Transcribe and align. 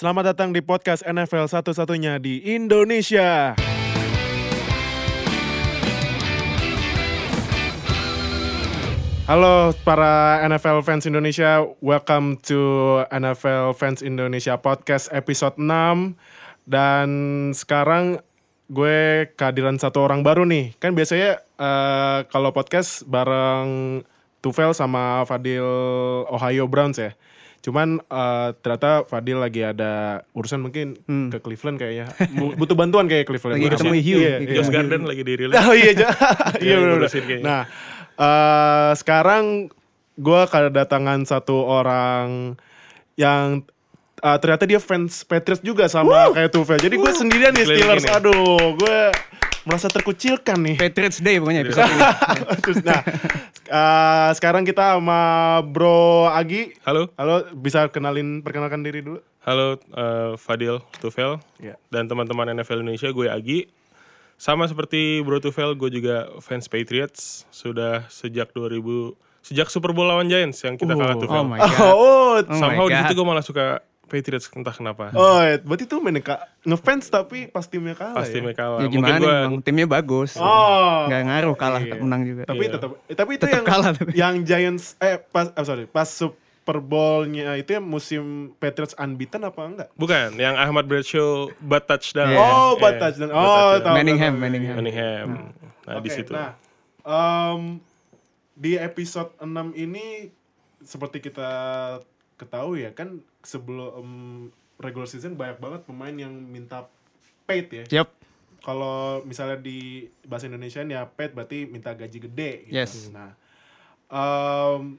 Selamat 0.00 0.32
datang 0.32 0.56
di 0.56 0.64
podcast 0.64 1.04
NFL 1.04 1.44
satu-satunya 1.44 2.16
di 2.16 2.40
Indonesia. 2.56 3.52
Halo 9.28 9.76
para 9.84 10.40
NFL 10.48 10.80
fans 10.88 11.04
Indonesia, 11.04 11.60
welcome 11.84 12.40
to 12.40 12.56
NFL 13.12 13.76
Fans 13.76 14.00
Indonesia 14.00 14.56
Podcast 14.56 15.12
episode 15.12 15.60
6 15.60 16.16
Dan 16.64 17.08
sekarang 17.52 18.24
gue 18.72 19.28
kehadiran 19.36 19.76
satu 19.76 20.00
orang 20.00 20.24
baru 20.24 20.48
nih. 20.48 20.80
Kan 20.80 20.96
biasanya 20.96 21.44
eh, 21.60 22.18
kalau 22.32 22.56
podcast 22.56 23.04
bareng 23.04 24.00
Tufel 24.40 24.72
sama 24.72 25.28
Fadil 25.28 25.60
Ohio 26.32 26.64
Browns 26.72 26.96
ya 26.96 27.12
Cuman 27.60 28.00
eh, 28.00 28.48
ternyata 28.56 29.04
Fadil 29.04 29.36
lagi 29.36 29.60
ada 29.60 30.24
urusan 30.32 30.60
mungkin 30.60 30.96
ke 31.28 31.38
Cleveland 31.38 31.76
kayaknya 31.76 32.06
Bu- 32.32 32.56
Butuh 32.56 32.72
bantuan 32.72 33.04
kayak 33.04 33.24
Cleveland 33.24 33.58
Lagi 33.58 33.68
ketemu 33.70 33.92
Iya, 33.92 34.00
Hugh. 34.00 34.18
iya, 34.18 34.34
Di 34.34 34.44
iya. 34.46 34.54
Josh 34.56 34.70
Garden 34.70 35.02
lagi 35.04 35.22
dirilis. 35.22 35.54
Oh 35.54 35.72
iya, 35.72 35.92
iya. 36.64 36.76
Nah, 37.40 37.62
eh, 38.16 38.90
sekarang 38.94 39.68
gue 40.16 40.42
kedatangan 40.46 41.20
satu 41.22 41.56
orang 41.60 42.56
yang 43.14 43.60
eh, 44.18 44.36
ternyata 44.36 44.64
dia 44.64 44.76
fans 44.76 45.20
Patriots 45.22 45.60
juga 45.60 45.84
sama 45.84 46.32
kayak 46.32 46.50
Tufel. 46.50 46.76
Jadi 46.76 46.96
gue 46.96 47.12
sendirian 47.12 47.52
nih 47.52 47.66
Steelers. 47.66 48.04
Aduh, 48.10 48.32
gue 48.74 48.98
merasa 49.70 49.86
terkucilkan 49.86 50.58
nih. 50.58 50.76
Patriots 50.76 51.22
Day 51.22 51.38
pokoknya 51.38 51.62
episode 51.62 51.86
ini. 51.94 52.02
Terus, 52.58 52.78
nah, 52.82 53.00
eh, 53.62 54.30
sekarang 54.34 54.62
kita 54.62 54.98
sama 54.98 55.20
Bro 55.62 56.26
Agi. 56.28 56.74
Halo, 56.82 57.14
Halo, 57.14 57.46
bisa 57.54 57.86
kenalin 57.86 58.42
perkenalkan 58.42 58.82
diri 58.82 58.98
dulu? 59.00 59.22
halo 59.40 59.80
eh, 59.80 60.36
Fadil 60.36 60.84
Tufel 60.98 61.40
Iya. 61.56 61.78
dan 61.88 62.04
teman-teman 62.04 62.50
NFL 62.52 62.82
Indonesia, 62.82 63.08
gue 63.08 63.24
Agi. 63.24 63.58
Sama 64.34 64.66
seperti 64.66 65.20
Bro 65.20 65.38
Tufel, 65.38 65.72
gue 65.74 65.88
juga 65.90 66.28
fans 66.40 66.66
Patriots 66.66 67.46
sudah 67.48 68.10
sejak 68.10 68.50
2000 68.50 68.82
sejak 69.40 69.68
Super 69.68 69.94
Bowl 69.94 70.04
lawan 70.04 70.28
Giants 70.28 70.60
yang 70.60 70.74
kita 70.74 70.92
kalah 70.92 71.14
Oh. 71.14 71.20
Tufel. 71.20 71.36
Oh 71.36 71.46
my 71.46 71.56
god. 71.56 71.72
Oh, 71.80 72.36
Oh 72.36 72.40
my 72.42 72.52
Somehow 72.52 72.84
di 72.84 72.92
God. 72.92 73.00
situ 73.00 73.12
gue 73.14 73.26
malah 73.26 73.40
suka 73.40 73.64
Patriots 74.10 74.50
entah 74.50 74.74
kenapa. 74.74 75.14
oh, 75.14 75.38
berarti 75.62 75.86
tuh 75.86 76.02
main 76.02 76.18
ngefans 76.60 77.06
tapi 77.06 77.46
pas 77.46 77.62
timnya 77.62 77.94
kalah 77.94 78.18
Pasti 78.18 78.36
ya? 78.36 78.42
mereka 78.42 78.60
kalah. 78.66 78.76
Ya 78.76 78.84
Mungkin 78.84 78.98
gimana 78.98 79.16
gue 79.16 79.34
emang 79.46 79.62
timnya 79.62 79.86
bagus. 79.86 80.34
Oh. 80.34 81.06
Nggak 81.06 81.22
ngaruh 81.24 81.54
kalah 81.54 81.80
Iya. 81.80 81.94
menang 81.96 82.22
juga. 82.24 82.42
Tapi 82.44 82.60
Iya. 82.60 82.72
tetap 82.74 82.90
eh, 83.00 83.14
tapi 83.14 83.30
itu 83.32 83.44
Tetap 83.44 83.54
yang 83.54 83.64
kalah 83.64 83.90
tapi. 83.94 84.10
yang 84.12 84.34
Giants 84.42 84.98
eh 84.98 85.16
pas 85.16 85.46
eh, 85.48 85.62
sorry, 85.62 85.86
pas 85.86 86.04
Super 86.04 86.42
Bowl-nya 86.78 87.54
itu 87.54 87.70
yang 87.70 87.82
musim 87.82 88.22
Patriots 88.54 88.92
unbeaten 88.94 89.40
apa 89.40 89.60
enggak? 89.64 89.88
bukan 89.94 90.34
yang 90.36 90.54
Ahmad 90.54 90.84
Bradshaw 90.84 91.48
butt 91.56 91.86
touchdown. 91.86 92.28
Iya. 92.28 92.38
Oh, 92.38 92.74
butt 92.74 92.92
Iya, 92.92 93.00
touchdown. 93.00 93.30
butt 93.30 93.38
Oh, 93.38 93.46
touchdown. 93.46 93.80
tahu. 93.80 93.94
Manningham, 93.94 94.32
tahu, 94.32 94.42
Manningham. 94.42 94.74
Manningham. 94.76 95.28
Nah, 95.80 95.94
di 95.96 96.06
Oke, 96.06 96.16
situ. 96.16 96.30
Nah, 96.30 96.50
em, 97.00 97.62
di 98.52 98.76
episode 98.76 99.32
6 99.38 99.72
ini 99.74 100.28
seperti 100.80 101.20
kita 101.22 101.48
ketahui 102.40 102.88
ya 102.88 102.96
kan 102.96 103.20
sebelum 103.44 103.90
em, 104.00 104.12
regular 104.80 105.04
season 105.04 105.36
banyak 105.36 105.60
banget 105.60 105.84
pemain 105.84 106.16
yang 106.16 106.32
minta 106.32 106.88
paid 107.44 107.68
ya. 107.68 107.84
Yep. 108.00 108.08
Kalau 108.64 109.20
misalnya 109.28 109.60
di 109.60 110.08
bahasa 110.24 110.48
Indonesia 110.48 110.80
ya 110.80 111.04
paid 111.04 111.36
berarti 111.36 111.68
minta 111.68 111.92
gaji 111.92 112.18
gede 112.18 112.52
gitu. 112.68 112.76
Yes. 112.80 113.12
Nah, 113.12 113.36
em, 114.08 114.96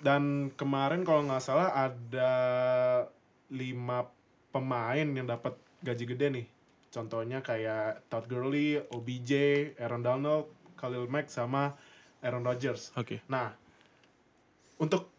dan 0.00 0.52
kemarin 0.56 1.04
kalau 1.04 1.24
nggak 1.24 1.44
salah 1.44 1.72
ada 1.72 2.32
lima 3.52 4.08
pemain 4.52 5.04
yang 5.04 5.28
dapat 5.28 5.56
gaji 5.80 6.04
gede 6.04 6.26
nih. 6.28 6.46
Contohnya 6.90 7.38
kayak 7.40 8.02
Todd 8.10 8.26
Gurley, 8.26 8.82
OBJ, 8.90 9.32
Aaron 9.78 10.02
Donald, 10.02 10.50
Khalil 10.74 11.06
Mack 11.06 11.30
sama 11.30 11.78
Aaron 12.24 12.42
Rodgers. 12.42 12.90
Oke. 12.98 13.22
Nah, 13.30 13.54
untuk 14.80 15.12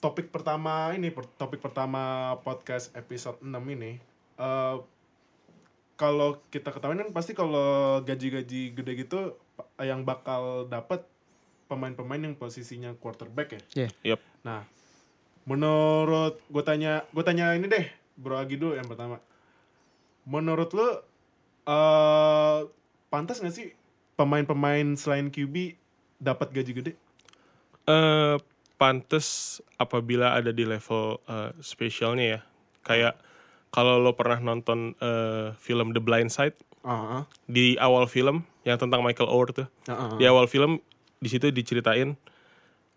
topik 0.00 0.32
pertama 0.32 0.96
ini, 0.96 1.12
per- 1.12 1.28
topik 1.36 1.60
pertama 1.60 2.34
podcast 2.40 2.90
episode 2.96 3.36
6 3.44 3.52
ini, 3.68 4.00
eh, 4.40 4.76
kalau 6.00 6.40
kita 6.48 6.72
ketahui 6.72 6.96
kan 6.96 7.12
pasti 7.12 7.36
kalau 7.36 8.00
gaji-gaji 8.00 8.72
gede 8.72 8.92
gitu 8.96 9.36
pa- 9.52 9.68
yang 9.84 10.08
bakal 10.08 10.64
dapat 10.64 11.04
pemain-pemain 11.68 12.18
yang 12.18 12.34
posisinya 12.34 12.96
quarterback 12.96 13.54
ya. 13.54 13.60
Yeah. 13.86 13.92
Yep. 14.16 14.20
Nah, 14.42 14.64
menurut 15.44 16.40
gue 16.48 16.64
tanya, 16.64 17.04
gue 17.12 17.20
tanya 17.22 17.52
ini 17.52 17.68
deh, 17.68 17.86
Bro 18.16 18.40
Agi 18.40 18.56
dulu 18.56 18.74
yang 18.74 18.88
pertama. 18.88 19.20
Menurut 20.24 20.72
lu 20.72 20.88
eh 21.68 22.58
pantas 23.12 23.44
gak 23.44 23.52
sih 23.52 23.76
pemain-pemain 24.16 24.96
selain 24.96 25.28
QB 25.28 25.76
dapat 26.16 26.48
gaji 26.56 26.72
gede? 26.72 26.92
eh 27.88 28.36
pantes 28.80 29.60
apabila 29.76 30.32
ada 30.32 30.48
di 30.50 30.64
level 30.64 31.20
eh, 31.22 31.52
spesialnya 31.60 32.24
ya. 32.26 32.40
Kayak 32.80 33.20
kalau 33.68 34.00
lo 34.00 34.16
pernah 34.16 34.40
nonton 34.40 34.96
eh, 34.96 35.52
film 35.54 35.92
The 35.92 36.00
Blind 36.00 36.32
Side 36.32 36.56
Ah, 36.80 37.28
di 37.44 37.76
awal 37.76 38.08
film 38.08 38.40
yang 38.64 38.80
tentang 38.80 39.04
Michael 39.04 39.28
Oher 39.28 39.52
tuh. 39.52 39.68
ah, 39.84 40.08
ah. 40.08 40.16
Di 40.16 40.24
awal 40.24 40.48
film 40.48 40.80
di 41.20 41.28
situ 41.28 41.52
diceritain 41.52 42.16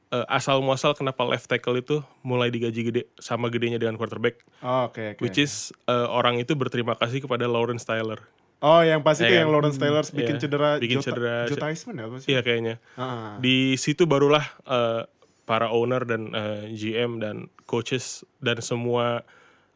eh, 0.09 0.25
asal 0.31 0.63
muasal 0.63 0.95
kenapa 0.95 1.27
left 1.27 1.51
tackle 1.51 1.75
itu 1.75 1.99
mulai 2.23 2.47
digaji 2.47 2.81
gede 2.81 3.01
sama 3.19 3.51
gedenya 3.51 3.75
dengan 3.75 3.99
quarterback. 3.99 4.39
Oh, 4.63 4.87
Oke, 4.87 5.13
oke. 5.13 5.19
Which 5.19 5.35
is 5.35 5.75
eh, 5.85 6.07
orang 6.07 6.39
itu 6.39 6.55
berterima 6.55 6.95
kasih 6.95 7.19
kepada 7.19 7.43
Lawrence 7.43 7.83
Tyler. 7.83 8.23
Oh, 8.63 8.79
yang 8.79 9.03
pas 9.03 9.19
itu 9.19 9.27
Iya 9.27 9.43
yang 9.43 9.51
kan? 9.51 9.55
Lawrence 9.59 9.75
Taylor 9.75 10.03
bikin 10.07 10.35
Iya, 10.39 10.41
cedera 10.47 10.69
bikin 10.79 10.97
Joe, 10.97 11.05
cedera. 11.11 11.35
Joe 11.51 11.59
Theismann 11.59 11.99
ya 11.99 12.05
apa 12.07 12.15
sih? 12.23 12.27
Iya 12.31 12.39
kayaknya. 12.39 12.75
Ah, 12.95 13.35
Di 13.35 13.75
situ 13.75 14.07
barulah 14.07 14.47
eh, 14.63 15.03
para 15.43 15.71
owner 15.71 16.07
dan 16.07 16.31
eh, 16.31 16.71
GM 16.71 17.19
dan 17.19 17.51
coaches 17.67 18.23
dan 18.39 18.63
semua 18.63 19.27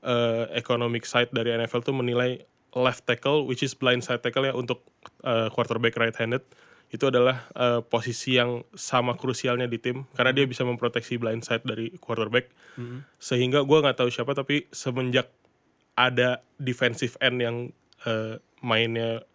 eh, 0.03 0.45
economic 0.55 1.03
side 1.03 1.31
dari 1.35 1.51
NFL 1.55 1.83
tuh 1.83 1.95
menilai 1.95 2.43
left 2.75 3.07
tackle 3.07 3.43
which 3.47 3.63
is 3.63 3.73
blind 3.73 4.03
side 4.03 4.23
tackle 4.23 4.47
ya 4.47 4.53
untuk 4.55 4.83
eh, 5.23 5.51
quarterback 5.51 5.95
right 5.99 6.15
handed 6.15 6.43
itu 6.87 7.03
adalah 7.11 7.51
eh, 7.51 7.81
posisi 7.83 8.39
yang 8.39 8.63
sama 8.71 9.19
krusialnya 9.19 9.67
di 9.67 9.75
tim. 9.75 10.07
Karena 10.15 10.31
dia 10.31 10.47
bisa 10.47 10.63
memproteksi 10.63 11.19
blind 11.19 11.43
side 11.43 11.67
dari 11.67 11.91
quarterback. 11.99 12.47
Sehingga 13.19 13.67
gua 13.67 13.83
nggak 13.83 13.99
tahu 13.99 14.09
siapa 14.11 14.31
tapi 14.31 14.71
semenjak 14.71 15.27
ada 15.99 16.45
defensive 16.55 17.19
end 17.19 17.37
yang 17.43 17.57
eh, 18.07 18.39
mainnya 18.63 19.27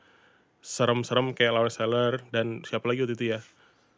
serem-serem 0.63 1.35
kayak 1.35 1.59
Lawrence 1.59 1.77
Taylor 1.77 2.23
dan 2.31 2.63
siapa 2.63 2.87
lagi 2.87 3.03
waktu 3.03 3.19
itu 3.19 3.27
ya 3.35 3.43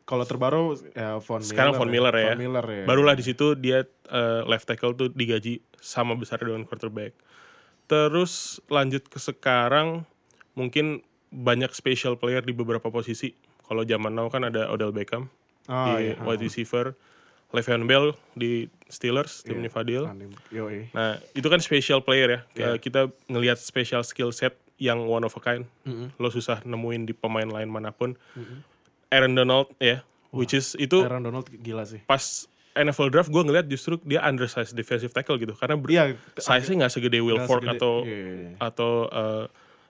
Kalau 0.04 0.22
terbaru 0.22 0.76
ya 0.92 1.16
Von 1.19 1.41
Miller. 1.41 1.48
sekarang 1.48 1.72
Von 1.75 1.88
Miller 1.88 2.12
ya. 2.12 2.31
Von 2.31 2.41
Miller 2.41 2.66
ya. 2.66 2.84
Barulah 2.84 3.12
di 3.12 3.25
situ 3.25 3.56
dia 3.56 3.82
eh, 3.88 4.41
left 4.44 4.69
tackle 4.69 4.92
tuh 4.92 5.09
digaji 5.09 5.65
sama 5.75 6.12
besar 6.12 6.38
dengan 6.38 6.62
quarterback. 6.62 7.16
Terus 7.84 8.32
lanjut 8.69 9.04
ke 9.04 9.16
sekarang 9.16 10.04
mungkin 10.53 11.00
banyak 11.28 11.72
special 11.72 12.14
player 12.14 12.41
di 12.41 12.53
beberapa 12.53 12.88
posisi. 12.88 13.32
Kalau 13.60 13.81
zaman 13.82 14.12
now 14.12 14.28
kan 14.28 14.44
ada 14.44 14.69
Odell 14.69 14.93
Beckham 14.93 15.32
Ah, 15.64 15.97
di 15.97 16.12
iya. 16.12 16.20
wide 16.20 16.44
receiver, 16.44 16.93
Le'Veon 17.48 17.88
Bell 17.88 18.12
di 18.34 18.69
Steelers 18.84 19.41
timnya 19.41 19.72
Fadil. 19.72 20.04
Nah, 20.93 21.16
itu 21.32 21.48
kan 21.48 21.56
special 21.59 22.04
player 22.04 22.28
ya. 22.28 22.41
Eh, 22.66 22.76
Kita 22.76 23.09
ngelihat 23.26 23.56
special 23.56 24.04
skill 24.04 24.28
set 24.28 24.53
yang 24.76 25.00
one 25.03 25.25
of 25.25 25.32
a 25.32 25.41
kind. 25.41 25.64
Lo 26.14 26.28
susah 26.28 26.60
nemuin 26.60 27.09
di 27.09 27.16
pemain 27.16 27.48
lain 27.48 27.66
mana 27.66 27.88
pun. 27.88 28.12
Aaron 29.14 29.32
Donald 29.32 29.70
ya, 29.78 30.02
which 30.30 30.50
is 30.50 30.75
itu 30.76 30.98
Aaron 31.00 31.22
Donald 31.22 31.47
gila 31.48 31.86
sih. 31.86 32.02
pas 32.04 32.50
NFL 32.75 33.06
draft 33.08 33.30
gue 33.30 33.38
ngeliat 33.41 33.64
justru 33.64 34.02
dia 34.02 34.19
undersized 34.20 34.75
defensive 34.75 35.08
tackle 35.08 35.38
gitu 35.38 35.54
karena 35.54 35.78
Iya, 35.78 36.19
size-nya 36.34 36.84
nggak 36.84 36.92
segede 36.92 37.22
Will 37.22 37.38
nggak 37.38 37.47
Fork 37.47 37.62
segede- 37.62 37.78
atau 37.78 37.94
iya, 38.02 38.19
iya, 38.19 38.34
iya. 38.34 38.50
atau 38.58 38.90
uh, 39.06 39.44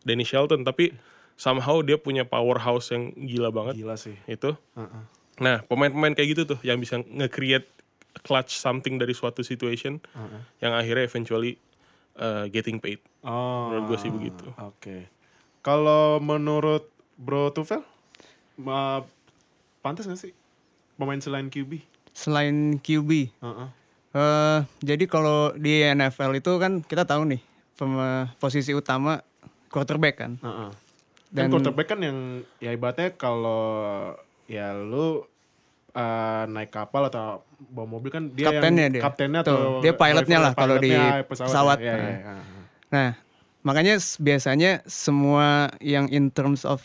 Danny 0.04 0.20
Shelton 0.22 0.60
tapi 0.62 0.92
somehow 1.34 1.80
dia 1.80 1.96
punya 1.96 2.22
powerhouse 2.22 2.92
yang 2.92 3.16
gila 3.16 3.48
banget 3.48 3.74
gila 3.74 3.96
sih. 3.96 4.12
itu. 4.28 4.52
Heeh. 4.76 5.02
Nah 5.40 5.64
pemain-pemain 5.64 6.12
kayak 6.12 6.28
gitu 6.30 6.42
tuh 6.46 6.60
yang 6.60 6.76
bisa 6.76 7.00
nge-create 7.00 7.66
clutch 8.20 8.54
something 8.54 8.94
dari 8.94 9.10
suatu 9.10 9.40
situation 9.40 9.98
yang 10.60 10.70
akhirnya 10.70 11.02
eventually 11.02 11.56
uh, 12.14 12.46
getting 12.46 12.76
paid. 12.76 13.00
Oh. 13.24 13.72
Menurut 13.72 13.84
gue 13.90 13.98
sih 13.98 14.12
begitu. 14.12 14.44
Oke. 14.54 15.08
Kalau 15.58 16.20
menurut 16.20 16.86
Bro 17.16 17.50
Tufel, 17.50 17.80
ma- 18.56 19.04
pantas 19.80 20.04
gak 20.04 20.18
sih 20.18 20.32
pemain 20.94 21.18
selain 21.18 21.46
QB? 21.46 21.82
Selain 22.10 22.54
QB. 22.76 23.10
Heeh. 23.34 23.68
eh 24.12 24.58
jadi 24.80 25.04
kalau 25.04 25.50
di 25.52 25.82
NFL 25.82 26.36
itu 26.36 26.54
kan 26.56 26.78
kita 26.80 27.02
tahu 27.02 27.26
nih 27.26 27.42
posisi 28.36 28.70
utama 28.70 29.18
quarterback 29.66 30.14
kan. 30.16 30.38
Heeh. 30.38 30.70
Dan 31.28 31.40
Dan- 31.40 31.50
quarterback 31.52 31.88
kan 31.88 31.98
yang 31.98 32.18
ya 32.56 32.70
ibaratnya 32.70 33.10
kalau 33.12 34.14
ya 34.46 34.70
lu 34.72 35.26
eh, 35.90 36.42
naik 36.44 36.70
kapal 36.70 37.06
atau 37.06 37.42
bawa 37.64 37.86
mobil 37.88 38.10
kan 38.10 38.26
dia 38.28 38.46
Kaptennya 38.48 38.82
yang 38.84 38.94
dia. 38.94 39.02
kaptennya 39.02 39.40
Tuh, 39.40 39.50
atau 39.50 39.62
dia 39.78 39.92
pilotnya 39.92 40.38
lah 40.40 40.52
kalau 40.52 40.76
di 40.76 40.90
pilotnya 40.90 41.22
pesawat. 41.24 41.78
ya. 41.78 41.86
Ya, 41.86 41.94
Nah. 41.94 42.10
ya. 42.12 42.34
Nah, 42.88 43.10
makanya 43.62 43.94
biasanya 44.16 44.70
semua 44.84 45.46
yang 45.78 46.06
in 46.08 46.30
terms 46.30 46.62
of 46.62 46.82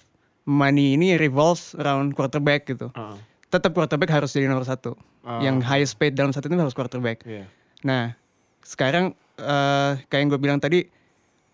money 0.50 0.98
ini 0.98 1.14
revolves 1.16 1.78
around 1.78 2.18
quarterback 2.18 2.66
gitu. 2.66 2.90
Ah, 2.98 3.14
Tetap 3.50 3.74
quarterback 3.74 4.10
harus 4.10 4.34
jadi 4.34 4.50
nomor 4.50 4.66
satu. 4.66 4.98
Ah. 5.22 5.38
Yang 5.40 5.62
highest 5.64 5.94
paid 5.96 6.18
dalam 6.18 6.34
satu 6.34 6.50
tim 6.50 6.58
harus 6.58 6.74
quarterback. 6.74 7.22
iya. 7.24 7.46
Nah, 7.82 8.18
sekarang 8.66 9.14
eh, 9.38 9.92
kayak 10.06 10.20
yang 10.20 10.30
gue 10.30 10.42
bilang 10.42 10.60
tadi, 10.60 10.84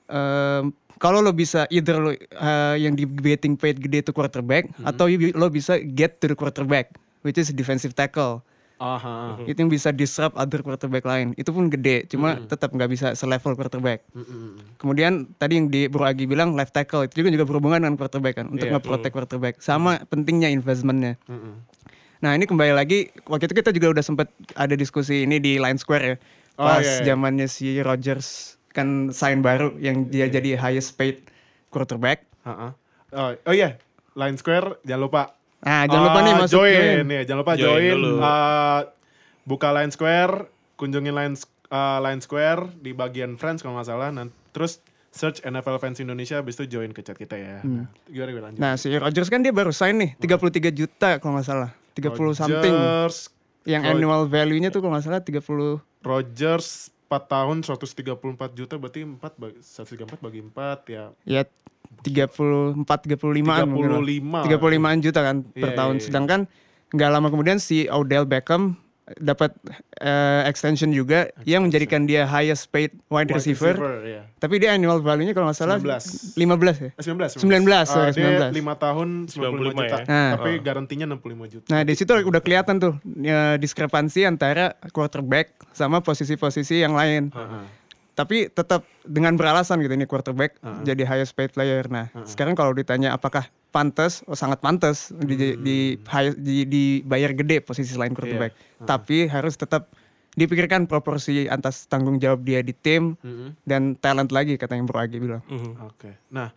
em, 0.08 0.64
kalau 0.96 1.20
lo 1.20 1.30
bisa 1.32 1.68
either 1.70 2.00
lo 2.00 2.12
eh, 2.12 2.76
yang 2.80 2.96
di 2.96 3.04
getting 3.06 3.54
paid 3.54 3.78
gede 3.78 4.02
itu 4.02 4.12
quarterback, 4.12 4.72
Hmm. 4.80 4.90
atau 4.90 5.06
lo 5.12 5.48
bisa 5.50 5.78
get 5.84 6.18
to 6.18 6.32
the 6.32 6.38
quarterback, 6.38 6.96
which 7.22 7.36
is 7.36 7.52
defensive 7.52 7.94
tackle. 7.94 8.40
Aha. 8.76 9.40
Itu 9.48 9.56
yang 9.56 9.72
bisa 9.72 9.90
disrupt 9.90 10.36
other 10.36 10.60
quarterback 10.60 11.08
lain. 11.08 11.32
Itu 11.36 11.56
pun 11.56 11.72
gede, 11.72 12.04
cuma 12.12 12.36
tetap 12.44 12.76
nggak 12.76 12.90
bisa 12.92 13.08
selevel 13.16 13.56
quarterback. 13.56 14.04
Kemudian 14.76 15.32
tadi 15.36 15.56
yang 15.56 15.68
di 15.72 15.88
Bro 15.88 16.04
Agi 16.04 16.28
bilang 16.28 16.54
left 16.54 16.76
tackle 16.76 17.08
itu 17.08 17.24
juga 17.24 17.32
juga 17.32 17.46
berhubungan 17.48 17.80
dengan 17.82 17.96
quarterback 17.96 18.36
kan 18.44 18.52
untuk 18.52 18.68
Iya. 18.68 18.76
nge-protect 18.78 19.14
quarterback. 19.16 19.54
Sama 19.64 20.04
pentingnya 20.08 20.52
investmentnya. 20.52 21.16
Mm-mm. 21.32 21.64
Nah 22.20 22.32
ini 22.34 22.44
kembali 22.44 22.74
lagi 22.74 23.12
waktu 23.28 23.48
itu 23.48 23.56
kita 23.60 23.72
juga 23.72 23.96
udah 23.96 24.04
sempet 24.04 24.28
ada 24.56 24.74
diskusi 24.74 25.24
ini 25.24 25.40
di 25.40 25.56
Line 25.56 25.80
Square 25.80 26.04
ya. 26.04 26.16
Oh, 26.56 26.68
Pas 26.68 26.84
iya, 26.84 27.04
iya. 27.04 27.06
zamannya 27.12 27.48
si 27.52 27.80
Rodgers 27.80 28.56
kan 28.72 29.12
sign 29.12 29.40
baru 29.40 29.76
yang 29.80 30.08
dia 30.08 30.28
jadi 30.28 30.56
highest 30.56 30.96
paid 30.96 31.24
quarterback. 31.72 32.24
Ha-ha. 32.44 32.76
Oh, 33.16 33.32
oh 33.36 33.54
iya, 33.56 33.80
Line 34.16 34.36
Square 34.36 34.84
jangan 34.84 35.04
lupa. 35.08 35.22
Nah 35.66 35.84
jangan 35.84 36.04
lupa 36.06 36.20
nih 36.20 36.32
Ah, 36.32 36.40
masuk 36.40 36.54
join, 36.56 36.78
join. 36.78 37.08
ya, 37.10 37.22
jangan 37.24 37.40
lupa 37.42 37.54
Join 37.56 37.66
join. 37.82 37.94
dulu. 37.98 38.14
Ah, 38.20 38.80
buka 39.44 39.70
Line 39.72 39.90
Square, 39.90 40.34
kunjungin 40.76 41.12
Line 41.12 41.36
ah, 41.68 41.98
Line 42.00 42.22
Square 42.22 42.62
di 42.78 42.92
bagian 42.92 43.34
friends 43.34 43.60
kalau 43.60 43.76
nggak 43.76 43.88
salah. 43.88 44.10
Nah, 44.10 44.26
terus 44.50 44.78
search 45.10 45.42
NFL 45.42 45.80
fans 45.80 45.98
Indonesia, 45.98 46.38
habis 46.38 46.54
itu 46.54 46.70
join 46.70 46.92
ke 46.92 47.00
chat 47.00 47.16
kita 47.16 47.34
ya. 47.34 47.60
Nah, 47.62 47.88
gimana 48.06 48.30
gue 48.30 48.44
lanjut? 48.44 48.58
Hmm. 48.58 48.64
Nah 48.64 48.76
si 48.76 48.92
Rodgers 48.92 49.28
kan 49.28 49.40
dia 49.40 49.50
baru 49.50 49.72
sign 49.72 49.96
nih 49.96 50.12
33 50.18 50.70
juta 50.70 51.18
kalau 51.18 51.36
nggak 51.36 51.48
salah. 51.48 51.72
30 51.94 52.14
something. 52.36 52.76
Rodgers, 52.76 53.32
Yang 53.64 53.82
Rod- 53.82 53.92
annual 53.96 54.22
value-nya 54.28 54.70
tuh 54.70 54.78
kalau 54.78 54.94
nggak 54.94 55.04
salah 55.04 55.22
30 55.24 55.82
Rodgers 56.06 56.68
4 57.06 57.26
tahun 57.26 57.58
134 57.62 58.14
juta 58.52 58.76
berarti 58.76 59.02
4 59.02 59.18
bagi, 59.36 59.58
134 59.58 60.20
bagi 60.20 60.42
4 60.44 60.54
ya 60.88 61.04
ya 61.24 61.42
34 62.02 62.76
35-an 63.06 63.66
mungkin 63.66 63.90
lah. 63.92 64.44
35 64.44 64.50
35-an 64.50 64.98
juta 65.00 65.20
kan 65.22 65.36
per 65.46 65.70
Iya, 65.70 65.76
tahun. 65.76 65.94
iya, 65.94 66.00
iya. 66.00 66.06
Sedangkan 66.06 66.40
nggak 66.90 67.10
lama 67.10 67.28
kemudian 67.28 67.58
si 67.58 67.88
Odell 67.88 68.24
Beckham 68.24 68.76
dapat 69.16 69.54
eh, 69.96 70.42
extension 70.46 70.90
juga 70.90 71.30
yang 71.44 71.62
menjadikan 71.62 72.04
dia 72.04 72.26
highest 72.26 72.74
paid 72.74 72.90
wide, 73.06 73.30
Wide 73.30 73.32
receiver. 73.32 73.78
ya. 74.02 74.26
Tapi 74.36 74.58
dia 74.58 74.74
annual 74.74 74.98
value-nya 74.98 75.30
kalau 75.32 75.46
nggak 75.46 75.56
salah 75.56 75.78
19. 75.78 76.34
15 76.34 76.76
ya. 76.76 76.90
Eh, 76.90 77.04
19, 77.06 77.38
19, 77.38 77.70
Ah, 77.70 77.86
sorry, 77.86 78.12
dia 78.12 78.50
19. 78.50 78.50
5 78.52 78.74
tahun 78.76 79.08
95 79.30 79.78
juta. 79.78 79.86
ya. 79.96 80.06
Nah. 80.06 80.32
Tapi 80.36 80.50
garantinya 80.60 81.06
65 81.08 81.46
juta. 81.48 81.68
Nah, 81.70 81.82
di 81.82 81.94
situ 81.94 82.10
udah 82.10 82.42
kelihatan 82.42 82.76
tuh 82.82 82.94
ya, 83.16 83.56
diskrepansi 83.56 84.26
antara 84.26 84.74
quarterback 84.90 85.54
sama 85.70 86.02
posisi-posisi 86.02 86.82
yang 86.82 86.98
lain. 86.98 87.30
Ha-ha. 87.30 87.85
Tapi 88.16 88.48
tetap 88.48 88.82
dengan 89.04 89.36
beralasan 89.36 89.78
gitu 89.78 89.92
ini 89.92 90.04
quarterback 90.04 90.56
jadi 90.82 91.04
highest 91.04 91.36
paid 91.36 91.52
player. 91.52 91.84
Nah, 91.86 92.08
sekarang 92.24 92.56
kalau 92.56 92.72
ditanya 92.72 93.12
apakah 93.12 93.44
pantas, 93.70 94.24
oh 94.24 94.34
sangat 94.34 94.60
pantas 94.60 95.12
di, 95.14 95.36
di, 95.54 95.78
high- 96.06 96.32
di 96.34 96.64
dibayar 96.64 97.32
gede 97.32 97.60
posisi 97.60 97.92
selain 97.92 98.16
quarterback. 98.16 98.56
Tapi 98.80 99.28
harus 99.28 99.54
tetap 99.54 99.92
dipikirkan 100.32 100.84
proporsi 100.86 101.46
atas 101.46 101.86
tanggung 101.86 102.16
jawab 102.18 102.42
dia 102.42 102.60
di 102.60 102.72
tim 102.72 103.16
Mm-mm. 103.18 103.56
dan 103.62 103.96
talent 103.96 104.32
lagi 104.32 104.56
kata 104.56 104.76
yang 104.76 104.84
Bro 104.84 105.00
Agi 105.02 105.16
bilang. 105.18 105.44
Mhm. 105.46 105.72
Oke. 105.86 106.12
Nah, 106.30 106.52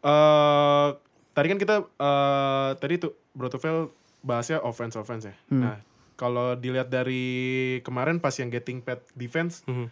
eh 0.00 0.88
tadi 1.30 1.46
kan 1.48 1.58
kita 1.58 1.74
eh 1.82 2.70
tadi 2.76 2.94
tuh 2.96 3.14
Bro 3.30 3.50
Tufel 3.50 3.90
bahasnya 4.20 4.58
offense 4.60 4.94
offense 4.94 5.26
ya. 5.26 5.34
Hmm. 5.46 5.58
Nah, 5.60 5.76
kalau 6.14 6.54
dilihat 6.54 6.86
dari 6.86 7.22
kemarin 7.80 8.18
pas 8.18 8.34
yang 8.34 8.48
getting 8.48 8.78
paid 8.78 9.02
defense 9.12 9.62
Mhm. 9.64 9.86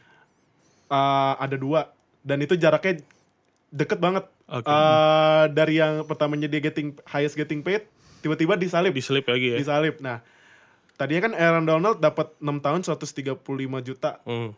Eh, 0.92 1.34
ada 1.40 1.56
dua 1.56 1.88
dan 2.20 2.38
itu 2.38 2.54
jaraknya 2.54 3.00
deket 3.72 3.96
banget. 3.96 4.28
Oke. 4.46 4.68
Eh, 4.68 5.44
dari 5.50 5.80
yang 5.80 6.04
pertamanya 6.04 6.44
dia 6.44 6.60
getting 6.60 6.92
highest 7.08 7.34
getting 7.34 7.64
paid, 7.64 7.88
tiba-tiba 8.20 8.54
disalib. 8.54 8.92
Diselip 8.92 9.24
lagi 9.24 9.56
ya. 9.56 9.58
Disalib. 9.58 9.96
Nah, 9.98 10.20
tadinya 10.94 11.26
kan 11.26 11.34
Aaron 11.34 11.64
Donald 11.64 11.96
dapat 11.98 12.36
6 12.36 12.60
tahun 12.60 12.84
135 12.84 13.40
juta 13.80 14.20
Mhm. 14.22 14.50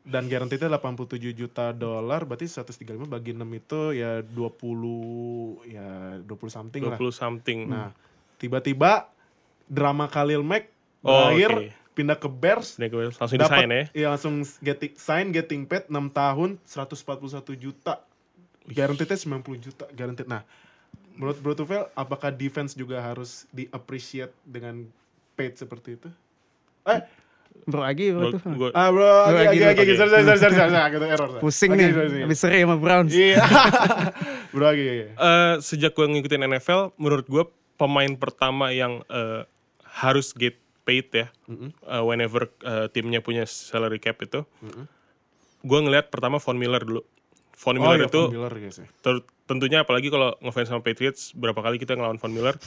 dan 0.00 0.30
guaranteed-nya 0.30 0.70
87 0.72 1.34
juta 1.34 1.74
dolar 1.74 2.24
berarti 2.24 2.48
135 2.48 3.04
bagi 3.04 3.36
6 3.36 3.50
itu 3.52 3.92
ya 3.92 4.22
20 4.24 5.60
ya 5.66 6.16
20 6.22 6.48
something 6.48 6.82
lah. 6.86 6.96
20 6.96 7.10
something. 7.12 7.68
Nah, 7.68 7.90
tiba-tiba 8.38 9.10
drama 9.66 10.06
Khalil 10.06 10.40
Mack 10.40 10.70
Oh, 11.00 11.32
berakhir 11.32 11.50
oke. 11.50 11.79
Pindah 11.90 12.16
ke 12.16 12.28
Bears 12.30 12.78
Ini 12.78 12.86
gue 12.86 13.10
langsung 13.10 13.38
dapat 13.38 13.50
desain 13.50 13.70
ya. 13.70 13.84
iya, 13.92 14.06
langsung 14.14 14.34
getting 14.62 14.92
sign 14.94 15.26
getting 15.34 15.66
paid 15.66 15.90
6 15.90 15.96
tahun 16.14 16.50
141 16.64 17.58
juta. 17.58 17.94
Guaranteed-nya 18.70 19.18
90 19.18 19.66
juta 19.66 19.84
guaranteed. 19.90 20.28
Nah, 20.30 20.46
menurut 21.18 21.36
Bro 21.42 21.58
Tufel 21.58 21.90
apakah 21.92 22.30
defense 22.30 22.78
juga 22.78 23.02
harus 23.02 23.44
di 23.50 23.66
appreciate 23.74 24.30
dengan 24.46 24.86
paid 25.34 25.58
seperti 25.58 25.98
itu? 25.98 26.08
Eh, 26.86 27.02
Bro 27.66 27.82
Agi 27.82 28.14
Gua, 28.14 28.20
Bro 28.22 28.30
tuh. 28.38 28.40
gua, 28.54 28.70
ah 28.72 28.88
bro, 28.88 29.04
lagi 29.34 29.58
lagi 29.58 29.58
lagi 29.58 29.58
dulu, 29.58 29.66
lagi, 29.66 29.82
oke. 29.82 29.98
sorry 29.98 30.10
sorry 30.10 30.24
sorry 30.24 30.38
sorry, 30.38 30.70
sorry, 30.70 30.92
gitu 30.94 31.06
error. 31.10 31.28
Pusing 31.42 31.70
Lagi, 31.74 31.82
nih, 31.82 32.22
habis 32.24 32.38
seri 32.38 32.58
sama 32.62 32.76
Browns. 32.78 33.12
Iya. 33.12 33.42
bro 34.54 34.64
lagi. 34.70 34.82
iya. 34.86 35.06
eh, 35.18 35.54
sejak 35.58 35.92
gue 35.92 36.06
ngikutin 36.06 36.46
NFL, 36.46 36.94
menurut 36.96 37.26
gue 37.26 37.44
pemain 37.74 38.12
pertama 38.14 38.70
yang 38.70 39.02
eh, 39.10 39.42
harus 39.82 40.30
get 40.32 40.56
paid 40.90 41.06
ya, 41.14 41.30
eh, 41.30 42.02
whenever 42.02 42.50
eh, 42.66 42.90
timnya 42.90 43.22
punya 43.22 43.46
salary 43.46 44.02
cap 44.02 44.18
itu, 44.26 44.42
gue 45.62 45.78
ngelihat 45.86 46.10
pertama 46.10 46.42
Von 46.42 46.58
Miller 46.58 46.82
dulu. 46.82 47.06
Von 47.54 47.78
Oh 47.78 47.86
Miller 47.86 48.02
iya, 48.02 48.10
itu 48.10 48.22
Von 48.26 48.34
Miller 48.34 48.54
guys 48.58 48.82
ya. 48.82 48.90
ter- 49.06 49.22
tentunya 49.46 49.86
apalagi 49.86 50.10
kalau 50.10 50.34
ngefans 50.42 50.66
sama 50.66 50.82
Patriots, 50.82 51.30
berapa 51.38 51.62
kali 51.62 51.78
kita 51.78 51.94
ngelawan 51.94 52.18
Von 52.18 52.34
Miller, 52.34 52.58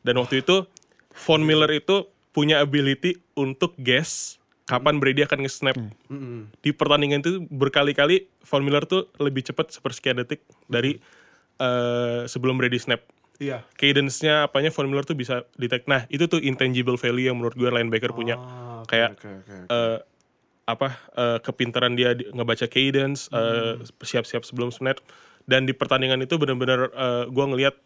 dan 0.00 0.16
waktu 0.16 0.40
itu 0.40 0.64
Von 1.12 1.44
Miller 1.44 1.68
itu 1.76 2.08
punya 2.32 2.64
ability 2.64 3.20
untuk 3.36 3.76
guess 3.76 4.40
kapan 4.64 4.98
Brady 4.98 5.22
akan 5.24 5.44
nge-snap. 5.46 5.76
Mm-mm. 6.10 6.50
Di 6.64 6.72
pertandingan 6.72 7.20
itu 7.22 7.44
berkali-kali 7.48 8.28
Von 8.46 8.64
Miller 8.64 8.82
tuh 8.88 9.12
lebih 9.20 9.44
cepat 9.44 9.70
sepersekian 9.74 10.18
detik 10.22 10.42
dari 10.66 10.96
eh, 11.60 12.20
sebelum 12.24 12.56
Brady 12.56 12.80
snap. 12.80 13.02
Iya. 13.36 13.62
Cadence-nya 13.74 14.44
apanya 14.44 14.70
Von 14.70 14.86
Miller 14.86 15.02
tuh 15.02 15.12
bisa 15.12 15.44
detect. 15.54 15.86
Nah, 15.86 16.08
itu 16.08 16.24
tuh 16.24 16.38
intangible 16.38 16.96
value 16.96 17.28
yang 17.28 17.36
menurut 17.36 17.52
gue 17.52 17.68
linebacker 17.68 18.10
punya. 18.10 18.34
Ah, 18.34 18.80
oke, 18.80 18.88
Kayak 18.88 19.10
oke, 19.14 19.28
oke, 19.36 19.54
oke. 19.62 19.66
eh, 19.68 19.98
apa 20.66 20.88
eh, 21.14 21.38
kepintaran 21.40 21.92
dia 21.92 22.12
di- 22.12 22.26
ngebaca 22.28 22.66
cadence, 22.66 23.28
eh, 23.30 23.76
siap-siap 24.00 24.42
sebelum 24.42 24.70
snap. 24.70 24.98
Dan 25.44 25.62
di 25.62 25.72
pertandingan 25.72 26.18
itu 26.18 26.34
benar-benar 26.36 26.90
eh, 26.90 27.24
gue 27.26 27.44
ngelihat 27.46 27.76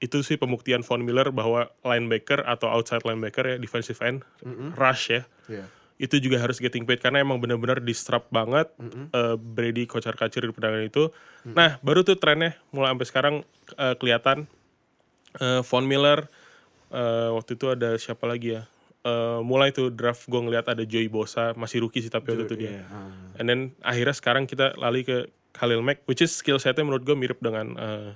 itu 0.00 0.24
sih 0.24 0.34
pembuktian 0.34 0.80
Von 0.80 1.02
Miller 1.02 1.28
bahwa 1.28 1.68
linebacker 1.82 2.40
atau 2.42 2.70
outside 2.70 3.04
linebacker 3.04 3.44
ya 3.44 3.56
defensive 3.56 4.00
end 4.00 4.24
rush 4.72 5.12
ya 5.12 5.28
Iya. 5.44 5.68
itu 6.00 6.16
juga 6.16 6.40
harus 6.40 6.56
getting 6.56 6.88
paid 6.88 7.04
karena 7.04 7.20
emang 7.20 7.36
benar-benar 7.36 7.84
disrupt 7.84 8.32
banget 8.32 8.72
eh, 9.12 9.36
Brady 9.36 9.84
kocar 9.84 10.16
kacir 10.16 10.40
di 10.40 10.54
pertandingan 10.54 10.88
itu. 10.88 11.12
Nah 11.44 11.76
baru 11.80 12.00
tuh 12.00 12.16
trennya 12.16 12.56
mulai 12.70 12.94
sampai 12.94 13.06
sekarang 13.06 13.34
eh, 13.76 13.94
kelihatan 14.00 14.48
Eh, 15.38 15.62
Von 15.62 15.86
Miller 15.86 16.26
eh, 16.90 17.30
waktu 17.30 17.54
itu 17.54 17.70
ada 17.70 17.94
siapa 17.94 18.26
lagi 18.26 18.58
ya? 18.58 18.66
Eh, 19.00 19.40
mulai 19.40 19.70
tuh 19.70 19.88
draft 19.88 20.26
gue 20.26 20.40
ngeliat 20.42 20.66
ada 20.66 20.82
Joey 20.82 21.06
Bosa 21.06 21.54
masih 21.54 21.86
rookie 21.86 22.02
sih 22.02 22.10
tapi 22.10 22.34
waktu 22.34 22.50
itu 22.50 22.56
dia. 22.58 22.82
Iya, 22.82 22.84
ah. 22.90 23.38
And 23.38 23.46
then 23.46 23.60
akhirnya 23.80 24.16
sekarang 24.18 24.44
kita 24.50 24.74
lari 24.76 25.06
ke 25.06 25.30
Khalil 25.54 25.80
Mack, 25.80 26.02
which 26.06 26.20
is 26.22 26.34
skill 26.34 26.58
setnya 26.58 26.82
menurut 26.82 27.06
gue 27.06 27.16
mirip 27.16 27.38
dengan 27.38 27.74
eh, 27.78 28.10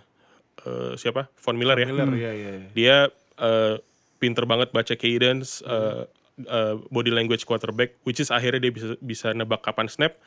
eh, 0.66 0.92
siapa? 0.98 1.30
Von 1.38 1.54
Miller 1.54 1.78
ya. 1.78 1.86
Miller, 1.88 2.10
iya, 2.18 2.32
iya. 2.34 2.50
iya. 2.58 2.68
Dia 2.74 2.96
eh, 3.38 3.74
pinter 4.18 4.44
banget 4.44 4.74
baca 4.74 4.94
cadence, 4.94 5.62
eh, 5.64 6.02
eh, 6.44 6.74
body 6.90 7.14
language 7.14 7.46
quarterback, 7.46 7.96
which 8.02 8.18
is 8.18 8.28
akhirnya 8.34 8.68
dia 8.68 8.72
bisa 8.74 8.88
bisa 8.98 9.28
nebak 9.32 9.62
kapan 9.62 9.86
snap 9.86 10.18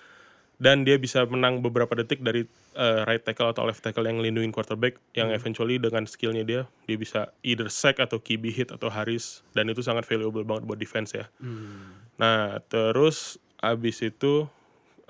dan 0.58 0.82
dia 0.82 0.98
bisa 0.98 1.22
menang 1.30 1.62
beberapa 1.62 1.94
detik 1.94 2.26
dari 2.26 2.50
eh, 2.74 3.02
right 3.06 3.22
tackle 3.22 3.54
atau 3.54 3.70
left 3.70 3.86
tackle 3.86 4.10
yang 4.10 4.18
ngelindungin 4.18 4.50
quarterback 4.50 4.98
yang 5.14 5.30
eventually 5.30 5.78
dengan 5.78 6.10
skillnya 6.10 6.42
dia 6.42 6.62
dia 6.90 6.98
bisa 6.98 7.30
either 7.46 7.70
sack 7.70 8.02
atau 8.02 8.18
QB 8.18 8.44
hit 8.50 8.70
atau 8.74 8.90
Haris 8.90 9.46
dan 9.54 9.70
itu 9.70 9.86
sangat 9.86 10.10
valuable 10.10 10.42
banget 10.42 10.66
buat 10.66 10.80
defense 10.82 11.14
ya. 11.14 11.30
Nah 12.18 12.58
terus 12.74 13.38
abis 13.62 14.02
itu 14.02 14.50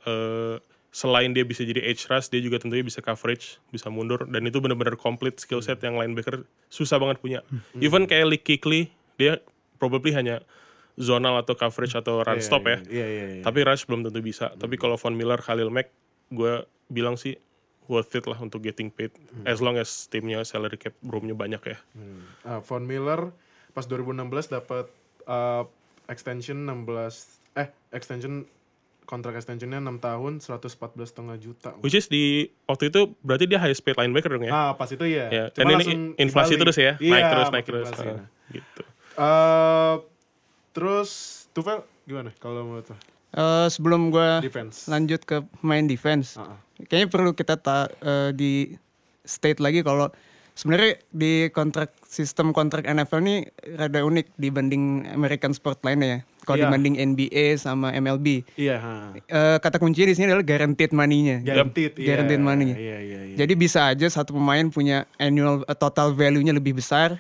eh, 0.04 0.60
selain 0.92 1.32
dia 1.32 1.48
bisa 1.48 1.64
jadi 1.64 1.80
edge 1.84 2.12
rush 2.12 2.28
dia 2.28 2.44
juga 2.44 2.60
tentunya 2.60 2.84
bisa 2.84 3.00
coverage 3.00 3.64
bisa 3.72 3.88
mundur. 3.88 4.28
Dan 4.28 4.44
itu 4.52 4.60
benar-benar 4.60 5.00
complete 5.00 5.40
skill 5.40 5.64
set 5.64 5.80
yang 5.80 5.96
linebacker 5.96 6.44
susah 6.68 7.00
banget 7.00 7.24
punya. 7.24 7.40
Even 7.80 8.04
kayak 8.04 8.28
Lee 8.28 8.42
Kuechly 8.44 8.92
dia 9.16 9.40
probably 9.80 10.12
hanya 10.12 10.44
zonal 10.98 11.38
atau 11.38 11.54
coverage 11.54 11.94
atau 11.94 12.26
run 12.26 12.42
stop 12.42 12.66
ya. 12.66 12.78
Iya, 12.90 13.06
iya, 13.08 13.26
iya. 13.40 13.44
Tapi 13.46 13.62
rush 13.62 13.86
belum 13.86 14.10
tentu 14.10 14.20
bisa. 14.20 14.50
Tapi 14.58 14.76
kalau 14.82 14.98
Von 14.98 15.14
Miller, 15.14 15.38
Khalil 15.38 15.70
Mack, 15.70 15.94
gue 16.34 16.66
bilang 16.90 17.16
sih 17.16 17.38
worth 17.88 18.18
it 18.18 18.26
lah 18.26 18.42
untuk 18.42 18.66
getting 18.66 18.90
paid. 18.90 19.14
As 19.46 19.62
long 19.64 19.78
as 19.78 20.10
timnya 20.10 20.42
salary 20.44 20.76
cap 20.76 20.98
roomnya 21.06 21.38
banyak 21.38 21.62
ya. 21.62 21.78
Hmm. 21.94 22.22
Ah, 22.44 22.60
Von 22.66 22.84
Miller 22.84 23.32
pas 23.72 23.86
2016 23.86 24.58
dapat 24.58 24.90
uh, 25.30 25.64
extension 26.10 26.66
16 26.66 27.62
eh 27.62 27.70
extension 27.94 28.50
kontrak 29.08 29.40
extensionnya 29.40 29.80
6 29.80 30.04
tahun 30.04 30.34
114 30.44 31.08
setengah 31.08 31.38
juta. 31.40 31.70
Which 31.80 31.96
is 31.96 32.12
di 32.12 32.52
waktu 32.68 32.92
itu 32.92 33.16
berarti 33.24 33.46
dia 33.48 33.62
highest 33.62 33.86
paid 33.86 33.96
linebacker 33.96 34.36
dong 34.36 34.50
ya. 34.50 34.52
Ah 34.52 34.72
pas 34.76 34.90
itu 34.92 35.06
ya. 35.08 35.30
Cuma 35.56 35.78
dan 35.78 35.80
ini 35.80 36.18
inflasi 36.20 36.58
dibalik. 36.58 36.74
terus 36.74 36.78
ya, 36.82 36.94
Iya, 37.00 37.14
naik 37.14 37.26
terus, 37.32 37.48
naik 37.54 37.66
terus. 37.70 37.88
Ah, 37.88 38.28
gitu. 38.52 38.82
Eh, 39.18 39.96
terus 40.78 41.10
Tufel 41.52 41.82
gimana 42.06 42.30
kalau 42.38 42.62
menurut 42.62 42.86
lo? 42.86 42.98
Eh, 43.30 43.68
sebelum 43.68 44.08
gue 44.08 44.46
lanjut 44.86 45.22
ke 45.22 45.42
main 45.60 45.84
defense, 45.84 46.38
Ah, 46.38 46.54
ah. 46.54 46.58
kayaknya 46.80 47.10
perlu 47.10 47.34
kita 47.34 47.58
ta- 47.58 47.90
eh, 47.92 48.30
di 48.32 48.78
state 49.22 49.58
lagi 49.58 49.82
kalau 49.82 50.08
sebenarnya 50.54 51.02
di 51.12 51.50
kontrak 51.50 51.92
sistem 52.04 52.50
kontrak 52.50 52.86
NFL 52.86 53.20
ini 53.20 53.36
rada 53.76 54.02
unik 54.02 54.38
dibanding 54.38 54.84
American 55.12 55.52
sport 55.52 55.82
lainnya 55.82 56.08
ya. 56.08 56.20
Kalau 56.40 56.56
Iya. 56.56 56.66
dibanding 56.66 56.96
NBA 56.96 57.46
sama 57.58 57.92
MLB, 57.92 58.48
Iya, 58.56 58.80
ha. 58.80 58.94
Eh, 59.20 59.58
kata 59.60 59.78
kuncinya 59.78 60.08
di 60.08 60.16
sini 60.16 60.32
adalah 60.32 60.48
guaranteed 60.48 60.96
money-nya. 60.96 61.44
Guaranteed, 61.44 62.00
iya. 62.00 62.08
Guaranteed 62.08 62.40
money. 62.40 62.72
Iya, 62.72 62.98
iya, 63.02 63.20
iya. 63.28 63.36
Jadi 63.36 63.54
bisa 63.54 63.92
aja 63.92 64.08
satu 64.08 64.32
pemain 64.32 64.64
punya 64.68 65.04
annual 65.18 65.62
eh, 65.62 65.76
total 65.76 66.16
value-nya 66.16 66.56
lebih 66.56 66.80
besar 66.80 67.20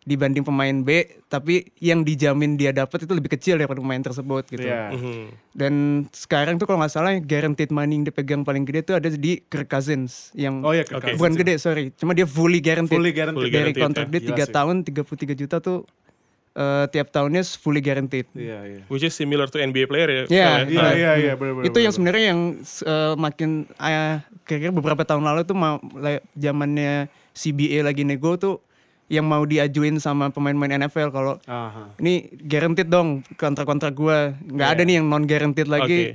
dibanding 0.00 0.40
pemain 0.40 0.72
B, 0.80 0.88
tapi 1.28 1.68
yang 1.76 2.00
dijamin 2.00 2.56
dia 2.56 2.72
dapat 2.72 3.04
itu 3.04 3.12
lebih 3.12 3.30
kecil 3.30 3.60
daripada 3.60 3.78
pemain 3.78 4.00
tersebut 4.00 4.48
gitu. 4.48 4.64
Iya. 4.64 4.96
Mhm. 4.96 5.24
Dan 5.52 5.72
sekarang 6.08 6.56
tuh 6.56 6.64
kalau 6.64 6.80
nggak 6.80 6.88
salah 6.88 7.12
guaranteed 7.18 7.68
money 7.68 8.00
yang 8.00 8.04
dipegang 8.04 8.40
paling 8.40 8.64
gede 8.64 8.80
tuh 8.82 8.96
ada 8.96 9.06
di 9.06 9.44
Kirk 9.44 9.68
Cousins 9.68 10.32
yang 10.32 10.64
Oh 10.64 10.72
iya, 10.72 10.88
Kirk. 10.88 11.04
Cousins. 11.04 11.20
bukan 11.20 11.32
gede 11.36 11.54
sorry, 11.56 11.92
cuma 11.94 12.12
dia 12.12 12.24
fully 12.24 12.58
guaranteed. 12.58 12.96
Fully 12.96 13.12
guaranteed. 13.12 13.44
Fully 13.44 13.52
Dari 13.52 13.76
guaranteed, 13.76 13.82
kontrak 13.82 14.06
ya. 14.06 14.12
dia 14.12 14.20
Gila 14.20 14.28
tiga 14.32 14.44
tahun 14.48 14.74
33 14.82 15.36
juta 15.36 15.56
tuh 15.60 15.78
eh, 16.50 16.84
tiap 16.88 17.08
tahunnya 17.12 17.42
fully 17.54 17.78
guaranteed. 17.78 18.26
Iya, 18.32 18.58
iya. 18.66 18.82
Which 18.88 19.04
is 19.04 19.12
similar 19.12 19.46
to 19.46 19.60
NBA 19.60 19.84
player 19.86 20.08
ya. 20.08 20.22
Iya, 20.26 20.48
ya? 20.48 20.56
Iya, 20.64 20.88
iya, 20.96 21.10
iya, 21.14 21.32
benar. 21.36 21.62
itu 21.62 21.78
yang 21.78 21.92
sebenarnya 21.92 22.24
yang 22.32 22.40
eh, 22.64 23.14
makin 23.14 23.50
eh, 23.76 24.16
kira-kira 24.48 24.72
beberapa 24.72 25.04
tahun 25.04 25.28
lalu 25.28 25.44
tuh 25.44 25.54
zamannya 26.34 27.06
CBA 27.30 27.84
lagi 27.84 28.02
nego 28.02 28.34
tuh 28.34 28.58
yang 29.10 29.26
mau 29.26 29.42
diajuin 29.42 29.98
sama 29.98 30.30
pemain-pemain 30.30 30.78
NFL 30.80 31.10
kalau 31.10 31.34
ini 31.98 32.30
guaranteed 32.40 32.86
dong 32.86 33.26
kontrak-kontrak 33.34 33.90
gua. 33.92 34.38
Nggak 34.40 34.68
ada 34.70 34.82
nih 34.82 34.94
yang 34.96 35.06
non 35.06 35.26
guaranteed 35.26 35.66
lagi 35.66 36.14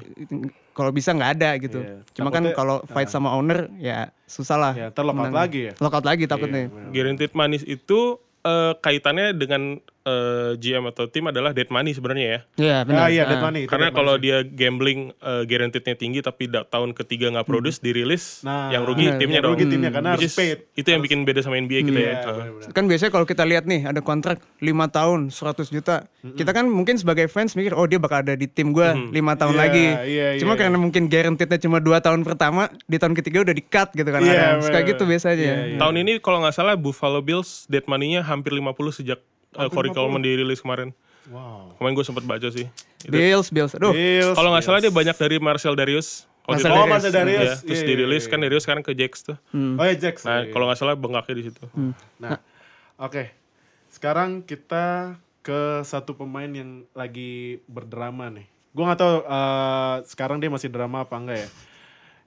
kalau 0.72 0.90
bisa 0.90 1.12
nggak 1.12 1.32
ada 1.36 1.50
gitu. 1.58 1.80
Iya. 1.80 2.04
cuma 2.12 2.32
kan 2.32 2.40
Takutnya- 2.42 2.56
kalau 2.56 2.76
fight 2.86 3.08
sama 3.08 3.32
owner 3.32 3.68
ya 3.78 4.12
susah 4.26 4.56
lah 4.56 4.74
Ya, 4.74 4.88
terlockout 4.90 5.28
Menang. 5.30 5.36
lagi 5.38 5.60
ya. 5.68 5.74
lockout 5.78 6.04
lagi 6.04 6.24
takutnya. 6.26 6.72
Guaranteed 6.90 7.32
money 7.32 7.60
itu 7.60 8.00
eh, 8.42 8.74
kaitannya 8.78 9.34
dengan 9.34 9.80
eh, 10.06 10.52
GM 10.56 10.86
atau 10.86 11.06
tim 11.06 11.26
adalah 11.26 11.50
dead 11.50 11.68
money 11.68 11.92
sebenarnya 11.92 12.28
ya. 12.28 12.40
Iya 12.56 12.76
Ah 12.76 12.82
benar 12.84 13.08
iya, 13.10 13.22
Ah. 13.22 13.28
dead 13.28 13.42
money. 13.42 13.62
Karena 13.66 13.90
dead 13.90 13.98
kalau 13.98 14.14
money. 14.14 14.24
dia 14.24 14.38
gambling 14.46 15.00
eh, 15.12 15.44
guaranteednya 15.44 15.96
tinggi 15.96 16.20
tapi 16.20 16.44
da- 16.46 16.64
tahun 16.64 16.94
ketiga 16.94 17.30
nggak 17.30 17.44
produce 17.44 17.78
dirilis, 17.80 18.40
Nah, 18.42 18.70
yang 18.70 18.84
rugi 18.84 19.08
benar. 19.08 19.18
timnya 19.18 19.34
yang 19.36 19.44
dong. 19.44 19.54
rugi 19.54 19.66
timnya 19.68 19.90
karena 19.90 20.10
Which 20.14 20.30
harus 20.30 20.36
paid. 20.36 20.58
Itu 20.74 20.88
yang 20.88 21.02
bikin 21.02 21.20
beda 21.22 21.42
sama 21.42 21.58
NBA 21.58 21.82
kita 21.84 21.98
Iya, 21.98 22.06
ya. 22.06 22.16
Ah. 22.16 22.34
benar-benar. 22.36 22.70
kan 22.72 22.84
biasanya 22.86 23.12
kalau 23.12 23.26
kita 23.26 23.44
lihat 23.44 23.66
nih 23.66 23.82
ada 23.84 24.00
kontrak 24.00 24.38
5 24.60 24.86
tahun 24.88 25.20
100 25.28 25.68
juta 25.68 26.06
kita 26.28 26.52
kan 26.52 26.66
mungkin 26.66 26.96
sebagai 26.96 27.26
fans 27.26 27.54
mikir 27.54 27.72
oh 27.72 27.86
dia 27.86 27.98
bakal 27.98 28.20
ada 28.20 28.34
di 28.34 28.46
tim 28.46 28.70
gua 28.72 28.94
lima 28.94 29.34
tahun 29.34 29.54
Iya, 29.54 29.60
lagi 29.60 29.86
iya, 30.06 30.28
cuma 30.36 30.54
iya, 30.54 30.60
karena 30.60 30.78
mungkin 30.78 31.06
guaranteednya 31.06 31.58
cuma 31.60 31.78
dua 31.78 31.98
tahun 32.00 32.22
pertama 32.22 32.68
di 32.84 32.96
tahun 32.96 33.14
ketiga 33.14 33.42
udah 33.42 33.52
di 33.52 33.64
cut 33.64 33.90
gitu 33.92 34.06
kan 34.06 34.20
Iya, 34.20 34.58
Suka 34.60 34.74
benar. 34.76 34.90
gitu 34.90 35.04
biasanya 35.04 35.36
Iya, 35.36 35.56
iya. 35.68 35.78
Tahun 35.78 35.96
ini 35.96 36.12
kalau 36.20 36.42
nggak 36.42 36.54
salah 36.54 36.76
Buffalo 36.76 37.20
Bills 37.20 37.66
dead 37.66 37.86
money-nya 37.86 38.22
hampir 38.22 38.52
50 38.52 38.66
sejak 38.92 39.20
uh, 39.56 39.70
Corey 39.72 39.92
Coleman 39.92 40.22
dirilis 40.22 40.60
kemarin. 40.60 40.92
Wow. 41.26 41.74
Kemarin 41.82 41.94
gue 41.98 42.06
sempat 42.06 42.24
baca 42.24 42.48
sih. 42.54 42.70
Itu- 43.02 43.14
Bills 43.14 43.50
Bills 43.50 43.74
aduh 43.74 43.94
Kalau 44.38 44.50
nggak 44.54 44.64
salah 44.66 44.80
dia 44.80 44.94
banyak 44.94 45.16
dari 45.18 45.38
Marcel 45.42 45.74
Darius. 45.74 46.30
Waktu 46.46 46.62
Marcel 46.62 46.70
itu. 46.70 46.70
Oh, 46.70 46.78
Darius. 46.78 46.92
Marcel 46.94 47.14
Darius. 47.14 47.42
Iya, 47.42 47.54
terus 47.66 47.82
Iya, 47.82 47.88
dirilis 47.90 48.24
iya, 48.24 48.30
kan 48.30 48.40
Darius 48.46 48.64
sekarang 48.70 48.84
ke 48.86 48.92
Jacks 48.94 49.20
tuh. 49.26 49.38
Oh 49.54 49.82
ya 49.82 49.96
Jax. 49.98 50.16
Nah, 50.22 50.46
Iya, 50.46 50.54
kalau 50.54 50.66
nggak 50.70 50.78
salah 50.78 50.94
bengkaknya 50.94 51.36
di 51.42 51.44
situ. 51.50 51.64
Nah, 52.22 52.38
oke. 53.02 53.24
Sekarang 53.90 54.46
kita 54.46 55.18
ke 55.42 55.82
satu 55.82 56.14
pemain 56.14 56.50
yang 56.50 56.86
lagi 56.94 57.58
berdrama 57.66 58.30
nih. 58.30 58.46
Gue 58.76 58.84
nggak 58.86 59.00
tahu 59.02 59.16
eh, 59.26 59.96
sekarang 60.06 60.38
dia 60.38 60.54
masih 60.54 60.70
drama 60.70 61.02
apa 61.02 61.16
enggak 61.18 61.38
ya. 61.42 61.50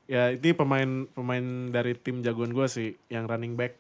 Ya, 0.09 0.23
ini 0.33 0.57
pemain 0.57 1.05
pemain 1.13 1.45
dari 1.69 1.93
tim 1.93 2.25
jagoan 2.25 2.57
gue 2.57 2.67
sih, 2.67 2.97
yang 3.13 3.29
running 3.29 3.53
back. 3.55 3.77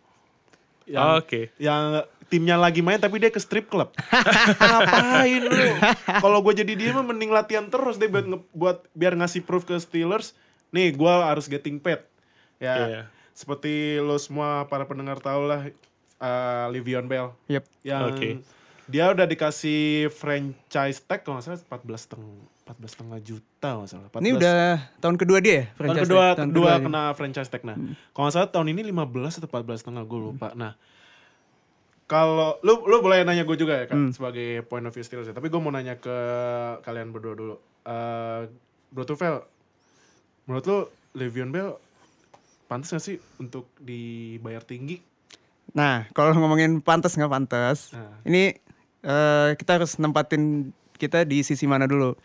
Yang, 0.84 1.04
Oke. 1.24 1.40
yang 1.56 2.04
timnya 2.28 2.54
lagi 2.54 2.78
main 2.78 2.97
tapi 2.97 3.16
dia 3.16 3.28
ke 3.28 3.37
strip 3.37 3.66
club. 3.66 3.88
Ngapain 4.61 5.42
lu? 5.42 5.64
Kalau 6.14 6.38
gue 6.40 6.54
jadi 6.54 6.73
dia 6.73 6.90
mah 6.90 7.02
mending 7.02 7.28
latihan 7.28 7.66
terus 7.66 7.97
deh 7.97 8.06
buat, 8.06 8.25
nge- 8.25 8.49
buat 8.52 8.85
biar 8.92 9.14
ngasih 9.14 9.42
proof 9.42 9.64
ke 9.64 9.75
Steelers. 9.76 10.37
Nih, 10.68 10.92
gue 10.92 11.08
harus 11.11 11.47
getting 11.47 11.76
paid. 11.76 12.04
Ya, 12.58 12.75
Iya. 12.76 13.02
seperti 13.32 13.73
lo 13.99 14.18
semua 14.18 14.66
para 14.66 14.85
pendengar 14.85 15.16
tahu 15.16 15.47
lah 15.47 15.70
uh, 16.18 16.66
Livion 16.68 17.06
Bell 17.06 17.30
Yep. 17.47 17.64
yang 17.82 18.11
Oke. 18.11 18.42
dia 18.85 19.08
udah 19.08 19.25
dikasih 19.25 20.11
franchise 20.11 20.99
tag 21.00 21.23
kalau 21.23 21.38
nggak 21.38 21.47
salah 21.47 21.61
14 21.62 22.02
setengah 22.02 22.28
14 22.66 22.85
setengah 22.90 23.18
juta 23.23 23.68
kalau 23.70 23.80
nggak 23.80 23.92
salah. 23.94 24.08
14. 24.11 24.18
Ini 24.18 24.30
udah 24.35 24.58
tahun 24.99 25.16
kedua 25.16 25.38
dia 25.38 25.54
ya, 25.54 25.64
tahun 25.64 25.76
franchise 25.78 26.02
kedua 26.04 26.20
tag? 26.20 26.37
Tahun 26.37 26.50
kedua 26.50 26.68
kedua 26.68 26.85
kena 26.85 27.02
franchise 27.14 27.49
tag. 27.49 27.62
Nah, 27.62 27.76
kalau 28.11 28.25
nggak 28.26 28.35
salah 28.35 28.50
tahun 28.50 28.66
ini 28.68 28.82
15 28.85 29.38
atau 29.38 29.49
14 29.49 29.78
setengah 29.78 30.02
gue 30.02 30.20
lupa. 30.20 30.49
Nah, 30.52 30.73
kalau 32.08 32.56
lu 32.62 32.82
lu 32.82 32.98
boleh 32.98 33.20
nanya 33.20 33.44
gue 33.44 33.54
juga 33.54 33.76
ya 33.76 33.86
kan 33.86 34.08
sebagai 34.10 34.64
point 34.64 34.82
of 34.82 34.90
view 34.90 35.04
Steelers 35.04 35.28
ya. 35.28 35.36
Tapi 35.36 35.46
gue 35.46 35.60
mau 35.60 35.68
nanya 35.68 35.94
ke 35.94 36.16
kalian 36.80 37.12
berdua 37.12 37.34
dulu. 37.34 37.54
Eh 37.84 38.48
Bro 38.88 39.04
Tufel, 39.04 39.44
menurut 40.44 40.64
lu 40.64 40.78
Le'Veon 41.14 41.50
Bell 41.50 41.76
pantas 42.64 42.90
gak 42.90 43.00
sih 43.02 43.16
untuk 43.36 43.68
dibayar 43.78 44.60
tinggi? 44.60 45.04
Nah, 45.70 46.08
kalau 46.10 46.32
ngomongin 46.32 46.80
pantas 46.80 47.12
nggak 47.12 47.28
pantas, 47.30 47.92
Nah. 47.92 48.24
ini 48.24 48.56
eh, 48.98 49.50
kita 49.54 49.76
harus 49.76 49.94
nempatin 49.96 50.72
kita 50.94 51.22
di 51.22 51.40
sisi 51.40 51.64
mana 51.64 51.84
dulu. 51.84 52.16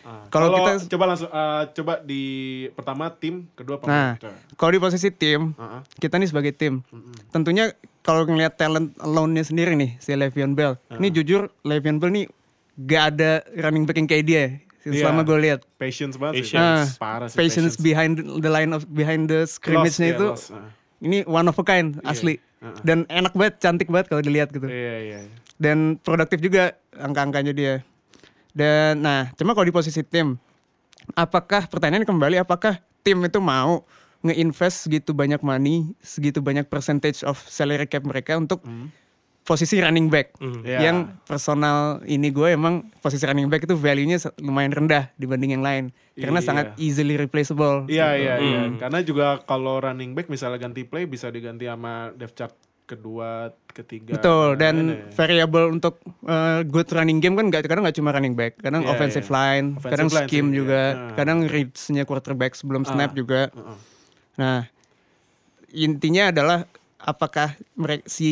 Ah, 0.00 0.24
Kalau 0.28 0.52
kita- 0.54 0.88
coba 0.90 1.04
langsung 1.06 1.28
eh, 1.28 1.64
coba 1.74 1.92
di 1.98 2.22
pertama 2.70 3.08
tim, 3.10 3.48
kedua 3.50 3.76
Nah, 3.78 3.80
pemain. 3.80 4.20
Coba. 4.20 4.36
kalau 4.54 4.70
di 4.70 4.80
posisi 4.80 5.08
tim, 5.10 5.52
Ah, 5.54 5.80
ah. 5.80 5.82
kita 5.96 6.16
nih 6.16 6.28
sebagai 6.28 6.52
tim, 6.52 6.84
tentunya 7.30 7.72
kalau 8.00 8.24
ngelihat 8.24 8.56
talent 8.56 8.96
alone-nya 9.00 9.44
sendiri 9.44 9.76
nih 9.76 10.00
si 10.00 10.16
Le'Veon 10.16 10.56
Bell, 10.56 10.80
ini 10.96 11.12
jujur 11.12 11.52
Le'Veon 11.64 12.00
Bell 12.00 12.12
nih 12.12 12.26
gak 12.88 13.02
ada 13.16 13.44
running 13.60 13.84
back 13.84 13.96
yang 14.00 14.08
kayak 14.08 14.24
dia. 14.24 14.44
Iya. 14.80 15.04
Selama 15.04 15.20
gue 15.28 15.38
lihat, 15.44 15.60
Patience 15.76 16.16
banget 16.16 16.40
sih. 16.40 16.56
Patience. 16.56 16.96
Parah 16.96 17.28
sih. 17.28 17.36
patience 17.36 17.76
behind 17.76 18.16
the 18.16 18.48
line 18.48 18.72
of 18.72 18.88
behind 18.88 19.28
the 19.28 19.44
scrimmage-nya 19.44 20.16
itu, 20.16 20.32
iya, 20.32 20.32
loss, 20.32 20.48
ah. 20.56 20.72
ini 21.04 21.20
one 21.28 21.44
of 21.44 21.56
a 21.60 21.64
kind 21.64 22.00
asli. 22.08 22.40
Uh-uh. 22.64 22.80
Dan 22.80 23.04
enak 23.12 23.36
banget, 23.36 23.60
cantik 23.60 23.92
banget 23.92 24.08
kalau 24.08 24.24
dilihat 24.24 24.48
gitu. 24.48 24.64
Iya, 24.64 24.96
iya. 25.04 25.18
dan 25.60 26.00
produktif 26.00 26.40
juga 26.40 26.80
angka-angkanya 26.96 27.52
dia. 27.52 27.84
Dan 28.56 29.04
nah, 29.04 29.28
cuma 29.36 29.52
kalau 29.52 29.68
di 29.68 29.74
posisi 29.76 30.00
tim, 30.00 30.40
apakah 31.12 31.68
pertanyaan 31.68 32.08
kembali 32.08 32.40
apakah 32.40 32.80
tim 33.04 33.20
itu 33.24 33.38
mau 33.40 33.84
nge-invest 34.20 34.84
segitu 34.84 35.10
banyak 35.12 35.40
money, 35.40 35.96
segitu 35.98 36.40
banyak 36.40 36.66
percentage 36.66 37.24
of 37.24 37.40
salary 37.42 37.84
cap 37.84 38.04
mereka 38.04 38.36
untuk 38.36 38.60
posisi 39.40 39.80
running 39.80 40.06
back. 40.06 40.36
Iya. 40.38 40.78
Yang 40.86 40.96
personal 41.24 42.04
ini 42.04 42.30
gue 42.30 42.54
emang 42.54 42.86
posisi 43.00 43.24
running 43.24 43.48
back 43.48 43.64
itu 43.64 43.74
value-nya 43.74 44.20
lumayan 44.38 44.70
rendah 44.70 45.10
dibanding 45.16 45.58
yang 45.58 45.64
lain. 45.64 45.84
Karena 46.14 46.38
Iya. 46.38 46.46
sangat 46.46 46.66
easily 46.76 47.16
replaceable. 47.16 47.88
Iya, 47.88 48.14
iya, 48.14 48.34
iya. 48.38 48.60
Karena 48.76 49.00
juga 49.00 49.40
kalau 49.42 49.80
running 49.80 50.12
back 50.12 50.28
misalnya 50.28 50.60
ganti 50.60 50.84
play 50.84 51.08
bisa 51.08 51.32
diganti 51.32 51.66
sama 51.66 52.12
depth 52.14 52.36
chart 52.36 52.54
kedua, 52.84 53.54
ketiga. 53.70 54.18
Betul 54.18 54.58
dan 54.58 54.74
Nah, 54.76 54.94
ini. 54.98 55.14
variable 55.14 55.66
untuk 55.70 56.02
uh, 56.26 56.66
good 56.66 56.90
running 56.90 57.18
game 57.18 57.34
kan 57.34 57.46
nggak 57.46 57.62
kadang 57.64 57.86
nggak 57.86 57.94
cuma 57.94 58.10
running 58.10 58.34
back, 58.34 58.58
kadang 58.58 58.82
Iya, 58.82 58.90
offensive 58.90 59.26
iya. 59.26 59.34
line, 59.34 59.66
Offensive 59.78 59.90
kadang 59.94 60.08
line 60.10 60.18
scheme 60.26 60.48
sih, 60.50 60.56
juga, 60.58 60.82
iya. 60.82 60.98
Ah. 60.98 61.14
kadang 61.14 61.38
reads-nya 61.46 62.02
quarterback 62.02 62.52
sebelum 62.54 62.82
snap 62.82 63.14
juga. 63.14 63.46
Heeh. 63.50 63.76
Nah, 64.40 64.64
intinya 65.70 66.32
adalah 66.32 66.64
apakah 66.96 67.52
mereka 67.74 68.04
si 68.06 68.28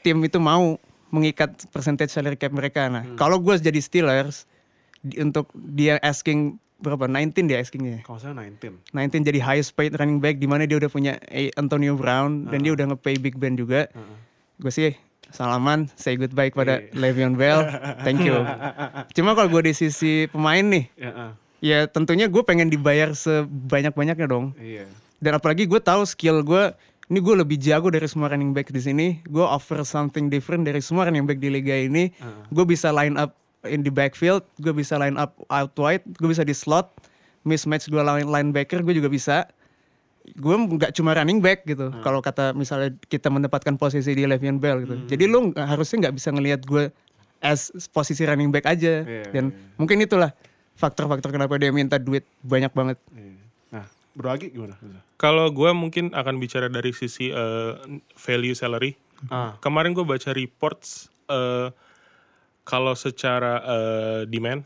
tim 0.00 0.20
itu 0.20 0.36
mau 0.38 0.76
mengikat 1.08 1.48
percentage 1.70 2.10
salary 2.10 2.36
cap 2.36 2.50
mereka. 2.50 2.86
Nah, 2.86 3.02
Hmm. 3.02 3.16
kalau 3.16 3.38
gue 3.38 3.56
jadi 3.56 3.78
Steelers 3.78 4.44
di- 5.00 5.16
untuk 5.16 5.48
dia 5.54 5.96
asking 5.98 6.58
berapa 6.76 7.08
19 7.08 7.48
dia 7.48 7.56
askingnya. 7.56 8.04
Kalau 8.04 8.20
saya 8.20 8.36
19. 8.36 8.84
19 8.86 9.24
jadi 9.24 9.40
highest 9.40 9.72
paid 9.72 9.96
running 9.96 10.20
back 10.20 10.36
di 10.36 10.44
mana 10.44 10.68
dia 10.68 10.76
udah 10.76 10.88
punya 10.88 11.16
Antonio 11.56 11.96
Brown 11.96 12.44
dan 12.46 12.60
dia 12.60 12.70
udah 12.70 12.92
nge-pay 12.92 13.16
Big 13.16 13.34
Ben 13.34 13.56
juga. 13.56 13.88
Heeh. 13.88 14.16
Gue 14.58 14.68
sih 14.70 14.92
salaman, 15.26 15.88
say 15.94 16.14
goodbye 16.14 16.48
kepada 16.48 16.80
Iya. 16.82 16.92
Le'Veon 16.94 17.34
Bell, 17.34 17.64
thank 18.02 18.20
you. 18.20 18.36
Cuma 19.16 19.32
kalau 19.32 19.48
gue 19.50 19.62
di 19.62 19.74
sisi 19.74 20.28
pemain 20.28 20.62
nih, 20.62 20.84
Ya, 20.94 21.10
ah, 21.10 21.32
ya 21.58 21.78
tentunya 21.86 22.26
gue 22.26 22.42
pengen 22.42 22.68
dibayar 22.68 23.10
sebanyak-banyaknya 23.10 24.26
dong. 24.26 24.52
iya. 24.56 24.84
Dan 25.20 25.36
apalagi 25.36 25.64
gue 25.64 25.80
tahu 25.80 26.04
skill 26.04 26.44
gue, 26.44 26.72
ini 27.06 27.18
gue 27.22 27.34
lebih 27.38 27.56
jago 27.62 27.88
dari 27.88 28.04
semua 28.10 28.32
running 28.32 28.50
back 28.50 28.68
di 28.74 28.82
sini. 28.82 29.06
Gue 29.26 29.44
offer 29.44 29.80
something 29.86 30.26
different 30.26 30.66
dari 30.66 30.82
semua 30.82 31.06
running 31.06 31.24
back 31.24 31.38
di 31.38 31.48
liga 31.48 31.72
ini. 31.72 32.10
Gue 32.50 32.64
bisa 32.66 32.90
line 32.90 33.14
up 33.14 33.32
in 33.66 33.82
the 33.82 33.90
backfield, 33.90 34.42
gue 34.62 34.70
bisa 34.74 34.98
line 34.98 35.18
up 35.18 35.34
out 35.50 35.74
wide, 35.78 36.04
gue 36.18 36.28
bisa 36.30 36.42
di 36.46 36.54
slot, 36.54 36.90
mismatch 37.46 37.90
gue 37.90 37.98
lawan 37.98 38.26
linebacker, 38.26 38.82
gue 38.82 38.94
juga 38.98 39.10
bisa. 39.10 39.46
Gue 40.34 40.58
nggak 40.58 40.90
cuma 40.98 41.14
running 41.14 41.38
back 41.38 41.62
gitu. 41.64 41.94
Kalau 42.02 42.18
kata 42.18 42.50
misalnya 42.50 42.90
kita 43.06 43.30
menempatkan 43.30 43.78
posisi 43.78 44.10
di 44.10 44.26
Le'Veon 44.26 44.58
Bell 44.58 44.82
gitu. 44.82 44.94
Jadi 45.06 45.24
lu 45.30 45.54
harusnya 45.54 46.10
nggak 46.10 46.14
bisa 46.18 46.28
ngelihat 46.34 46.66
gue 46.66 46.90
as 47.38 47.70
posisi 47.94 48.26
running 48.26 48.50
back 48.50 48.66
aja. 48.66 49.06
Iya, 49.06 49.30
Dan 49.30 49.54
iya. 49.54 49.78
mungkin 49.78 50.02
itulah 50.02 50.34
faktor-faktor 50.74 51.30
kenapa 51.30 51.54
dia 51.56 51.70
minta 51.70 51.96
duit 51.96 52.26
banyak 52.42 52.74
banget. 52.74 52.98
iya. 53.14 53.25
Bro 54.16 54.32
Agi 54.32 54.48
gimana? 54.48 54.80
Kalau 55.14 55.46
gue 55.48 55.70
mungkin 55.70 56.10
akan 56.10 56.40
bicara 56.40 56.66
dari 56.66 56.90
sisi 56.90 57.28
eh, 57.28 57.72
value 58.16 58.56
salary. 58.56 58.96
Ah, 59.28 59.60
Kemarin 59.60 59.92
gue 59.92 60.02
baca 60.02 60.32
reports 60.32 61.12
eh, 61.28 61.68
kalau 62.62 62.92
secara 62.92 63.60
eh, 63.60 64.20
demand, 64.26 64.64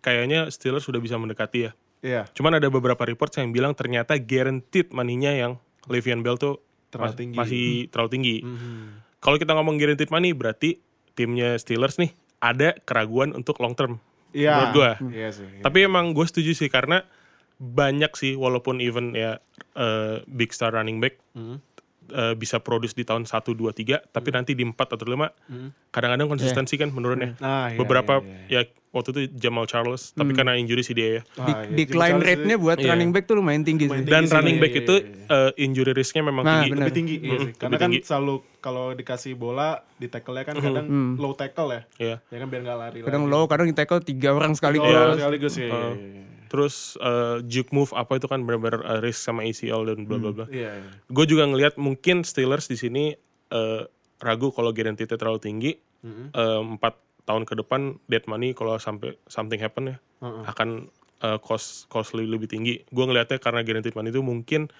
kayaknya 0.00 0.48
Steelers 0.48 0.82
sudah 0.82 0.98
bisa 0.98 1.14
mendekati 1.14 1.58
ya. 1.60 1.72
iya. 2.00 2.22
Cuman 2.32 2.56
ada 2.56 2.66
beberapa 2.66 3.02
reports 3.02 3.36
yang 3.36 3.50
bilang 3.50 3.72
ternyata 3.72 4.16
guaranteed 4.16 4.90
money-nya 4.90 5.36
yang 5.36 5.52
Le'Veon 5.86 6.22
Bell 6.22 6.36
tuh 6.36 6.58
Terlalu 6.86 7.06
mas- 7.06 7.18
tinggi. 7.18 7.36
masih 7.36 7.64
terlalu 7.88 8.10
tinggi. 8.10 8.36
Mhm. 8.40 8.84
Kalau 9.18 9.36
kita 9.36 9.52
ngomong 9.52 9.76
guaranteed 9.76 10.08
money 10.08 10.32
berarti 10.32 10.78
timnya 11.12 11.56
Steelers 11.56 11.98
nih 11.98 12.14
ada 12.38 12.72
keraguan 12.80 13.32
untuk 13.32 13.58
long 13.58 13.74
term. 13.74 13.98
Iya. 14.30 14.70
Menurut. 14.70 14.96
Iya 15.08 15.28
sih. 15.30 15.46
iya. 15.46 15.62
Tapi 15.62 15.78
emang 15.82 16.12
gue 16.12 16.22
setuju 16.22 16.52
sih 16.52 16.68
karena 16.68 17.02
banyak 17.58 18.12
sih 18.12 18.32
walaupun 18.34 18.78
even 18.78 19.12
ya 19.12 19.40
eh, 19.74 20.20
big 20.26 20.50
star 20.50 20.70
running 20.70 20.98
back 20.98 21.16
Mhm. 21.32 21.56
eh, 22.06 22.34
bisa 22.34 22.58
produce 22.58 22.92
di 22.92 23.02
tahun 23.02 23.24
1 23.24 23.32
2 23.50 23.72
3 23.72 23.98
tapi 24.06 24.28
nanti 24.30 24.52
di 24.52 24.62
4 24.62 24.76
atau 24.90 25.04
5 25.04 25.32
Mhm. 25.44 25.90
kadang-kadang 25.90 26.28
konsistensi 26.28 26.74
kan 26.74 26.88
menurun 26.88 27.18
ya. 27.18 27.30
Nah, 27.36 27.66
iya, 27.68 27.76
Beberapa 27.76 28.20
iya, 28.20 28.60
iya. 28.60 28.60
ya 28.62 28.70
waktu 28.90 29.08
itu 29.10 29.20
Jamal 29.34 29.64
Charles 29.64 30.12
tapi 30.12 30.32
karena 30.32 30.54
injury 30.54 30.80
sih 30.80 30.92
dia 30.92 31.08
ya. 31.10 31.22
Di- 31.26 31.52
iya. 31.66 31.72
decline 31.74 32.16
rate-nya 32.18 32.56
buat 32.56 32.76
Iya. 32.78 32.88
running 32.90 33.10
back 33.10 33.24
tuh 33.24 33.34
lumayan 33.34 33.60
tinggi 33.62 33.84
Lumayan 33.84 33.98
sih. 33.98 34.06
Dan 34.06 34.12
tinggi 34.14 34.28
sih, 34.28 34.34
running 34.34 34.54
iya, 34.54 34.62
back 34.62 34.70
iya, 34.70 34.80
itu 34.80 34.94
iya. 34.94 35.36
eh, 35.48 35.50
injury 35.58 35.92
risk-nya 35.92 36.22
memang 36.22 36.42
Nah, 36.42 36.52
tinggi. 36.54 36.68
benar. 36.70 36.80
lebih 36.80 36.94
tinggi, 36.94 37.14
iya 37.14 37.24
Mhm, 37.26 37.26
sih. 37.26 37.40
lebih 37.42 37.54
Karena 37.58 37.76
kan 37.76 37.88
tinggi. 37.90 38.00
selalu 38.02 38.34
kalau 38.58 38.86
dikasih 38.92 39.32
bola 39.34 39.68
di 39.94 40.06
tackle-nya 40.06 40.44
kan 40.44 40.56
kadang 40.58 40.86
low 41.16 41.32
tackle 41.32 41.68
ya. 41.70 41.80
Iya. 41.98 42.16
Ya 42.22 42.36
kan 42.38 42.46
biar 42.46 42.60
nggak 42.62 42.78
lari 42.78 42.98
Kadang 43.02 43.24
lagi. 43.24 43.32
low, 43.32 43.44
kadang 43.46 43.66
di 43.66 43.74
tackle 43.74 44.00
tiga 44.00 44.30
orang 44.30 44.52
sekaligus. 44.52 44.86
Oh, 44.86 45.16
sekaligus 45.16 45.54
ya. 45.56 45.68
Uh, 45.68 45.94
Terus 46.46 46.96
eh, 46.98 47.42
juke 47.44 47.70
move 47.74 47.92
apa 47.92 48.16
itu 48.16 48.26
kan 48.30 48.42
benar-benar 48.42 48.82
eh, 48.86 49.00
risk 49.02 49.22
sama 49.26 49.42
ACL 49.44 49.86
dan 49.86 50.06
bla 50.06 50.16
bla 50.18 50.30
bla. 50.32 50.46
Iya, 50.48 50.80
iya. 50.80 50.90
Gue 51.10 51.26
juga 51.26 51.46
ngelihat 51.46 51.76
mungkin 51.76 52.22
Steelers 52.22 52.66
di 52.70 52.78
sini 52.78 53.14
eh, 53.50 53.82
ragu 54.22 54.48
kalau 54.54 54.70
guarantee 54.72 55.06
terlalu 55.06 55.38
tinggi. 55.42 55.72
Eh, 56.06 56.60
Empat 56.62 56.96
tahun 57.26 57.42
ke 57.42 57.58
depan 57.58 57.98
dead 58.06 58.22
money 58.30 58.54
kalau 58.54 58.78
sampai 58.78 59.18
something 59.26 59.58
happen 59.58 59.90
ya 59.90 59.96
Heeh. 60.22 60.42
akan 60.46 60.68
eh, 61.26 61.38
cost 61.42 61.90
costly 61.90 62.24
lebih 62.24 62.46
tinggi. 62.46 62.86
Gue 62.88 63.04
ngelihatnya 63.10 63.42
karena 63.42 63.66
guaranteed 63.66 63.98
money 63.98 64.14
itu 64.14 64.22
mungkin 64.22 64.70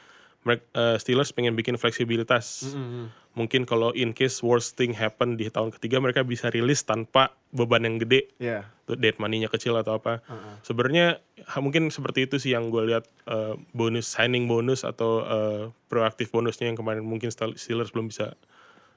mereka 0.46 0.62
Steelers 0.96 1.34
pengen 1.34 1.52
bikin 1.52 1.74
fleksibilitas. 1.74 2.70
Mhm. 2.70 3.10
Mungkin 3.34 3.66
kalau 3.66 3.92
in 3.92 4.14
case 4.14 4.40
worst 4.40 4.78
thing 4.78 4.94
happen 4.94 5.34
di 5.34 5.50
tahun 5.50 5.68
ketiga 5.68 5.98
mereka 5.98 6.22
bisa 6.22 6.48
rilis 6.48 6.80
tanpa 6.80 7.34
beban 7.50 7.82
yang 7.82 7.98
gede 7.98 8.32
Iya. 8.38 8.64
tuh 8.86 8.94
dead 8.94 9.18
money-nya 9.18 9.50
kecil 9.50 9.74
atau 9.74 9.98
apa. 9.98 10.24
Sebenarnya 10.62 11.20
ha- 11.44 11.60
mungkin 11.60 11.90
seperti 11.90 12.24
itu 12.24 12.38
sih 12.38 12.54
yang 12.54 12.70
gue 12.70 12.86
lihat 12.86 13.04
eh, 13.26 13.54
bonus 13.70 14.08
signing 14.08 14.46
bonus 14.46 14.80
atau 14.82 15.20
eh, 15.20 15.62
proaktif 15.86 16.30
bonusnya 16.30 16.70
yang 16.70 16.78
kemarin 16.78 17.02
mungkin 17.02 17.28
Steelers 17.28 17.90
belum 17.90 18.08
bisa 18.08 18.32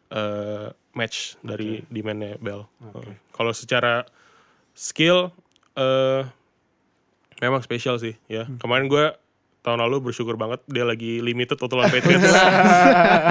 eh, 0.09 0.71
match 0.93 1.35
dari 1.41 1.83
demand-nya 1.89 2.39
Bell. 2.39 2.63
Eh, 2.95 3.19
Kalau 3.33 3.51
secara 3.51 4.05
skill 4.71 5.33
eh 5.75 6.23
memang 7.39 7.59
spesial 7.59 7.95
sih 7.97 8.15
ya. 8.27 8.47
Kemarin 8.55 8.87
gue 8.87 9.05
tahun 9.69 9.79
lalu 9.79 9.97
bersyukur 10.03 10.33
banget 10.33 10.59
dia 10.65 10.81
lagi 10.81 11.21
limited 11.21 11.55
lawan 11.55 11.87
Patriots. 11.87 12.25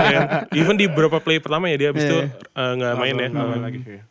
Ya, 0.09 0.20
Even 0.53 0.74
di 0.74 0.87
beberapa 0.87 1.18
play 1.18 1.38
pertama 1.38 1.66
ya 1.66 1.77
dia 1.77 1.88
habis 1.90 2.05
itu 2.05 2.18
eh, 2.31 2.72
nggak 2.74 2.94
main 2.94 3.14
ya. 3.16 3.29
Main 3.29 3.61
lagi. 3.61 3.81
iya. 3.85 4.03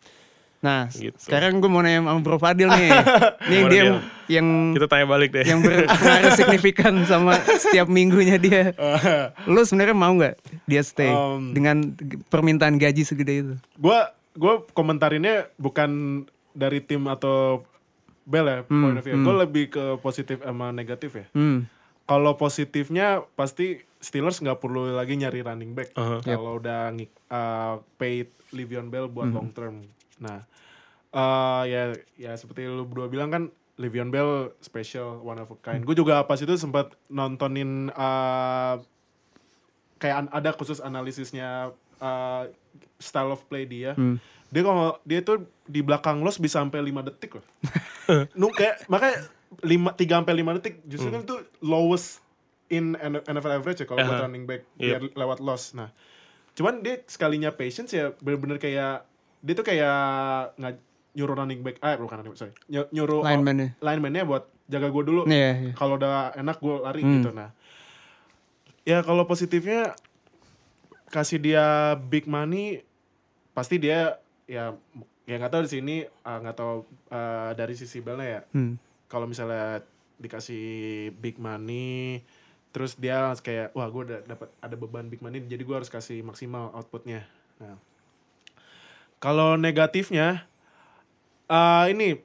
Nah, 0.58 0.90
Gitu. 0.90 1.13
sekarang 1.16 1.62
gue 1.62 1.70
mau 1.70 1.80
nanya 1.80 2.02
sama 2.02 2.20
Bro 2.20 2.38
Fadil 2.38 2.66
nih. 2.68 2.90
nih 3.50 3.62
dia 3.68 3.82
dia? 3.86 3.94
yang 4.28 4.74
Kita 4.74 4.90
tanya 4.90 5.06
balik 5.06 5.30
deh. 5.32 5.46
yang 5.46 5.62
berpengaruh 5.62 6.34
signifikan 6.40 6.94
sama 7.06 7.38
setiap 7.56 7.86
minggunya 7.88 8.36
dia. 8.36 8.74
Lu 9.46 9.62
sebenarnya 9.62 9.94
mau 9.94 10.12
nggak 10.12 10.36
dia 10.66 10.82
stay 10.82 11.08
Um, 11.08 11.54
dengan 11.54 11.94
permintaan 12.28 12.76
gaji 12.76 13.06
segede 13.06 13.34
itu? 13.38 13.54
Gua 13.78 14.10
gua 14.34 14.66
komentarinnya 14.70 15.50
bukan 15.56 16.24
dari 16.52 16.82
tim 16.82 17.06
atau 17.06 17.62
Bell 18.24 18.44
ya 18.44 18.60
point 18.66 18.98
of 18.98 19.06
view. 19.06 19.16
Gue 19.16 19.36
lebih 19.40 19.66
ke 19.72 19.84
positif 19.98 20.42
sama 20.42 20.68
negatif 20.70 21.16
ya. 21.16 21.26
Hmm. 21.32 21.63
Kalau 22.08 22.34
positifnya 22.34 23.08
pasti 23.36 23.78
Steelers 23.98 24.39
nggak 24.39 24.58
perlu 24.58 24.89
lagi 24.89 25.13
nyari 25.13 25.41
running 25.41 25.74
back 25.74 25.91
Uh-huh. 25.93 26.22
kalau 26.22 26.56
udah 26.56 26.89
ngi- 26.89 27.12
uh, 27.28 27.82
paid 27.98 28.32
Le'Veon 28.50 28.88
Bell 28.88 29.06
buat 29.08 29.28
long 29.28 29.52
term. 29.52 29.84
Nah, 30.17 30.48
uh, 31.10 31.63
ya 31.63 31.91
ya 32.15 32.32
seperti 32.34 32.63
lu 32.63 32.86
berdua 32.86 33.08
bilang 33.08 33.28
kan 33.28 33.43
Le'Veon 33.76 34.08
Bell 34.08 34.30
special 34.58 35.20
one 35.20 35.38
of 35.38 35.50
a 35.50 35.58
kind. 35.58 35.82
Gue 35.82 35.93
juga 35.93 36.24
pas 36.24 36.36
itu 36.36 36.56
sempat 36.56 36.96
nontonin 37.08 37.91
uh, 37.91 38.80
kayak 39.98 40.30
ada 40.30 40.50
khusus 40.52 40.80
analisisnya 40.80 41.70
uh, 41.98 42.43
style 42.98 43.30
of 43.30 43.43
play 43.46 43.65
dia. 43.65 43.98
Dia 44.48 44.62
kalau 44.63 44.96
dia 45.04 45.20
tuh 45.20 45.38
di 45.65 45.82
belakang 45.82 46.22
los 46.22 46.38
bisa 46.38 46.62
sampai 46.62 46.80
5 46.82 47.04
detik 47.04 47.36
loh. 47.36 47.46
nu 48.39 48.48
kayak 48.50 48.88
makanya 48.88 49.28
5 49.58 49.64
3 49.94 50.04
sampai 50.18 50.34
5 50.36 50.58
detik 50.58 50.76
justru 50.84 51.10
kan 51.10 51.22
itu 51.22 51.36
lowest 51.62 52.20
in 52.68 52.94
N- 52.94 53.24
NFL 53.24 53.54
average 53.56 53.80
ya 53.80 53.86
kalau 53.86 54.02
buat 54.02 54.14
Aha. 54.14 54.24
running 54.24 54.44
back 54.44 54.68
Yep. 54.76 54.82
biar 54.82 55.02
lewat 55.16 55.40
loss. 55.40 55.72
Nah, 55.72 55.90
cuman 56.52 56.80
dia 56.80 57.00
sekalinya 57.06 57.50
patience 57.50 57.92
ya 57.92 58.12
bener-bener 58.18 58.58
kayak 58.58 59.08
dia 59.40 59.54
tuh 59.54 59.64
kayak 59.64 59.98
nggak 60.56 60.74
nyuruh 61.14 61.36
running 61.36 61.62
back 61.62 61.80
ah 61.80 61.96
bukan 61.96 62.20
running 62.20 62.32
back 62.32 62.40
sorry 62.40 62.54
Ny- 62.68 62.92
nyuruh 62.92 63.22
Lineman-nya. 63.22 63.74
lineman-nya 63.80 64.24
buat 64.24 64.44
jaga 64.66 64.88
gue 64.88 65.04
dulu 65.04 65.22
Iya, 65.26 65.52
iya. 65.62 65.72
kalau 65.74 65.96
udah 65.96 66.36
enak 66.36 66.58
gue 66.58 66.76
lari 66.78 67.02
Hmm. 67.02 67.14
gitu 67.16 67.30
nah 67.32 67.50
ya 68.84 69.00
kalau 69.00 69.24
positifnya 69.24 69.96
kasih 71.08 71.40
dia 71.40 71.66
big 72.02 72.26
money 72.26 72.84
pasti 73.52 73.78
dia 73.78 74.20
ya 74.44 74.76
ya 75.24 75.36
nggak 75.36 75.50
tahu 75.50 75.64
di 75.64 75.72
sini 75.72 75.96
ah, 76.22 76.38
nggak 76.38 76.56
tahu 76.56 76.76
ah, 77.08 77.52
dari 77.52 77.74
sisi 77.74 78.00
Bellnya 78.00 78.28
ya 78.28 78.42
Hmm. 78.52 78.76
Kalau 79.08 79.26
misalnya 79.28 79.84
dikasih 80.17 81.10
big 81.20 81.39
money 81.39 82.22
terus 82.76 83.00
dia 83.00 83.34
kayak 83.39 83.74
wah 83.74 83.88
gue 83.89 84.02
udah 84.12 84.20
dapat 84.28 84.50
ada 84.62 84.76
beban 84.78 85.08
big 85.10 85.24
money 85.24 85.41
jadi 85.41 85.63
gue 85.63 85.76
harus 85.76 85.89
kasih 85.89 86.22
maksimal 86.22 86.70
outputnya. 86.76 87.26
Nah. 87.58 87.80
Kalau 89.17 89.58
negatifnya 89.58 90.46
eh 91.48 91.86
ini 91.89 92.22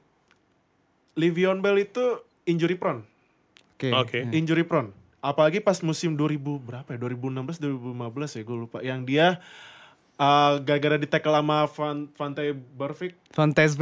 Livion 1.17 1.65
Bell 1.65 1.81
itu 1.81 2.21
injury 2.45 2.77
prone. 2.77 3.07
Oke. 3.79 3.89
Oke. 3.95 4.19
injury 4.35 4.67
prone. 4.67 4.93
Apalagi 5.23 5.63
pas 5.63 5.79
musim 5.87 6.19
2000 6.19 6.37
berapa 6.59 6.89
ya? 6.91 6.99
2016 6.99 7.63
2015 7.63 8.37
ya 8.37 8.43
gue 8.43 8.57
lupa. 8.59 8.79
Yang 8.83 9.01
dia 9.09 9.27
eh, 10.19 10.53
gara-gara 10.61 10.97
di 10.99 11.09
tackle 11.09 11.39
sama 11.39 11.71
Van 11.71 11.99
Vante 12.13 12.45
perfect. 12.77 13.17
Fantastic 13.33 13.79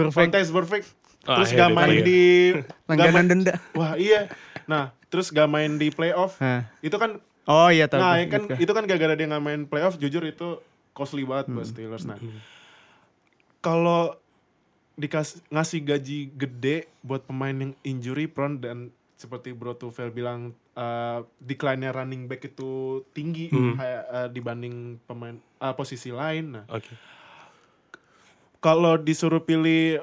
Burfict 0.52 0.86
Ah, 0.86 0.99
terus 1.20 1.50
iya, 1.50 1.58
gak 1.58 1.70
main 1.70 1.90
iya. 1.92 2.02
di 2.02 2.20
gak 2.54 2.66
Langganan 2.88 3.12
main- 3.14 3.28
denda. 3.28 3.54
Wah 3.72 3.92
iya. 3.94 4.26
Nah 4.64 4.84
terus 5.06 5.28
gak 5.28 5.46
main 5.46 5.74
di 5.74 5.88
playoff. 5.88 6.38
Itu 6.80 6.96
kan, 6.96 7.18
Oh 7.44 7.66
iya 7.66 7.84
tahu. 7.84 7.98
nah 7.98 8.14
ya 8.14 8.26
kan 8.26 8.46
Gitu. 8.46 8.62
itu 8.62 8.72
kan 8.72 8.84
gara-gara 8.84 9.12
dia 9.12 9.26
gak 9.26 9.40
main 9.40 9.62
playoff. 9.64 9.96
Jujur 9.96 10.22
itu 10.22 10.60
costly 10.90 11.22
banget 11.22 11.48
buat 11.48 11.64
Steelers. 11.64 12.04
Nah 12.04 12.16
kalau 13.58 14.16
dikasih 14.94 15.40
ngasih 15.48 15.80
gaji 15.82 16.18
gede 16.30 16.76
buat 17.00 17.22
pemain 17.22 17.52
yang 17.52 17.72
injury 17.82 18.26
prone 18.26 18.56
dan 18.56 18.78
seperti 19.14 19.50
Bro 19.50 19.76
Tufel 19.76 20.08
bilang 20.08 20.52
uh, 20.74 21.20
decline-nya 21.38 21.92
running 21.94 22.24
back 22.24 22.40
itu 22.46 22.70
tinggi 23.10 23.48
kayak, 23.50 24.02
uh, 24.06 24.28
dibanding 24.28 24.76
pemain 25.02 25.36
uh, 25.58 25.72
posisi 25.72 26.08
lain. 26.08 26.54
Nah 26.54 26.64
Oke. 26.66 26.88
kalau 28.58 28.96
disuruh 28.96 29.40
pilih 29.40 30.00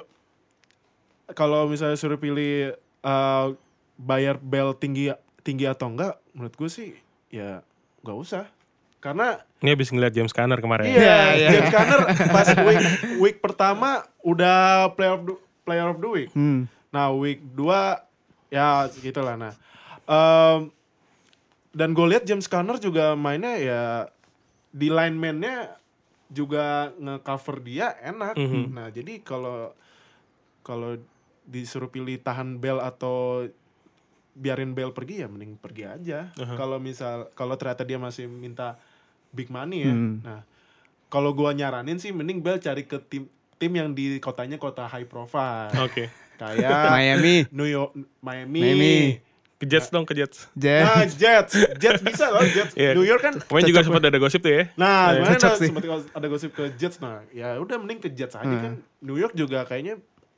kalau 1.35 1.67
misalnya 1.67 1.99
suruh 1.99 2.19
pilih 2.19 2.77
uh, 3.03 3.51
bayar 3.97 4.37
bel 4.37 4.77
tinggi 4.77 5.11
tinggi 5.41 5.65
atau 5.67 5.91
enggak 5.91 6.15
menurut 6.31 6.53
gue 6.55 6.69
sih 6.69 6.89
ya 7.33 7.63
nggak 8.05 8.19
usah 8.19 8.45
Karena 8.97 9.37
Ini 9.61 9.77
habis 9.77 9.93
ngeliat 9.93 10.09
James 10.09 10.33
Conner 10.33 10.57
kemarin. 10.57 10.89
iya, 10.89 11.37
iya. 11.37 11.49
James 11.53 11.69
Conner 11.69 12.01
pas 12.33 12.49
week, 12.65 12.83
week 13.21 13.37
pertama 13.39 14.01
udah 14.25 14.89
player 14.97 15.13
of 15.13 15.23
the, 15.23 15.35
player 15.61 15.87
of 15.87 16.01
the 16.01 16.09
week. 16.09 16.29
Hmm. 16.33 16.65
Nah, 16.89 17.13
week 17.13 17.45
2 17.53 17.61
ya 18.49 18.89
segitulah 18.89 19.37
nah. 19.37 19.53
Em, 20.09 20.73
dan 21.77 21.93
gue 21.93 22.05
lihat 22.09 22.25
James 22.25 22.49
Conner 22.49 22.81
juga 22.81 23.13
mainnya 23.13 23.53
ya 23.61 23.83
di 24.73 24.89
lineman-nya 24.89 25.77
juga 26.27 26.89
nge-cover 26.97 27.61
dia 27.61 27.93
enak. 28.01 28.33
Nah, 28.73 28.89
jadi 28.89 29.21
kalau 29.21 29.77
kalau 30.65 30.97
disuruh 31.47 31.87
pilih 31.87 32.19
tahan 32.19 32.59
Bell 32.59 32.77
atau 32.77 33.47
biarin 34.33 34.71
Bell 34.71 34.91
pergi 34.91 35.23
ya 35.23 35.27
mending 35.27 35.55
pergi 35.55 35.83
aja. 35.83 36.29
Kalau 36.35 36.77
misal 36.77 37.31
kalau 37.33 37.55
ternyata 37.55 37.81
dia 37.81 37.97
masih 37.97 38.27
minta 38.27 38.77
big 39.31 39.47
money 39.47 39.81
ya. 39.81 39.93
Nah, 39.95 40.41
kalau 41.07 41.31
gua 41.31 41.51
nyaranin 41.51 41.97
sih 41.97 42.11
mending 42.11 42.39
Bell 42.39 42.59
cari 42.59 42.83
ke 42.83 42.99
tim 43.01 43.25
tim 43.55 43.71
yang 43.71 43.89
di 43.89 44.19
kotanya 44.19 44.55
kota 44.55 44.85
high 44.85 45.07
profile. 45.07 45.73
Oke. 45.81 46.11
Kayak 46.37 46.69
Miami, 46.93 47.35
New 47.49 47.65
York, 47.65 47.95
Miami. 48.21 48.61
Miami. 48.61 48.95
Ke 49.57 49.65
Jets 49.65 49.89
dong, 49.89 50.05
ke 50.05 50.13
Jets. 50.13 50.45
Jet. 50.53 50.85
Nah, 50.85 51.01
Jets, 51.09 51.57
Jets 51.81 52.01
bisa 52.05 52.29
loh, 52.29 52.45
Jets. 52.45 52.77
Iya. 52.77 52.93
New 52.93 53.01
York 53.01 53.25
kan. 53.25 53.41
Kemarin 53.41 53.65
juga 53.65 53.81
sempat 53.81 54.05
ada 54.05 54.19
gosip 54.21 54.45
tuh 54.45 54.53
ya. 54.53 54.63
Nah, 54.77 55.09
Iya. 55.09 55.17
kemarin 55.17 55.33
ada, 55.41 55.49
sih. 55.57 55.67
sempat 55.73 55.83
ada 56.13 56.27
gosip 56.29 56.51
ke 56.53 56.63
Jets. 56.77 57.01
Nah, 57.01 57.25
ya 57.33 57.57
udah 57.57 57.81
mending 57.81 57.97
ke 57.97 58.13
Jets 58.13 58.37
aja 58.37 58.45
Hmm. 58.45 58.61
kan. 58.61 58.73
New 59.01 59.17
York 59.17 59.33
juga 59.33 59.65
kayaknya 59.65 59.97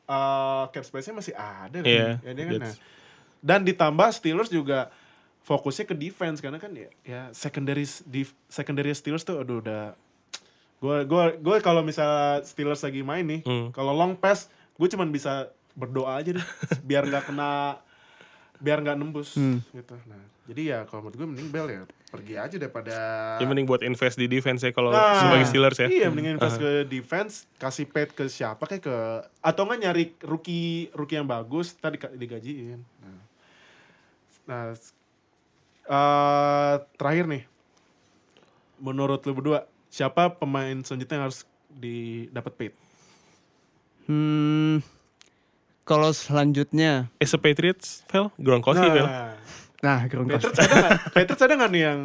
uh, 0.10 0.66
cap 0.68 0.82
space-nya 0.82 1.14
masih 1.16 1.34
ada 1.34 1.78
kan. 1.78 1.86
Iya, 1.86 2.18
Ya, 2.20 2.32
dia 2.34 2.46
kan? 2.48 2.54
Nah, 2.60 2.74
dan 3.40 3.62
ditambah 3.62 4.10
Steelers 4.12 4.50
juga 4.50 4.90
fokusnya 5.42 5.86
ke 5.86 5.96
defense 5.96 6.38
karena 6.40 6.58
kan 6.58 6.70
ya, 6.72 6.90
ya 7.02 7.22
secondary 7.32 7.86
def- 8.06 8.36
secondary 8.48 8.92
Steelers 8.92 9.22
tuh 9.22 9.40
aduh 9.40 9.60
udah 9.60 9.94
gue 10.80 10.98
gua 11.06 11.24
gue 11.32 11.56
kalau 11.60 11.80
misalnya 11.80 12.40
Steelers 12.42 12.80
lagi 12.80 13.02
main 13.02 13.24
nih, 13.24 13.42
Hmm. 13.42 13.70
kalau 13.70 13.92
long 13.92 14.14
pass 14.14 14.48
gue 14.74 14.88
cuman 14.88 15.08
bisa 15.08 15.48
berdoa 15.74 16.16
aja 16.16 16.34
deh 16.34 16.48
biar 16.84 17.04
nggak 17.04 17.24
kena 17.26 17.80
biar 18.58 18.80
nggak 18.80 18.96
nembus 18.96 19.36
Hmm. 19.36 19.64
gitu. 19.70 19.96
Nah, 20.06 20.20
jadi 20.46 20.62
ya 20.66 20.80
kalau 20.84 21.04
menurut 21.04 21.16
gue 21.16 21.28
mending 21.28 21.50
Bell 21.50 21.68
ya 21.70 21.82
pergi 22.10 22.36
aja 22.42 22.56
daripada 22.58 22.98
Ya 23.38 23.46
mending 23.46 23.70
buat 23.70 23.86
invest 23.86 24.18
di 24.18 24.26
defense 24.26 24.66
ya 24.66 24.74
kalau 24.74 24.90
Nah, 24.90 25.22
sebagai 25.22 25.46
Steelers 25.46 25.78
ya. 25.78 25.88
Iya, 25.88 26.08
mending 26.10 26.36
invest 26.36 26.58
ke 26.58 26.84
defense, 26.90 27.46
kasih 27.62 27.86
paid 27.86 28.10
ke 28.18 28.26
siapa 28.26 28.66
kayak 28.66 28.84
ke 28.84 28.98
atau 29.40 29.62
enggak 29.70 29.80
nyari 29.86 30.06
rookie 30.26 30.90
rookie 30.98 31.22
yang 31.22 31.30
bagus 31.30 31.78
tadi 31.78 32.02
digajiin. 32.02 32.82
Nah, 32.82 33.18
nah 34.50 34.64
eh, 35.86 36.76
terakhir 36.98 37.26
nih, 37.30 37.44
menurut 38.82 39.22
lu 39.30 39.38
berdua 39.38 39.70
siapa 39.94 40.34
pemain 40.34 40.82
selanjutnya 40.82 41.16
yang 41.22 41.26
harus 41.30 41.46
didapat 41.70 42.54
paid? 42.58 42.74
Hmm. 44.10 44.82
Kalau 45.86 46.14
selanjutnya, 46.14 47.10
As 47.18 47.34
a 47.34 47.42
Patriots, 47.42 48.06
Vel, 48.14 48.30
Gronkowski, 48.38 48.86
Vel. 48.94 49.10
Nah, 49.80 50.04
nah 50.04 50.12
Gronkowski. 50.12 50.52
Patriots 50.52 50.60
ada 50.60 50.76
nggak? 50.76 51.00
Patriots 51.16 51.44
ada 51.44 51.54
nggak 51.56 51.72
nih 51.72 51.82
yang 51.88 52.00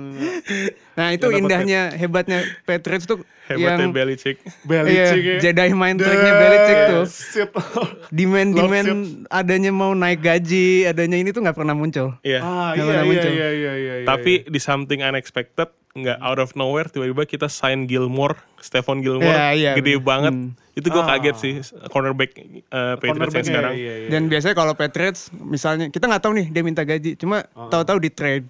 Nah 0.98 1.08
itu 1.10 1.26
Yang 1.26 1.38
indahnya, 1.42 1.82
hebatnya 1.98 2.38
Patriots 2.62 3.06
tuh 3.06 3.18
Hebatnya 3.44 3.84
yang 3.84 3.92
Belichick. 3.92 4.40
Belichick 4.64 5.20
iya, 5.20 5.37
ya? 5.37 5.52
Jedi 5.52 5.76
mind 5.76 6.00
tricknya 6.00 6.32
Belichick 6.32 6.80
tuh. 6.88 7.04
Shit. 7.04 7.50
Demand 8.16 8.50
demand 8.56 8.90
adanya 9.28 9.68
mau 9.68 9.92
naik 9.92 10.24
gaji, 10.24 10.88
adanya 10.88 11.20
ini 11.20 11.28
tuh 11.28 11.44
nggak 11.44 11.58
pernah 11.58 11.76
muncul. 11.76 12.16
Iya. 12.24 12.40
ah, 12.40 12.72
Nggak 12.72 12.80
iya, 12.80 12.88
pernah 12.88 13.04
iya, 13.04 13.10
muncul. 13.12 13.30
iya, 13.30 13.48
iya, 13.52 13.72
iya, 13.76 13.94
iya. 14.00 14.06
Tapi 14.08 14.48
di 14.48 14.60
something 14.62 15.04
unexpected, 15.04 15.68
nggak 15.94 16.18
out 16.18 16.42
of 16.42 16.50
nowhere, 16.52 16.90
tiba-tiba 16.90 17.22
kita 17.22 17.46
sign 17.46 17.87
Gilmore, 17.87 18.35
Stephon 18.59 18.98
Gilmore, 18.98 19.30
Iya, 19.30 19.46
iya, 19.54 19.72
gede 19.78 19.94
bener. 19.94 20.02
banget. 20.02 20.33
Hmm. 20.35 20.50
Itu 20.74 20.90
gue 20.90 20.98
Ah. 20.98 21.07
kaget 21.14 21.37
sih, 21.38 21.52
cornerback 21.87 22.35
uh, 22.35 22.98
Patriots 22.98 23.30
yang 23.33 23.46
sekarang. 23.46 23.72
iya, 23.78 23.94
iya. 23.96 24.09
Dan 24.11 24.26
biasanya 24.26 24.59
kalau 24.59 24.74
Patriots 24.74 25.30
misalnya 25.33 25.87
kita 25.88 26.11
nggak 26.11 26.18
tahu 26.20 26.35
nih 26.35 26.46
dia 26.50 26.62
minta 26.62 26.83
gaji, 26.83 27.14
cuma 27.14 27.46
tahu-tahu 27.46 28.02
di 28.02 28.11
trade 28.11 28.42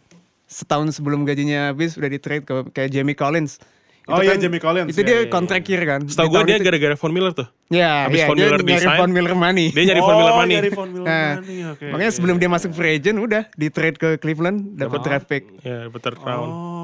setahun 0.47 0.89
sebelum 0.91 1.29
gajinya 1.29 1.69
habis 1.69 2.01
udah 2.01 2.09
di 2.09 2.17
trade 2.17 2.49
ke 2.49 2.73
kayak 2.73 2.89
Jamie 2.91 3.13
Collins. 3.13 3.61
Oh 4.05 4.21
iya, 4.21 4.37
Jamie 4.37 4.61
Collins. 4.61 4.89
Itu 4.91 5.01
Iya, 5.01 5.05
dia 5.07 5.13
iya, 5.15 5.21
iya. 5.23 5.33
kontrak 5.33 5.65
year 5.65 5.81
kan. 5.83 6.01
Setahu 6.05 6.29
gue 6.31 6.41
dia 6.47 6.57
itu- 6.57 6.65
gara-gara 6.65 6.93
Von 6.95 7.09
Miller 7.09 7.33
tuh. 7.35 7.49
Ya, 7.69 8.05
Habis 8.05 8.21
iya, 8.21 8.27
Von 8.27 8.37
dia 8.37 8.45
Miller 8.47 8.61
nyari 8.63 8.73
design, 8.75 8.99
Von 9.01 9.13
Miller 9.13 9.33
money. 9.35 9.67
Dia 9.71 9.85
nyari 9.87 10.01
Von 10.03 10.15
Miller 10.15 10.29
Oh, 10.31 10.39
money. 10.39 10.55
nyari 10.55 10.71
Von 10.71 10.89
Miller 10.93 11.07
Nah, 11.07 11.31
money, 11.35 11.57
oke. 11.67 11.85
Makanya 11.89 12.05
oke, 12.07 12.17
sebelum 12.17 12.37
dia 12.37 12.49
masuk 12.49 12.71
free 12.73 12.93
agent 12.95 13.17
udah 13.19 13.49
di 13.51 13.69
trade 13.69 13.97
ke 13.97 14.17
Cleveland 14.17 14.77
dapat 14.77 15.01
draft 15.03 15.25
pick. 15.25 15.45
Ya, 15.61 15.89
better 15.89 16.13
round. 16.19 16.53
Oh, 16.53 16.84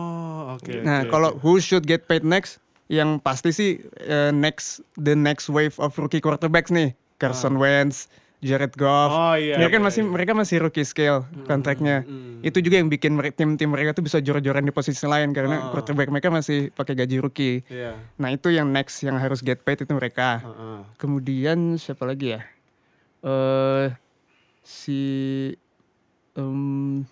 oke. 0.61 0.75
Nah, 0.85 1.05
oke, 1.05 1.11
kalau 1.11 1.31
oke. 1.35 1.41
who 1.43 1.53
should 1.59 1.85
get 1.89 2.05
paid 2.07 2.23
next? 2.23 2.61
Yang 2.91 3.23
pasti 3.23 3.51
sih 3.55 3.71
eh, 4.03 4.35
next 4.35 4.83
the 4.99 5.15
next 5.15 5.47
wave 5.47 5.75
of 5.79 5.95
rookie 5.97 6.21
quarterbacks 6.23 6.75
nih. 6.75 6.93
Carson 7.21 7.61
Wentz, 7.61 8.09
Jared 8.41 8.73
Goff. 8.73 9.13
Oh, 9.13 9.37
iya, 9.37 9.61
mereka 9.61 9.77
iya, 9.77 9.85
masih 9.85 10.01
iya. 10.01 10.09
Hmm, 10.09 10.15
mereka 10.17 10.33
masih 10.33 10.57
rookie 10.65 10.89
scale 10.89 11.29
kontraknya. 11.45 12.09
Itu 12.41 12.65
juga 12.65 12.81
yang 12.81 12.89
bikin 12.89 13.21
tim-tim 13.37 13.69
mereka 13.69 13.93
tuh 13.93 14.01
bisa 14.01 14.17
jor-joran 14.25 14.65
di 14.65 14.73
posisi 14.73 15.05
lain 15.05 15.37
karena 15.37 15.69
quarterback 15.69 16.09
mereka 16.09 16.33
masih 16.33 16.73
pakai 16.73 16.97
gaji 16.97 17.21
rookie. 17.21 17.61
Iya. 17.69 18.01
Nah, 18.17 18.33
itu 18.33 18.49
yang 18.49 18.73
next 18.73 19.05
yang 19.05 19.21
harus 19.21 19.45
get 19.45 19.61
paid 19.61 19.85
itu 19.85 19.93
mereka. 19.93 20.41
Heeh. 20.41 20.79
Kemudian 20.97 21.77
siapa 21.77 22.09
lagi 22.09 22.41
ya? 22.41 22.41
Eh 23.21 23.93
si 24.65 25.01
em 26.33 27.05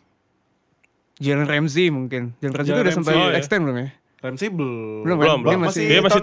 Jalen 1.18 1.46
Ramsey 1.46 1.90
mungkin. 1.90 2.34
Jalen 2.38 2.54
Ramsey 2.54 2.70
Jalen 2.70 2.78
itu 2.78 2.82
udah 2.82 2.84
Ramsey, 2.84 2.96
sempat 2.98 3.12
oh, 3.14 3.28
iya. 3.28 3.38
extend 3.38 3.62
belum 3.66 3.76
ya? 3.76 3.88
Ramsey 4.18 4.48
belum. 4.50 5.02
Belum, 5.06 5.16
Belum, 5.18 5.38
Dia 5.44 5.58
masih- 5.58 5.88
Dia 5.88 6.00
masih 6.02 6.20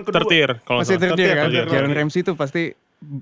kalau 0.63 0.79
Masih 0.83 0.95
tertier 0.99 1.29
kan? 1.33 1.47
Jalen. 1.51 1.91
Ramsey 1.91 2.19
itu 2.23 2.31
pasti 2.35 2.63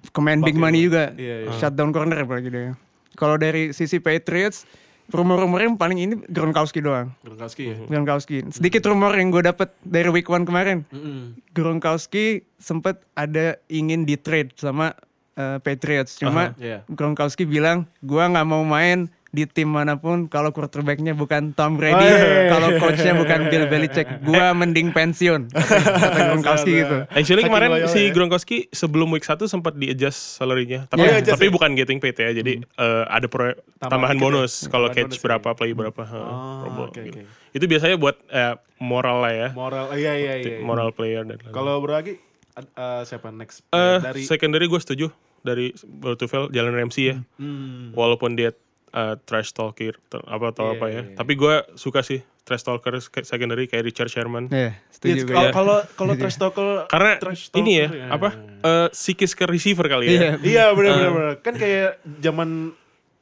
commanding 0.10 0.56
Pakai 0.56 0.66
money 0.66 0.80
juga. 0.86 1.14
Iya, 1.14 1.36
iya. 1.46 1.52
Shutdown 1.58 1.94
corner 1.94 2.18
apalagi 2.20 2.50
dia. 2.50 2.74
Kalau 3.14 3.38
dari 3.38 3.70
sisi 3.70 4.02
Patriots, 4.02 4.66
rumor-rumornya 5.10 5.70
yang 5.70 5.78
paling 5.78 6.00
ini 6.00 6.16
Gronkowski 6.26 6.82
doang. 6.82 7.14
Gronkowski 7.22 7.64
ya. 7.70 7.78
Gronkowski. 7.86 8.50
Sedikit 8.50 8.82
rumor 8.88 9.14
yang 9.14 9.30
gue 9.30 9.44
dapet 9.44 9.70
dari 9.84 10.10
week 10.10 10.26
one 10.26 10.48
kemarin. 10.48 10.86
Mm-mm. 10.90 11.38
Gronkowski 11.54 12.42
sempet 12.58 12.98
ada 13.14 13.62
ingin 13.68 14.04
di 14.04 14.18
trade 14.18 14.54
sama 14.56 14.98
eh, 15.34 15.58
Patriots. 15.60 16.18
Cuma 16.18 16.58
Iya. 16.58 16.82
Gronkowski 16.88 17.44
bilang, 17.44 17.86
gua 18.00 18.26
nggak 18.28 18.48
mau 18.48 18.64
main 18.64 19.10
di 19.34 19.44
tim 19.44 19.66
mana 19.66 19.98
pun 19.98 20.30
kalau 20.30 20.54
quarterbacknya 20.54 21.12
bukan 21.12 21.52
Tom 21.52 21.74
Brady, 21.74 21.98
Oh, 21.98 22.06
iya, 22.06 22.22
iya, 22.22 22.44
kalau 22.48 22.70
iya. 22.70 22.78
coachnya 22.78 23.14
bukan 23.18 23.40
Bill 23.50 23.66
Belichick, 23.66 24.06
gua 24.22 24.54
mending 24.54 24.94
pensiun. 24.94 25.50
Kata 26.06 26.22
Gronkowski 26.30 26.72
gitu. 26.78 26.98
Actually 27.10 27.42
Saking 27.42 27.50
kemarin 27.50 27.70
loyal 27.74 27.90
si 27.90 28.02
ya. 28.04 28.14
Gronkowski 28.14 28.58
sebelum 28.70 29.10
week 29.10 29.26
1 29.26 29.42
sempat 29.44 29.74
di 29.74 29.90
adjust 29.90 30.38
salary-nya. 30.38 30.86
Tapi, 30.86 31.02
Iya, 31.02 31.18
adjust 31.18 31.34
tapi 31.34 31.50
ya? 31.50 31.52
bukan 31.52 31.70
getting 31.74 31.98
paid 31.98 32.14
ya. 32.14 32.30
Jadi 32.32 32.62
eh, 32.62 33.04
ada 33.10 33.26
pro- 33.26 33.58
tambahan, 33.82 34.14
dikit 34.14 34.22
ya? 34.22 34.26
bonus 34.30 34.54
kalau 34.64 34.88
Tambahan 34.88 34.96
catch 35.02 35.10
bonus 35.12 35.26
berapa, 35.26 35.50
ya. 35.50 35.56
play 35.56 35.72
berapa. 35.74 36.02
ha, 36.06 36.20
Oh, 36.22 36.62
promo 36.62 36.82
oke, 36.88 37.02
gitu. 37.02 37.18
oke. 37.18 37.22
Itu 37.52 37.66
biasanya 37.66 37.98
buat 37.98 38.16
eh, 38.30 38.54
moral 38.78 39.18
lah 39.20 39.34
ya. 39.34 39.50
Moral, 39.52 39.86
iya 39.98 40.14
iya 40.14 40.34
iya. 40.38 40.50
iya. 40.52 40.58
Moral 40.62 40.94
player 40.94 41.26
dan 41.26 41.36
lain-lain. 41.36 41.50
Kalau 41.52 41.82
beragi 41.82 42.22
uh, 42.54 43.02
siapa 43.02 43.34
next 43.34 43.66
Eh, 43.68 43.98
dari 44.00 44.22
secondary 44.24 44.70
gue 44.70 44.78
setuju 44.78 45.10
dari 45.42 45.74
Bertuvel 45.82 46.48
Jalan 46.50 46.72
Ramsey 46.72 47.10
ya. 47.10 47.18
Hmm. 47.36 47.90
Walaupun 47.92 48.38
dia 48.38 48.54
eh, 48.94 49.16
trash 49.20 49.52
talker 49.52 49.98
ter- 50.04 50.22
apa 50.24 50.46
atau 50.48 50.66
Iya, 50.66 50.74
apa 50.74 50.86
ya. 50.88 51.02
iya. 51.04 51.16
Tapi 51.16 51.34
gue 51.34 51.56
suka 51.74 52.00
sih 52.00 52.22
trash 52.40 52.62
talker 52.62 52.94
se- 52.98 53.24
secondary 53.24 53.66
kayak 53.66 53.84
Richard 53.84 54.08
Sherman. 54.08 54.48
Iya, 54.48 54.72
Iya, 54.72 54.72
setuju 54.88 55.22
gue. 55.24 55.34
kalau 55.34 55.50
kalau 55.52 55.78
kalau 55.96 56.14
trash 56.16 56.38
talker 56.38 56.68
Karena 56.86 57.12
trash 57.18 57.50
ini 57.54 57.72
ya, 57.76 57.88
talker, 57.88 58.10
apa 58.12 58.30
eh, 58.62 58.88
psikis 58.92 59.32
ke 59.32 59.44
receiver 59.44 59.86
kali 59.88 60.06
ya. 60.06 60.12
Iya. 60.12 60.30
Iya 60.40 60.64
benar 60.72 60.92
benar 60.94 61.12
benar. 61.12 61.34
Kan 61.40 61.54
kayak 61.56 61.92
zaman 62.20 62.50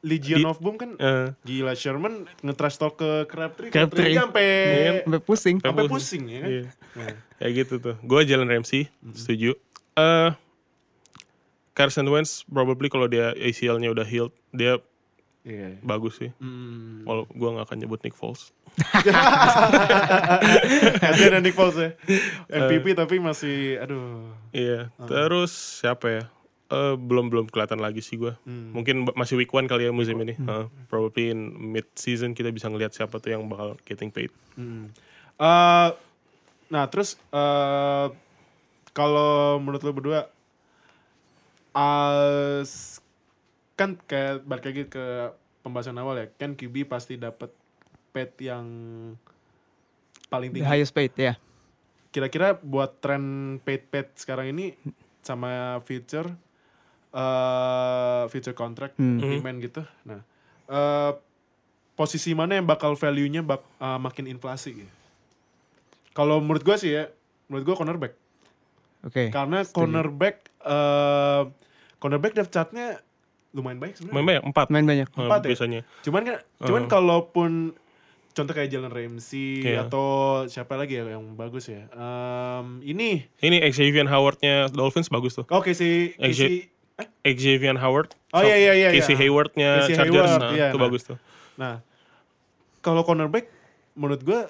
Legion 0.02 0.34
Di- 0.36 0.44
of 0.44 0.58
Boom 0.58 0.74
kan 0.74 0.90
Eh, 0.94 1.30
gila 1.42 1.72
Sherman 1.72 2.26
nge-trash 2.40 2.74
talk 2.74 2.96
ke 2.96 3.22
Crabtree, 3.24 3.70
Crabtree. 3.70 4.12
Sampai 4.12 4.46
Sampai 4.98 5.20
pusing. 5.22 5.56
sampai 5.56 5.84
pusing 5.86 6.22
ya 6.26 6.38
kan. 6.38 6.50
Iya. 6.50 6.64
Nah. 6.92 7.14
Kayak 7.38 7.52
gitu 7.56 7.74
tuh. 7.80 7.94
Gue 8.00 8.20
Jalen 8.22 8.46
Ramsey, 8.46 8.90
setuju. 9.08 9.54
Eh 9.94 10.30
Carson 11.72 12.04
Wentz 12.04 12.44
probably 12.44 12.86
kalau 12.86 13.06
dia 13.06 13.32
ACL-nya 13.34 13.88
udah 13.88 14.04
healed, 14.04 14.34
dia 14.50 14.76
Iya. 15.42 15.74
bagus 15.80 16.16
sih. 16.16 16.30
Hmm. 16.38 17.02
Walau 17.02 17.26
gue 17.26 17.48
gak 17.52 17.66
akan 17.66 17.78
nyebut 17.78 17.98
Nick 18.00 18.14
Foles. 18.14 18.54
Kasihan 20.98 21.42
Nick 21.42 21.52
Foles 21.52 21.76
ya. 21.76 21.90
MVP 22.48 22.94
tapi 22.94 23.18
masih 23.18 23.78
aduh. 23.78 24.30
Iya. 24.50 24.88
Terus 25.02 25.50
siapa 25.82 26.06
ya? 26.08 26.24
Eh 26.68 26.94
belum 26.94 27.28
belum 27.28 27.46
kelihatan 27.48 27.78
lagi 27.78 28.00
sih 28.00 28.16
gue. 28.16 28.32
Mungkin 28.46 29.04
ba- 29.04 29.16
masih 29.16 29.36
week 29.36 29.50
one 29.50 29.66
kali 29.66 29.84
ya 29.84 29.92
musim 29.92 30.16
ini. 30.18 30.34
Eh, 30.34 30.64
probably 30.86 31.28
in 31.28 31.40
mid 31.52 31.84
season 31.94 32.32
kita 32.32 32.48
bisa 32.48 32.66
ngelihat 32.66 32.92
siapa 32.92 33.18
tuh 33.18 33.34
yang 33.34 33.44
bakal 33.44 33.76
getting 33.82 34.08
paid. 34.08 34.32
Hmm. 34.54 34.88
Eh, 35.36 35.88
nah 36.68 36.84
terus 36.86 37.20
eh 37.30 38.06
kalau 38.92 39.58
menurut 39.58 39.82
lo 39.82 39.92
berdua 39.92 40.20
eh, 41.72 42.60
s- 42.62 43.01
kan 43.72 43.96
kayak 44.02 44.44
balik 44.44 44.64
lagi 44.66 44.84
ke 44.86 45.04
pembahasan 45.60 45.96
awal 45.96 46.16
ya 46.16 46.26
kan 46.30 46.52
QB 46.52 46.84
pasti 46.84 47.16
dapat 47.16 47.48
pet 48.10 48.36
yang 48.38 48.66
paling 50.28 50.50
The 50.50 50.60
tinggi. 50.60 50.68
highest 50.68 50.92
paid 50.92 51.12
ya. 51.14 51.34
Kira-kira 52.08 52.54
buat 52.54 53.00
tren 53.00 53.22
paid 53.60 53.88
paid 53.88 54.12
sekarang 54.14 54.52
ini 54.52 54.76
sama 55.20 55.80
future 55.80 56.28
eh 57.10 58.22
future 58.28 58.52
contract 58.52 58.96
Hmm. 58.96 59.20
agreement 59.20 59.60
gitu. 59.60 59.84
Nah, 60.02 60.20
eh 60.66 61.12
posisi 61.92 62.32
mana 62.32 62.56
yang 62.56 62.64
bakal 62.64 62.96
value-nya 62.96 63.40
bak, 63.40 63.60
eh, 63.78 63.98
makin 63.98 64.24
inflasi 64.26 64.72
gitu. 64.74 64.92
Kalau 66.12 66.40
menurut 66.40 66.60
gua 66.62 66.76
sih 66.76 66.92
ya, 66.92 67.08
menurut 67.46 67.64
gua 67.64 67.76
cornerback. 67.76 68.12
Oke. 69.02 69.28
Karena 69.28 69.64
cornerback 69.64 70.36
eh 70.62 71.42
cornerback 71.96 72.32
depth 72.34 72.50
chart-nya 72.50 73.00
lumayan 73.52 73.78
baik 73.78 73.94
sebenarnya. 73.94 74.16
Main 74.16 74.26
banyak 74.26 74.44
empat. 74.46 74.66
Main 74.68 74.86
banyak. 74.86 75.08
eh, 75.08 75.18
Empat 75.18 75.40
ya? 75.40 75.48
biasanya. 75.48 75.80
Cuman 76.00 76.22
kan, 76.22 76.36
cuman 76.58 76.82
kalaupun 76.86 77.50
contoh 78.32 78.52
kayak 78.52 78.68
Jalen 78.68 78.88
Ramsey 78.88 79.60
Iya. 79.62 79.84
atau 79.84 80.06
siapa 80.46 80.72
lagi 80.74 80.96
ya 80.96 81.04
yang 81.06 81.32
bagus 81.32 81.68
ya? 81.68 81.84
Em, 81.88 82.80
ini, 82.82 83.28
Ini 83.38 83.60
Xavier 83.68 84.06
Howard-nya 84.06 84.68
Dolphins 84.68 85.06
bagus 85.06 85.34
tuh. 85.34 85.44
oke 85.46 85.70
si 85.70 86.16
Ex- 86.16 86.36
si 86.38 86.64
eh, 86.96 87.34
Xavier 87.34 87.76
Howard. 87.76 88.16
Oh, 88.30 88.40
iya, 88.40 88.56
iya, 88.56 88.72
iya, 88.74 88.88
Casey 88.90 89.12
iya. 89.12 89.20
Hayward-nya 89.20 89.70
Casey 89.78 89.94
Chargers. 89.94 90.16
Hayward, 90.26 90.40
nah, 90.40 90.50
iya, 90.50 90.66
itu 90.66 90.76
nah. 90.76 90.84
bagus 90.88 91.02
tuh. 91.04 91.18
Nah, 91.54 91.74
kalau 92.80 93.02
cornerback 93.02 93.52
menurut 93.92 94.22
gue 94.22 94.40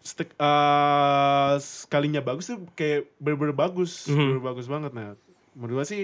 stek- 0.00 0.34
eh, 0.34 1.52
sekalinya 1.58 2.20
bagus 2.20 2.46
tuh 2.48 2.62
kayak 2.72 3.10
bener-bener 3.16 3.50
bagus, 3.52 4.06
Mhm. 4.06 4.14
bener-bener 4.14 4.44
bagus 4.44 4.66
banget. 4.66 4.92
Nah, 4.92 5.08
menurut 5.52 5.82
gue 5.82 5.86
sih 5.88 6.02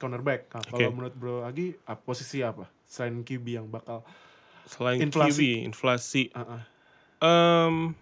cornerback. 0.00 0.48
Nah, 0.48 0.64
kalau 0.64 0.80
Oke. 0.80 0.88
menurut 0.90 1.14
Bro 1.14 1.44
Agi, 1.44 1.76
apa, 1.84 2.00
posisi 2.00 2.40
apa? 2.40 2.64
Selain 2.82 3.20
QB 3.20 3.46
yang 3.52 3.68
bakal 3.68 4.00
Selain 4.64 4.96
Inflasi. 4.98 5.60
QB, 5.60 5.66
inflasi. 5.66 6.22
uh, 6.32 6.40
uh, 6.56 6.62
Em, 7.20 7.92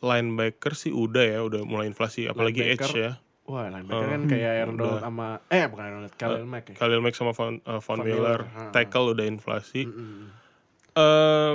linebacker 0.00 0.72
sih 0.72 0.90
udah 0.90 1.22
ya, 1.22 1.40
udah 1.40 1.60
mulai 1.62 1.86
inflasi. 1.86 2.24
Apalagi 2.24 2.64
Linebacker. 2.64 2.88
Edge 2.88 2.96
ya. 2.98 3.12
Wah, 3.44 3.66
linebacker 3.66 4.00
Oh, 4.00 4.08
kan 4.08 4.22
kayak 4.26 4.50
Aaron. 4.56 4.74
Donald 4.74 4.98
sama 5.00 5.26
eh 5.46 5.66
bukan 5.66 5.84
Aaron 5.84 5.96
Donald, 6.00 6.14
Khalil 6.16 6.44
Mack 6.44 6.64
ya. 6.66 6.74
Khalil 6.74 7.00
Mack 7.00 7.14
sama 7.14 7.32
Von, 7.32 7.60
uh, 7.60 7.78
Von 7.78 7.98
Von 7.98 7.98
Miller. 8.02 8.40
Miller, 8.40 8.40
ah. 8.56 8.70
Tackle 8.70 9.12
udah 9.12 9.26
inflasi. 9.26 9.82
Eh 10.90 11.54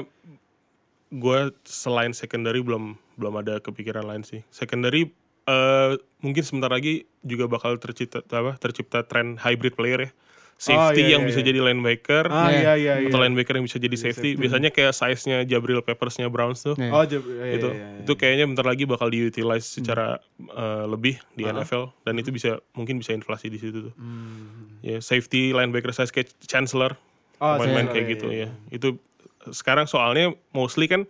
gue 1.11 1.39
selain 1.63 2.11
secondary 2.11 2.59
belum 2.59 2.93
belum 3.15 3.33
ada 3.37 3.57
kepikiran 3.57 4.03
lain 4.03 4.21
sih. 4.21 4.43
Secondary 4.49 5.09
eh 5.45 5.91
mungkin 6.19 6.41
sebentar 6.41 6.67
lagi 6.67 6.93
juga 7.21 7.45
bakal 7.45 7.77
tercipta 7.77 8.25
apa 8.25 8.57
tercipta 8.57 9.05
tren 9.05 9.37
hybrid 9.37 9.73
player 9.73 10.01
ya. 10.01 10.11
Safety 10.55 11.03
iya, 11.03 11.19
yang 11.19 11.27
iya, 11.27 11.29
bisa 11.29 11.43
iya. 11.43 11.47
jadi 11.51 11.59
linebacker 11.61 12.31
Ah 12.31 12.47
Iya. 12.47 12.55
iya 12.55 12.73
iya 12.73 12.93
iya. 13.03 13.07
atau 13.11 13.19
linebacker 13.19 13.59
yang 13.59 13.67
bisa 13.67 13.75
jadi 13.75 13.91
safety. 13.93 14.39
Biasanya 14.39 14.71
kayak 14.71 14.95
size-nya 14.95 15.43
Jabril 15.43 15.83
Peppers-nya 15.83 16.31
Browns 16.31 16.63
tuh. 16.63 16.79
Iya. 16.79 16.95
Oh, 16.95 17.03
jab- 17.03 17.27
iya, 17.27 17.59
itu 17.59 17.67
iya, 17.67 17.87
iya. 17.91 17.99
itu 17.99 18.11
kayaknya 18.15 18.45
bentar 18.47 18.63
lagi 18.63 18.87
bakal 18.87 19.11
diutilize 19.11 19.67
secara 19.67 20.23
Hmm. 20.39 20.47
eh, 20.47 20.85
lebih 20.87 21.19
di 21.35 21.43
Ah. 21.43 21.51
NFL 21.51 21.91
dan 22.01 22.15
itu 22.15 22.31
bisa 22.31 22.55
mungkin 22.71 22.95
bisa 22.97 23.11
inflasi 23.11 23.51
di 23.51 23.59
situ 23.59 23.91
tuh. 23.91 23.93
Hmm. 23.99 24.79
Ya, 24.79 25.03
safety 25.03 25.51
linebacker 25.51 25.91
size 25.91 26.09
kayak 26.09 26.31
Chancellor 26.41 26.95
Oh, 27.35 27.59
Chancellor, 27.59 27.91
kayak 27.91 28.07
iya, 28.07 28.13
gitu 28.15 28.27
iya. 28.31 28.47
ya. 28.47 28.49
Itu 28.71 28.87
sekarang 29.51 29.85
soalnya 29.85 30.31
mostly 30.49 30.87
kan 30.87 31.03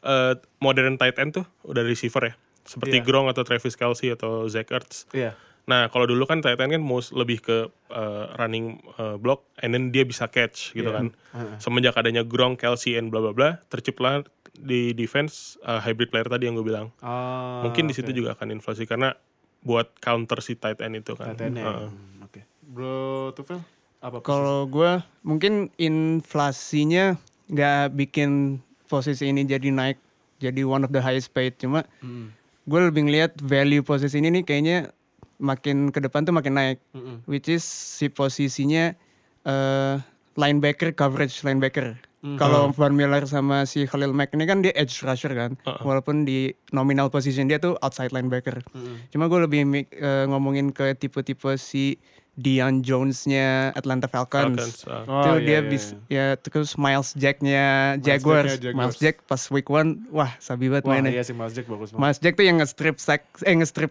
eh, 0.00 0.38
modern 0.56 0.94
tight 0.94 1.18
end 1.18 1.34
tuh 1.34 1.42
udah 1.64 1.82
receiver 1.82 2.22
ya. 2.24 2.34
Seperti 2.68 3.00
Iya. 3.00 3.04
Gronk 3.04 3.32
atau 3.32 3.42
Travis 3.42 3.74
Kelce 3.74 4.12
atau 4.12 4.44
Zach 4.46 4.68
Ertz. 4.68 5.08
Iya. 5.10 5.32
Nah, 5.64 5.88
kalau 5.88 6.04
dulu 6.04 6.24
kan 6.24 6.40
tight 6.40 6.56
end 6.56 6.72
kan 6.72 6.80
most 6.80 7.12
lebih 7.12 7.40
ke 7.40 7.56
eh, 7.88 8.24
running 8.36 8.76
eh, 8.94 9.16
block 9.16 9.48
and 9.58 9.72
then 9.72 9.88
dia 9.88 10.04
bisa 10.04 10.28
catch 10.28 10.72
gitu 10.72 10.86
Iya. 10.86 10.96
kan. 10.96 11.06
Heeh. 11.32 11.56
Semenjak 11.58 11.92
adanya 11.94 12.20
Gronk, 12.22 12.60
Kelce 12.60 12.94
and 12.94 13.08
bla 13.08 13.20
bla 13.20 13.32
bla, 13.32 13.50
terciptalah 13.66 14.24
di 14.54 14.92
defense 14.92 15.56
eh, 15.60 15.76
hybrid 15.78 16.08
player 16.08 16.24
tadi 16.26 16.44
yang 16.44 16.56
gue 16.56 16.64
bilang. 16.64 16.88
Ah, 16.98 17.60
Mungkin 17.62 17.84
di 17.84 17.92
situ 17.92 18.12
juga 18.12 18.32
akan 18.32 18.48
inflasi 18.50 18.84
karena 18.84 19.12
buat 19.58 19.92
counter 19.98 20.40
si 20.40 20.54
tight 20.54 20.80
end 20.80 20.98
itu 20.98 21.12
kan. 21.12 21.32
Tight 21.32 21.48
end. 21.48 21.56
Heeh. 21.56 21.88
Hmm, 21.88 22.24
Oke. 22.24 22.40
Bro 22.62 22.96
Tufel 23.32 23.60
apa? 23.98 24.20
Kalau 24.20 24.64
gue 24.64 25.00
mungkin 25.20 25.68
inflasinya 25.76 27.16
nggak 27.46 27.92
bikin 27.94 28.60
posisi 28.86 29.26
ini 29.26 29.42
jadi 29.42 29.68
naik 29.68 29.96
jadi 30.38 30.62
one 30.62 30.80
of 30.82 30.92
the 30.92 31.00
highest 31.00 31.32
paid 31.32 31.56
cuma 31.56 31.82
Mm-mm. 31.98 32.30
Gue 32.68 32.80
lebih 32.92 33.08
ngeliat 33.08 33.32
value 33.40 33.80
posisi 33.80 34.20
ini 34.20 34.28
nih 34.28 34.44
kayaknya 34.44 34.78
makin 35.40 35.88
ke 35.88 36.04
depan 36.04 36.28
tuh 36.28 36.34
makin 36.36 36.54
naik. 36.54 36.78
Mm-mm. 36.92 37.24
which 37.24 37.48
is 37.48 37.64
si 37.64 38.12
posisinya 38.12 38.92
eh 39.48 39.96
linebacker 40.38 40.94
coverage 40.94 41.42
linebacker. 41.42 41.98
Kalau 42.18 42.74
Van 42.74 42.90
Miller 42.98 43.22
sama 43.30 43.62
si 43.62 43.86
Khalil 43.86 44.10
Mack 44.10 44.34
ini 44.34 44.42
kan 44.42 44.58
dia 44.58 44.74
edge 44.74 45.06
rusher 45.06 45.30
kan 45.38 45.54
walaupun 45.86 46.26
di 46.26 46.50
nominal 46.74 47.06
position 47.14 47.46
dia 47.46 47.62
tuh 47.62 47.78
outside 47.78 48.10
linebacker. 48.10 48.58
Mm-mm. 48.74 49.06
cuma 49.14 49.30
gue 49.30 49.38
lebih 49.46 49.86
eh, 49.94 50.26
ngomongin 50.26 50.74
ke 50.74 50.98
tipe-tipe 50.98 51.54
si 51.54 51.94
Dion 52.38 52.86
Jones-nya 52.86 53.74
Atlanta 53.74 54.06
Falcons, 54.06 54.54
Falcons, 54.54 54.86
ah. 54.86 55.02
Oh, 55.10 55.22
itu 55.34 55.42
iya, 55.42 55.42
dia 55.42 55.58
iya, 55.58 55.60
bis 55.66 55.84
iya. 56.06 56.26
ya 56.30 56.38
terus 56.38 56.78
Miles 56.78 57.10
Jack-nya 57.18 57.98
Jaguars. 57.98 58.54
Jack-nya 58.54 58.62
Jaguars. 58.70 58.78
Miles 58.78 58.96
Jack 59.02 59.16
pas 59.26 59.42
week 59.50 59.66
one 59.66 60.06
wah 60.08 60.30
sabi 60.38 60.70
banget 60.70 60.86
Wah, 60.86 60.94
mainnya. 60.94 61.10
iya 61.10 61.26
sih 61.26 61.34
Mas 61.34 61.50
Jack 61.50 61.66
bagus 61.66 61.90
banget. 61.90 61.98
Miles 62.00 62.18
Jack 62.22 62.34
tuh 62.38 62.46
yang 62.46 62.56
nge-strip 62.62 62.96
sack 62.96 63.26
eh 63.42 63.54
nge-strip 63.58 63.90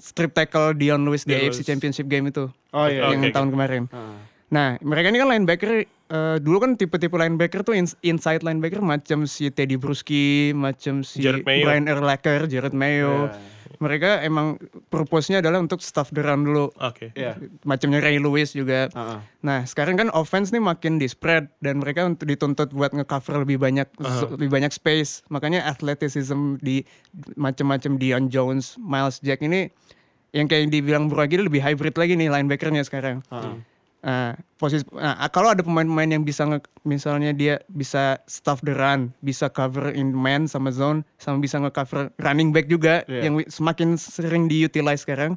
strip 0.00 0.32
tackle 0.32 0.72
Dion 0.72 1.04
Lewis 1.04 1.28
di 1.28 1.36
Dion 1.36 1.52
AFC. 1.52 1.60
Championship 1.62 2.08
game 2.08 2.32
itu 2.32 2.48
Oh 2.72 2.86
iya. 2.88 3.12
yang 3.12 3.20
Oke, 3.20 3.30
tahun 3.30 3.48
kemarin. 3.52 3.82
Heeh. 3.92 4.16
Nah, 4.46 4.78
mereka 4.78 5.10
ini 5.10 5.18
kan 5.18 5.28
linebacker 5.28 5.72
eh, 6.08 6.36
dulu 6.38 6.58
kan 6.58 6.70
tipe-tipe 6.74 7.12
linebacker 7.12 7.62
tuh 7.62 7.74
ins- 7.74 7.98
inside 8.00 8.40
linebacker 8.40 8.78
macam 8.78 9.24
si 9.24 9.50
Teddy 9.50 9.74
Bruschi, 9.74 10.50
macam 10.52 11.02
si. 11.02 11.22
Brian 11.62 11.86
Urlacher, 11.86 12.46
Jared 12.46 12.72
Mayo. 12.72 13.28
Iya. 13.28 13.54
Mereka 13.76 14.24
emang 14.24 14.56
purpose-nya 14.88 15.44
adalah 15.44 15.60
untuk 15.60 15.84
stuff 15.84 16.08
the 16.08 16.24
run 16.24 16.48
dulu. 16.48 16.72
Oke. 16.80 17.12
Iya. 17.12 17.36
Macamnya 17.60 18.00
Ray 18.00 18.16
Lewis 18.16 18.56
juga. 18.56 18.88
Heeh. 18.88 19.18
Nah, 19.44 19.68
sekarang 19.68 20.00
kan 20.00 20.08
offense 20.10 20.48
nih 20.48 20.64
makin 20.64 20.96
di 20.96 21.04
spread 21.04 21.52
dan 21.60 21.84
mereka 21.84 22.08
untuk 22.08 22.24
dituntut 22.24 22.72
buat 22.72 22.96
ngecover 22.96 23.44
lebih 23.44 23.60
banyak 23.60 23.84
lebih 24.32 24.48
banyak 24.48 24.72
space. 24.72 25.28
Makanya 25.28 25.68
athleticism 25.68 26.56
di 26.56 26.88
macam-macam 27.36 28.00
Dion 28.00 28.24
Jones, 28.32 28.80
Miles 28.80 29.20
Jack 29.20 29.44
ini 29.44 29.68
yang 30.32 30.48
kayak 30.48 30.72
dibilang 30.72 31.12
Bro 31.12 31.28
Agi 31.28 31.36
lebih 31.36 31.60
hybrid 31.60 32.00
lagi 32.00 32.16
nih 32.16 32.32
linebackernya 32.32 32.80
sekarang. 32.80 33.20
Heeh. 33.28 33.75
Nah, 34.06 34.38
posisi 34.54 34.86
nah, 34.94 35.18
kalau 35.34 35.50
ada 35.50 35.66
pemain-pemain 35.66 36.06
yang 36.06 36.22
bisa 36.22 36.46
nge, 36.46 36.62
misalnya 36.86 37.34
dia 37.34 37.58
bisa 37.66 38.22
stuff 38.30 38.62
the 38.62 38.70
run, 38.70 39.10
bisa 39.18 39.50
cover 39.50 39.90
in 39.90 40.14
man 40.14 40.46
sama 40.46 40.70
zone, 40.70 41.02
sama 41.18 41.42
bisa 41.42 41.58
nge-cover 41.58 42.14
running 42.22 42.54
back 42.54 42.70
juga 42.70 43.02
Iya. 43.10 43.26
yang 43.26 43.42
semakin 43.50 43.98
sering 43.98 44.46
diutilize 44.46 45.02
sekarang, 45.02 45.34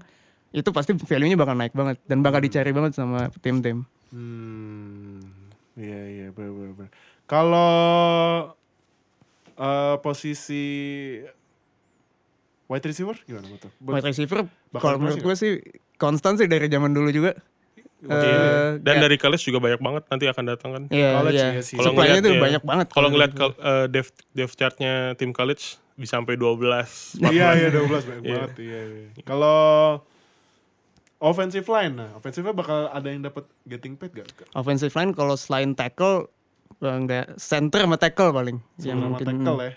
itu 0.53 0.69
pasti 0.69 0.93
value-nya 0.93 1.33
bakal 1.33 1.57
naik 1.57 1.73
banget 1.73 1.97
dan 2.05 2.21
bakal 2.21 2.45
dicari 2.45 2.69
banget 2.69 2.93
sama 2.93 3.33
tim-tim. 3.41 3.89
Hmm. 4.13 5.17
Iya 5.73 5.99
iya 6.05 6.27
benar 6.29 6.53
benar. 6.53 6.73
benar. 6.77 6.91
Kalau 7.25 7.73
eh, 9.57 9.95
posisi 10.05 10.65
wide 12.69 12.85
receiver 12.85 13.17
gimana 13.25 13.49
betul? 13.49 13.73
Wide 13.81 14.05
receiver 14.05 14.45
kalau 14.77 15.01
menurut 15.01 15.25
gue 15.25 15.35
sih 15.37 15.57
konstan 15.97 16.37
sih 16.37 16.45
dari 16.45 16.69
zaman 16.69 16.93
dulu 16.93 17.09
juga. 17.09 17.33
Eh, 18.01 18.79
Dan 18.79 18.95
ya. 18.95 19.01
dari 19.03 19.15
college 19.15 19.43
juga 19.43 19.59
banyak 19.59 19.77
banget 19.77 20.03
nanti 20.05 20.25
akan 20.25 20.43
datang 20.45 20.69
kan. 20.71 20.83
Iya, 20.87 21.09
college 21.15 21.35
iya 21.37 21.59
sih. 21.59 21.75
Kalau 21.75 21.91
ngeliat 21.91 22.21
tuh 22.21 22.31
ya, 22.31 22.39
banyak 22.39 22.63
banget. 22.63 22.87
Kalau 22.89 23.09
ngeliat 23.09 23.31
kal- 23.33 23.59
eh, 23.59 23.85
depth 23.87 24.15
depth 24.31 24.55
chartnya 24.55 24.93
tim 25.13 25.29
college 25.29 25.75
bisa 25.93 26.15
sampai 26.15 26.33
12. 26.33 27.19
Iya 27.21 27.47
iya 27.53 27.67
12 27.67 28.07
banyak 28.07 28.23
Iya. 28.23 28.35
banget. 28.39 28.51
Iya 28.57 28.79
iya. 28.85 29.07
Kalau 29.21 29.59
offensive 31.19 31.67
line 31.67 31.93
nah, 31.93 32.09
offensive 32.13 32.41
line 32.41 32.55
bakal 32.55 32.87
ada 32.87 33.07
yang 33.07 33.19
dapat 33.19 33.43
getting 33.65 33.93
paid 33.93 34.15
gak? 34.15 34.27
offensive 34.53 34.93
line 34.93 35.11
kalau 35.11 35.35
selain 35.35 35.75
tackle 35.75 36.31
bang 36.79 37.03
da- 37.03 37.27
center 37.35 37.83
sama 37.83 37.99
tackle 37.99 38.31
paling 38.31 38.63
yang 38.79 38.95
Sama 38.97 39.11
mungkin 39.11 39.27
tackle 39.27 39.59
ya. 39.61 39.71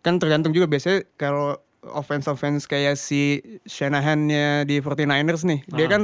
kan 0.00 0.14
tergantung 0.16 0.54
juga 0.54 0.70
biasanya 0.70 1.02
kalau 1.16 1.58
offense 1.82 2.24
offense 2.24 2.62
kayak 2.64 2.94
si 2.94 3.42
Shanahan-nya 3.66 4.62
di 4.62 4.78
49ers 4.78 5.42
nih 5.42 5.66
dia 5.66 5.84
Ah. 5.84 5.90
kan 5.90 6.02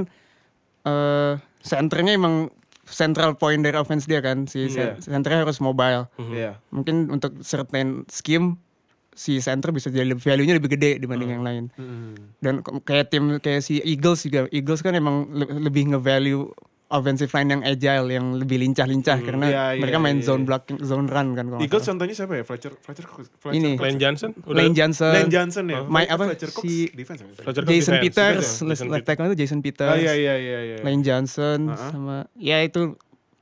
eh 0.87 1.35
centernya 1.61 2.15
emang 2.15 2.49
central 2.87 3.35
point 3.35 3.59
dari 3.59 3.75
offense 3.75 4.07
dia 4.07 4.23
kan 4.23 4.47
si 4.47 4.71
Iya. 4.71 4.95
centernya 4.97 5.43
harus 5.43 5.59
mobile 5.59 6.07
Iya. 6.17 6.63
mungkin 6.71 7.11
untuk 7.11 7.43
certain 7.43 8.07
scheme 8.07 8.63
si 9.11 9.41
center 9.41 9.73
bisa 9.73 9.89
jadi 9.89 10.13
value-nya 10.13 10.55
lebih 10.55 10.71
gede 10.71 11.01
dibanding 11.01 11.31
yang 11.33 11.43
lain 11.43 11.65
Hmm. 11.73 12.37
dan 12.39 12.55
kayak 12.81 13.09
tim 13.09 13.41
kayak 13.41 13.61
si 13.61 13.81
Eagles 13.81 14.23
juga 14.23 14.47
Eagles 14.49 14.81
kan 14.81 14.93
emang 14.93 15.27
le- 15.33 15.59
lebih 15.59 15.91
nge-value 15.91 16.47
offensive 16.87 17.27
line 17.29 17.51
yang 17.51 17.63
agile 17.63 18.07
yang 18.09 18.27
lebih 18.35 18.63
lincah-lincah 18.63 19.19
karena 19.19 19.47
iya, 19.47 19.65
iya, 19.75 19.81
mereka 19.83 19.99
main 19.99 20.19
iya, 20.19 20.25
zone 20.25 20.43
iya. 20.43 20.47
blocking 20.47 20.79
zone 20.81 21.07
run 21.07 21.35
kan 21.35 21.45
kalau 21.45 21.59
Eagles 21.59 21.83
contohnya 21.83 22.15
siapa 22.15 22.35
ya? 22.37 22.45
Fletcher 22.47 22.73
Fletcher, 22.79 23.07
Fletcher 23.11 23.51
Ini. 23.53 23.75
Lane 23.75 23.99
Johnson 23.99 24.31
udah 24.39 24.55
Lane 24.55 24.71
Johnson, 24.73 25.11
Lane 25.11 25.27
Johnson 25.29 25.65
ya. 25.67 25.81
Mike 25.83 26.09
apa, 26.09 26.25
Fletcher 26.31 26.51
Cox 26.53 26.63
si- 26.63 26.91
defense 26.93 27.21
ya? 27.21 27.29
Fletcher 27.37 27.63
Cox 27.63 27.71
Jason 27.71 27.93
defense, 27.93 28.05
Peters, 28.07 28.39
defense 28.39 28.55
ya, 28.55 28.67
left, 28.67 28.81
Jason 28.87 29.03
tackle 29.03 29.27
itu 29.27 29.37
Jason 29.37 29.61
Peters, 29.61 29.91
Oh 29.91 29.99
iya 29.99 30.15
iya 30.15 30.35
iya 30.37 30.59
iya. 30.65 30.77
Lane 30.81 31.03
Johnson 31.03 31.59
Uh-huh. 31.67 31.91
sama 31.91 32.17
ya 32.35 32.63
itu 32.63 32.95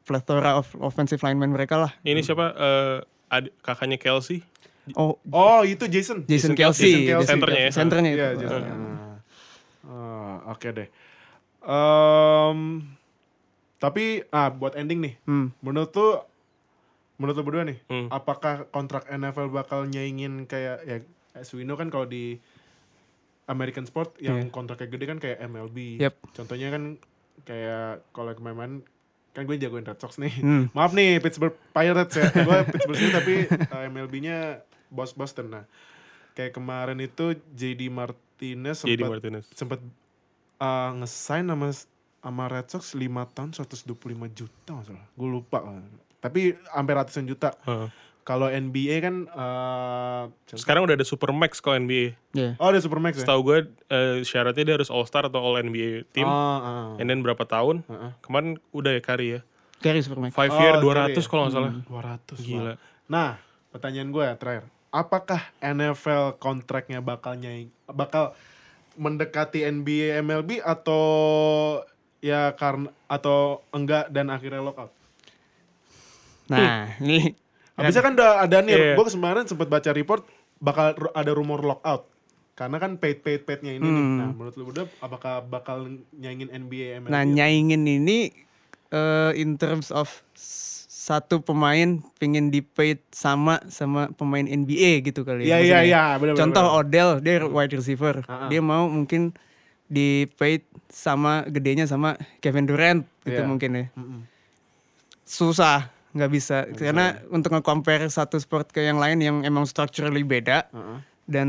plethora 0.03 0.57
of 0.57 0.73
offensive 0.79 1.21
lineman 1.21 1.49
mereka 1.51 1.77
lah. 1.79 1.93
Ini 2.01 2.21
siapa? 2.21 2.49
Eh, 2.51 2.97
ad- 3.31 3.53
kakaknya 3.61 3.97
Kelsey. 3.97 4.41
Oh, 4.93 5.17
Oh 5.27 5.61
itu 5.63 5.85
Jason. 5.85 6.25
Jason 6.25 6.53
Kelsey, 6.53 7.09
Jason 7.09 7.09
Kelsey. 7.11 7.29
Centernya 7.31 7.61
ya? 7.61 7.71
Centernya 7.71 8.11
Iya 8.11 8.29
itu. 8.33 8.41
Jason. 8.43 8.63
Ah, 9.85 10.37
Oke 10.47 10.69
deh. 10.71 10.89
Em, 11.63 12.59
tapi 13.85 14.25
ah 14.31 14.49
buat 14.49 14.73
ending 14.75 15.05
nih. 15.05 15.15
Hmm. 15.25 15.53
Menurut 15.61 15.93
tuh 15.93 16.25
menurut 17.15 17.37
lu 17.37 17.45
berdua 17.45 17.63
nih, 17.63 17.79
Hmm. 17.87 18.09
apakah 18.09 18.65
kontrak 18.69 19.05
NFL 19.07 19.53
bakal 19.53 19.85
nyaingin 19.85 20.49
kayak 20.49 20.81
ya 20.83 20.97
as 21.33 21.53
we 21.53 21.63
know 21.63 21.77
kan 21.77 21.87
kalau 21.87 22.05
di 22.05 22.41
American 23.45 23.85
sport 23.85 24.17
yang 24.19 24.49
kontraknya 24.49 24.89
gede 24.89 25.05
kan 25.05 25.19
kayak 25.19 25.39
MLB. 25.45 26.01
Yep. 26.01 26.15
Contohnya 26.33 26.73
kan 26.73 26.97
kayak 27.45 28.01
kalau 28.11 28.33
kemarin 28.33 28.81
kan 29.31 29.43
gue 29.45 29.59
jagoin 29.59 29.85
Red 29.85 29.99
Sox 29.99 30.17
nih. 30.17 30.33
Hmm. 30.39 30.73
Maaf 30.73 30.91
nih 30.91 31.21
Pittsburgh 31.21 31.53
Pirates 31.71 32.15
ya. 32.15 32.31
gue 32.31 32.59
Pittsburgh 32.67 32.97
sendiri 32.97 33.15
tapi 33.15 33.35
uh, 33.69 33.83
MLB-nya 33.85 34.63
Bos 34.89 35.13
Boston. 35.13 35.53
Nah, 35.53 35.65
kayak 36.33 36.55
kemarin 36.55 36.99
itu 36.99 37.35
JD 37.53 37.91
Martinez 37.91 38.81
JD 38.81 38.97
sempat 38.97 39.11
Martinez. 39.13 39.45
sempat 39.53 39.79
uh, 40.57 40.91
nge-sign 40.99 41.47
sama 41.47 41.69
sama 42.25 42.49
Red 42.49 42.73
Sox 42.73 42.97
5 42.97 43.05
tahun 43.37 43.51
125 43.53 43.85
juta 44.33 44.71
masalah. 44.73 45.05
Gue 45.13 45.29
lupa. 45.29 45.61
Tapi 46.19 46.57
hampir 46.73 46.97
ratusan 46.97 47.29
juta. 47.29 47.53
Heeh. 47.69 47.93
Kalau 48.25 48.49
NBA 48.49 49.05
kan 49.05 49.29
uh, 49.29 50.33
Sekarang 50.49 50.89
udah 50.89 50.97
ada 50.97 51.05
Supermax 51.05 51.61
kalau 51.61 51.77
NBA. 51.77 52.17
Iya. 52.33 52.57
Oh, 52.57 52.73
ada 52.73 52.81
Supermax 52.81 53.21
ya? 53.21 53.29
Setahu 53.29 53.41
gue 53.45 53.59
eh, 53.93 54.25
syaratnya 54.25 54.65
dia 54.65 54.75
harus 54.81 54.89
All 54.89 55.05
Star 55.05 55.29
atau 55.29 55.45
All 55.45 55.61
NBA 55.61 56.09
team. 56.09 56.25
Ah, 56.25 56.33
ah. 56.33 56.89
And 56.97 57.13
then 57.13 57.21
berapa 57.21 57.45
tahun? 57.45 57.85
Heeh. 57.85 58.11
Kemarin 58.25 58.57
udah 58.73 58.97
ya 58.97 59.03
Kari 59.05 59.27
ya. 59.37 59.41
Carry 59.85 60.01
Supermax. 60.01 60.33
Five 60.33 60.57
Oh, 60.57 60.61
year 60.65 60.81
Curry 60.81 61.13
200 61.13 61.21
ya? 61.21 61.29
kalau 61.29 61.43
nggak 61.45 61.55
salah. 61.61 61.73
200 61.85 62.41
Gila. 62.41 62.65
Wah. 62.65 62.77
Nah, 63.05 63.31
pertanyaan 63.69 64.09
gue 64.09 64.25
ya 64.25 64.35
terakhir. 64.41 64.65
Apakah 64.89 65.41
NFL 65.61 66.41
kontraknya 66.41 67.05
bakal 67.05 67.37
nyaing 67.37 67.69
bakal 67.85 68.33
mendekati 68.97 69.69
NBA 69.69 70.25
MLB 70.25 70.65
atau 70.65 71.03
ya 72.25 72.57
karena 72.57 72.89
atau 73.05 73.61
enggak 73.69 74.09
dan 74.09 74.33
akhirnya 74.33 74.65
lockout? 74.65 74.89
Nah, 76.49 76.97
ini 77.01 77.37
Habisnya 77.75 78.03
kan 78.07 78.15
udah 78.15 78.33
ada 78.39 78.59
nih, 78.63 78.71
Iya. 78.73 78.93
gue 78.95 79.05
kemarin 79.11 79.45
sempat 79.51 79.67
baca 79.67 79.91
report 79.91 80.23
bakal 80.63 80.95
ada 81.11 81.33
rumor 81.35 81.61
lockout. 81.61 82.07
Karena 82.55 82.79
kan 82.79 82.95
paid 83.03 83.19
paid 83.21 83.43
paidnya 83.43 83.75
ini 83.75 83.83
nih. 83.83 83.99
Hmm. 83.99 84.19
Nah, 84.23 84.31
menurut 84.31 84.55
lu 84.55 84.71
udah 84.71 84.87
apakah 85.03 85.43
bakal 85.43 85.91
nyaingin 86.15 86.55
NBA 86.55 87.03
MLB? 87.03 87.11
Nah 87.11 87.27
nyaingin 87.27 87.83
ini 87.83 88.31
eh, 88.95 89.33
in 89.35 89.59
terms 89.59 89.91
of 89.91 90.07
satu 91.05 91.43
pemain 91.43 91.99
pengen 92.17 92.49
di 92.49 92.63
paid 92.63 93.03
sama 93.11 93.59
sama 93.67 94.09
pemain 94.15 94.47
NBA 94.47 95.03
gitu 95.05 95.21
kali 95.27 95.45
Iya 95.45 95.59
ya. 95.59 95.67
iya 95.67 95.79
iya, 95.83 96.03
benar 96.17 96.39
Contoh 96.39 96.65
Odell 96.79 97.19
dia 97.19 97.43
wide 97.43 97.75
receiver. 97.75 98.23
Ah, 98.25 98.47
ah. 98.47 98.49
Dia 98.49 98.63
mau 98.63 98.87
mungkin 98.87 99.35
di 99.85 100.25
paid 100.35 100.63
sama 100.89 101.45
gedenya 101.45 101.85
sama 101.85 102.15
Kevin 102.39 102.65
Durant 102.65 103.03
gitu 103.23 103.37
Iya. 103.37 103.47
mungkin 103.47 103.71
ya. 103.75 103.87
Susah 105.25 105.89
nggak 106.15 106.31
bisa 106.31 106.63
karena 106.71 107.19
untuk 107.27 107.51
nge-compare 107.51 108.07
satu 108.07 108.39
sport 108.39 108.71
ke 108.71 108.79
yang 108.81 108.97
lain 108.97 109.19
yang 109.19 109.37
emang 109.43 109.67
structurally 109.67 110.23
beda 110.23 110.71
Heeh. 110.71 110.99
dan 111.27 111.49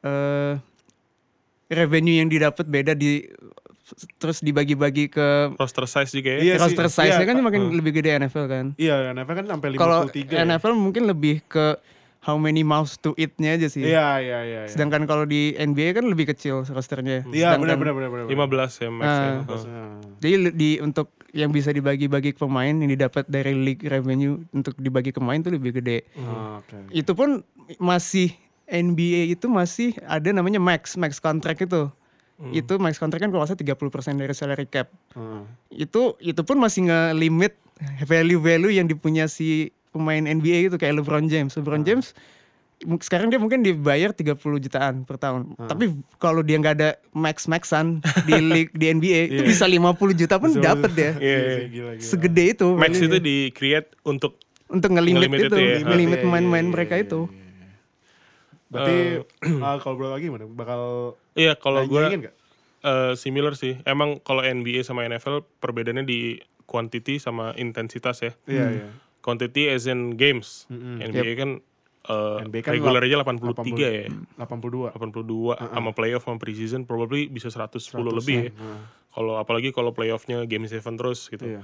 eh 0.00 0.60
revenue 1.70 2.20
yang 2.20 2.28
didapat 2.28 2.66
beda 2.66 2.92
di 2.92 3.24
terus 4.20 4.38
dibagi-bagi 4.38 5.08
ke 5.08 5.56
Roster 5.56 5.88
size 5.88 6.12
juga 6.12 6.30
ya. 6.36 6.40
Iya 6.40 6.54
sih. 6.54 6.62
roster 6.62 6.86
size-nya 6.86 7.18
Iya, 7.18 7.26
kan 7.26 7.36
makin 7.40 7.72
lebih 7.72 7.92
gede 7.92 8.20
NFL 8.20 8.46
kan. 8.46 8.66
Iya, 8.76 9.10
NFL 9.10 9.34
kan 9.34 9.46
sampai 9.48 9.68
53 9.74 9.80
Kalau 9.80 10.00
ya. 10.12 10.42
NFL 10.44 10.74
mungkin 10.76 11.02
lebih 11.06 11.42
ke 11.44 11.74
how 12.20 12.36
many 12.36 12.60
mouths 12.60 13.00
to 13.00 13.16
eat-nya 13.16 13.56
aja 13.56 13.68
sih. 13.72 13.80
Iya, 13.80 14.20
iya, 14.20 14.38
iya. 14.44 14.60
iya. 14.64 14.70
Sedangkan 14.70 15.08
kalau 15.08 15.24
di 15.24 15.56
NBA 15.56 15.96
kan 15.96 16.04
lebih 16.04 16.28
kecil 16.28 16.68
rosternya. 16.68 17.24
Iya, 17.32 17.56
benar 17.56 17.80
benar 17.80 17.94
benar 17.96 18.10
benar. 18.12 18.24
15 18.28 18.84
ya 18.84 18.88
max 18.92 19.08
ya. 19.08 19.16
Ah. 19.16 19.36
Nah. 19.48 19.90
Jadi 20.20 20.34
di 20.52 20.70
untuk 20.84 21.08
yang 21.32 21.48
bisa 21.54 21.72
dibagi-bagi 21.72 22.36
ke 22.36 22.38
pemain 22.42 22.74
yang 22.74 22.90
didapat 22.90 23.24
dari 23.30 23.56
league 23.56 23.86
revenue 23.86 24.42
untuk 24.52 24.76
dibagi 24.76 25.14
ke 25.14 25.18
pemain 25.18 25.40
tuh 25.40 25.54
lebih 25.54 25.80
gede. 25.80 26.04
Oh, 26.20 26.60
Oke. 26.60 26.92
Itu 26.92 27.16
pun 27.16 27.40
masih 27.80 28.34
NBA 28.68 29.34
itu 29.34 29.48
masih 29.48 29.96
ada 30.04 30.30
namanya 30.30 30.60
max 30.60 30.94
max 31.00 31.18
contract 31.18 31.64
itu. 31.64 31.88
Itu 32.56 32.80
max 32.80 32.96
contract 32.96 33.20
kan 33.20 33.28
kalau 33.28 33.44
salah 33.44 33.60
30% 33.60 34.16
dari 34.16 34.32
salary 34.32 34.64
cap. 34.64 34.88
Heeh. 35.12 35.42
Itu 35.84 36.16
itu 36.24 36.40
pun 36.40 36.56
masih 36.56 36.88
nge-limit 36.88 37.52
value-value 38.04 38.80
yang 38.80 38.88
dipunya 38.88 39.28
si 39.28 39.72
pemain 39.90 40.22
NBA 40.22 40.66
itu 40.66 40.76
kayak 40.76 40.98
LeBron 40.98 41.26
James. 41.26 41.52
LeBron 41.52 41.82
James 41.82 42.14
mu- 42.80 42.96
sekarang 42.96 43.28
dia 43.28 43.36
mungkin 43.36 43.60
dibayar 43.60 44.10
30 44.10 44.34
jutaan 44.58 45.04
per 45.04 45.16
tahun. 45.16 45.52
Tapi 45.58 45.84
kalau 46.16 46.40
dia 46.40 46.56
nggak 46.56 46.74
ada 46.74 46.90
max-maxan 47.10 47.98
di 48.24 48.34
league 48.52 48.72
di 48.72 48.88
NBA 48.88 49.20
itu 49.28 49.42
bisa 49.44 49.64
50 49.64 49.92
juta 50.16 50.34
pun 50.36 50.50
dapat 50.54 50.90
dia. 50.90 51.12
Iya, 51.12 51.20
Iya, 51.20 51.36
iya. 51.36 51.50
sih, 51.52 51.66
gila 51.68 51.90
gila. 51.94 52.06
Segede 52.06 52.44
itu. 52.48 52.68
Max 52.72 52.92
itu 52.96 53.18
di 53.18 53.36
create 53.50 53.92
untuk 54.02 54.40
untuk 54.66 54.86
ngelimit 54.88 55.26
ngelimit 55.26 55.38
itu, 55.40 55.46
itu 55.50 55.58
ya. 55.58 55.76
ngelimit 55.84 56.16
Iya, 56.16 56.24
pemain-pemain 56.24 56.62
iya, 56.62 56.72
mereka 56.72 56.94
iya, 56.94 57.04
itu. 57.04 57.20
iya, 57.26 57.34
iya. 57.34 57.68
Berarti 58.70 58.96
kalau 59.82 59.94
bro 59.98 60.08
lagi 60.08 60.24
gimana? 60.24 60.46
Bakal 60.46 60.80
Iya, 61.34 61.52
kalau 61.54 61.80
gue 61.84 62.02
eh, 62.80 63.12
similar 63.14 63.52
sih. 63.52 63.82
Emang 63.82 64.18
kalau 64.20 64.40
NBA 64.40 64.80
sama 64.80 65.02
NFL 65.02 65.42
perbedaannya 65.58 66.06
di 66.06 66.38
quantity 66.64 67.18
sama 67.18 67.50
intensitas 67.54 68.22
ya. 68.22 68.32
Iya, 68.46 68.66
iya. 68.72 68.88
Quantity 69.20 69.68
as 69.68 69.84
in 69.84 70.16
games. 70.16 70.64
Mm-mm. 70.68 71.00
NBA 71.00 71.32
kan 71.36 71.50
eh, 72.08 72.44
NBA 72.44 72.60
kan 72.64 72.72
regular 72.74 73.04
aja 73.04 73.16
83 73.20 73.76
ya. 73.76 74.08
82. 74.40 74.96
82 74.96 75.56
sama 75.60 75.90
playoff 75.92 76.24
sama 76.24 76.40
preseason 76.40 76.88
probably 76.88 77.28
bisa 77.28 77.52
110 77.52 77.76
lebih 78.10 78.36
ya. 78.48 78.52
Heeh. 78.52 78.80
Kalau 79.10 79.36
apalagi 79.36 79.74
kalau 79.74 79.90
playoffnya 79.90 80.46
game 80.46 80.64
7 80.64 80.80
terus 80.96 81.28
gitu. 81.28 81.58
Iya. 81.58 81.62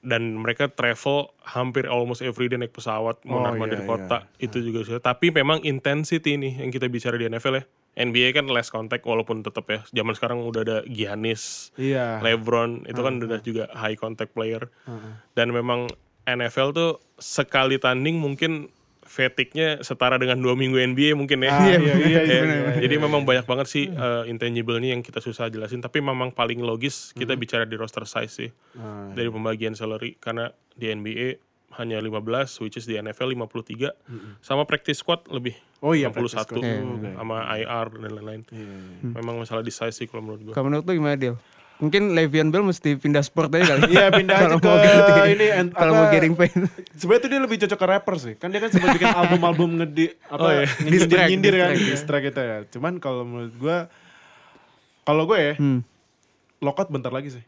Dan 0.00 0.40
mereka 0.40 0.72
travel 0.72 1.28
hampir 1.44 1.84
almost 1.84 2.24
every 2.24 2.48
day 2.48 2.56
naik 2.56 2.72
pesawat 2.72 3.20
Oh, 3.28 3.36
mondar 3.36 3.52
iya, 3.52 3.60
mandir 3.60 3.82
kota 3.84 4.24
itu 4.40 4.64
juga 4.64 4.80
susah. 4.80 4.96
Tapi 4.96 5.28
memang 5.28 5.60
intensity 5.60 6.40
nih 6.40 6.64
yang 6.64 6.72
kita 6.72 6.88
bicara 6.88 7.20
di 7.20 7.28
NFL 7.28 7.60
ya. 7.60 7.64
NBA 8.00 8.32
kan 8.32 8.46
less 8.48 8.72
contact 8.72 9.04
walaupun 9.04 9.44
tetap 9.44 9.68
ya. 9.68 9.84
Zaman 9.92 10.16
sekarang 10.16 10.40
udah 10.40 10.62
ada 10.64 10.78
Giannis, 10.88 11.68
Iya. 11.76 12.22
LeBron 12.24 12.88
itu 12.88 12.96
kan 12.96 13.20
udah 13.20 13.40
juga 13.44 13.68
high 13.76 13.98
contact 13.98 14.32
player. 14.32 14.72
Heeh. 14.88 15.12
Dan 15.36 15.52
memang 15.52 15.90
NFL 16.24 16.68
tuh 16.72 16.90
sekali 17.16 17.76
tanding 17.76 18.16
mungkin 18.16 18.68
fatigue-nya 19.02 19.82
setara 19.82 20.14
dengan 20.16 20.38
dua 20.38 20.54
minggu 20.54 20.78
NBA 20.86 21.18
mungkin 21.18 21.42
ya. 21.42 21.50
Ah, 21.50 21.66
iya, 21.66 21.78
iya, 21.82 21.94
iya, 21.98 22.20
Ya, 22.30 22.40
iya, 22.46 22.72
Jadi 22.78 22.94
memang 22.96 23.26
banyak 23.26 23.42
banget 23.42 23.66
sih 23.66 23.84
uh, 23.88 24.22
intangible-nya 24.22 24.94
yang 24.94 25.02
kita 25.02 25.18
susah 25.18 25.50
jelasin. 25.50 25.82
Tapi 25.82 25.98
memang 25.98 26.30
paling 26.30 26.62
logis 26.62 27.10
kita 27.12 27.34
Hmm. 27.34 27.42
bicara 27.42 27.64
di 27.66 27.74
roster 27.74 28.06
size 28.06 28.30
sih. 28.30 28.50
Ah, 28.74 29.10
Dari 29.10 29.26
pembagian 29.26 29.74
salary. 29.74 30.14
Karena 30.14 30.46
di 30.72 30.86
NBA 30.88 31.42
hanya 31.72 31.98
15, 31.98 32.22
which 32.60 32.76
is 32.76 32.86
di 32.86 32.94
NFL 32.94 33.34
53. 33.34 33.90
Sama 34.38 34.62
practice 34.62 34.98
squad 34.98 35.26
lebih. 35.26 35.58
Oh 35.80 35.90
iya, 35.90 36.06
61 36.06 36.14
practice 36.14 36.34
squad 36.44 36.62
sama 37.16 37.36
IR 37.52 37.86
dan 37.96 38.10
lain-lain. 38.12 38.42
Iya, 38.46 38.62
iya. 38.62 39.10
Memang 39.16 39.38
masalah 39.38 39.62
di 39.62 39.70
size 39.70 39.94
sih 39.96 40.06
kalau 40.06 40.22
menurut 40.22 40.40
gue. 40.46 40.54
Kalau 40.54 40.66
menurut 40.66 40.86
lu 40.86 40.94
gimana 40.94 41.18
Del? 41.18 41.34
Mungkin 41.80 42.12
Le'Veon 42.12 42.48
Bell 42.48 42.60
mesti 42.62 42.94
pindah 42.94 43.20
sport 43.20 43.48
aja 43.50 43.72
kali. 43.72 43.88
Iya, 43.92 44.08
pindah 44.10 44.36
aja 44.36 44.44
Kalau 44.46 44.58
ke 44.58 44.66
mau 44.66 44.76
ganti- 44.78 45.32
ini, 45.32 45.46
and- 45.48 45.72
Kalau 45.72 45.92
apa- 45.92 45.98
mau 45.98 46.12
getting 46.12 46.34
paid. 46.34 46.52
Sebenarnya 46.92 47.20
tuh 47.20 47.28
dia 47.28 47.40
lebih 47.40 47.56
cocok 47.58 47.78
ke 47.78 47.86
rapper 47.86 48.14
sih. 48.16 48.34
Kan 48.34 48.48
dia 48.48 48.60
kan 48.60 48.68
sempat 48.68 48.88
bikin 48.94 49.08
album-album 49.10 49.68
ngedi 49.76 50.06
apa 50.22 50.38
Oh, 50.38 50.50
iya. 50.50 50.68
nyindir 50.78 51.18
nyindir 51.26 51.54
kan, 51.56 51.70
distract, 51.70 51.80
ya. 51.80 51.90
distract 51.90 52.24
gitu 52.26 52.40
ya. 52.40 52.56
Cuman 52.70 52.92
kalau 52.96 53.24
menurut 53.24 53.54
gua 53.56 53.88
kalau 55.02 55.24
gue 55.24 55.38
ya, 55.38 55.54
Hmm. 55.56 55.80
lockout 56.60 56.88
bentar 56.88 57.10
lagi 57.10 57.32
sih. 57.32 57.44